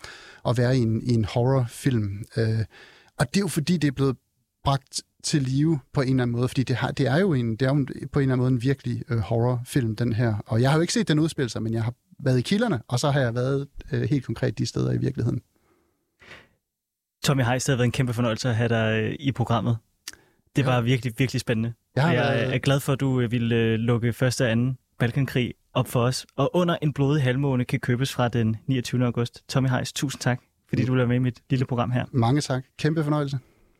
at 0.47 0.57
være 0.57 0.77
i 0.77 0.81
en, 0.81 1.01
i 1.03 1.13
en 1.13 1.25
horrorfilm. 1.25 2.25
Øh, 2.37 2.59
og 3.19 3.27
det 3.33 3.37
er 3.37 3.41
jo 3.41 3.47
fordi, 3.47 3.77
det 3.77 3.87
er 3.87 3.91
blevet 3.91 4.17
bragt 4.63 5.01
til 5.25 5.41
live 5.41 5.79
på 5.93 6.01
en 6.01 6.09
eller 6.09 6.23
anden 6.23 6.35
måde, 6.35 6.47
fordi 6.47 6.63
det, 6.63 6.75
har, 6.75 6.91
det 6.91 7.07
er 7.07 7.19
jo 7.19 7.33
en, 7.33 7.51
det 7.51 7.61
er 7.61 7.69
jo 7.69 7.85
på 8.11 8.19
en 8.19 8.23
eller 8.23 8.33
anden 8.33 8.37
måde 8.37 8.47
en 8.47 8.61
virkelig 8.61 9.03
øh, 9.09 9.17
horrorfilm, 9.17 9.95
den 9.95 10.13
her. 10.13 10.35
Og 10.45 10.61
jeg 10.61 10.69
har 10.71 10.77
jo 10.77 10.81
ikke 10.81 10.93
set 10.93 11.07
den 11.07 11.19
udspille 11.19 11.49
sig, 11.49 11.63
men 11.63 11.73
jeg 11.73 11.83
har 11.83 11.93
været 12.19 12.39
i 12.39 12.41
kilderne, 12.41 12.81
og 12.87 12.99
så 12.99 13.11
har 13.11 13.19
jeg 13.19 13.35
været 13.35 13.67
øh, 13.91 14.01
helt 14.01 14.25
konkret 14.25 14.57
de 14.57 14.65
steder 14.65 14.91
i 14.91 14.97
virkeligheden. 14.97 15.41
Tommy 17.23 17.43
Heist, 17.43 17.67
det 17.67 17.73
har 17.73 17.77
været 17.77 17.85
en 17.85 17.91
kæmpe 17.91 18.13
fornøjelse 18.13 18.49
at 18.49 18.55
have 18.55 18.69
dig 18.69 19.03
øh, 19.03 19.15
i 19.19 19.31
programmet. 19.31 19.77
Det 20.55 20.61
ja. 20.61 20.67
var 20.67 20.81
virkelig, 20.81 21.13
virkelig 21.17 21.41
spændende. 21.41 21.73
Jeg, 21.95 22.13
jeg 22.13 22.55
er 22.55 22.57
glad 22.57 22.79
for, 22.79 22.93
at 22.93 22.99
du 22.99 23.21
øh, 23.21 23.31
ville 23.31 23.55
øh, 23.55 23.79
lukke 23.79 24.13
første 24.13 24.45
og 24.45 24.51
anden 24.51 24.77
Balkankrig 24.99 25.53
op 25.73 25.87
for 25.87 26.01
os. 26.01 26.25
Og 26.35 26.51
under 26.53 26.77
en 26.81 26.93
blodig 26.93 27.23
halvmåne 27.23 27.65
kan 27.65 27.79
købes 27.79 28.13
fra 28.13 28.27
den 28.27 28.57
29. 28.67 29.05
august. 29.05 29.43
Tommy 29.47 29.69
Heist, 29.69 29.95
tusind 29.95 30.21
tak, 30.21 30.41
fordi 30.69 30.81
mm. 30.81 30.85
du 30.85 30.91
ville 30.91 30.99
være 30.99 31.07
med 31.07 31.15
i 31.15 31.19
mit 31.19 31.39
lille 31.49 31.65
program 31.65 31.91
her. 31.91 32.05
Mange 32.11 32.41
tak. 32.41 32.63
Kæmpe 32.77 33.03
fornøjelse. 33.03 33.39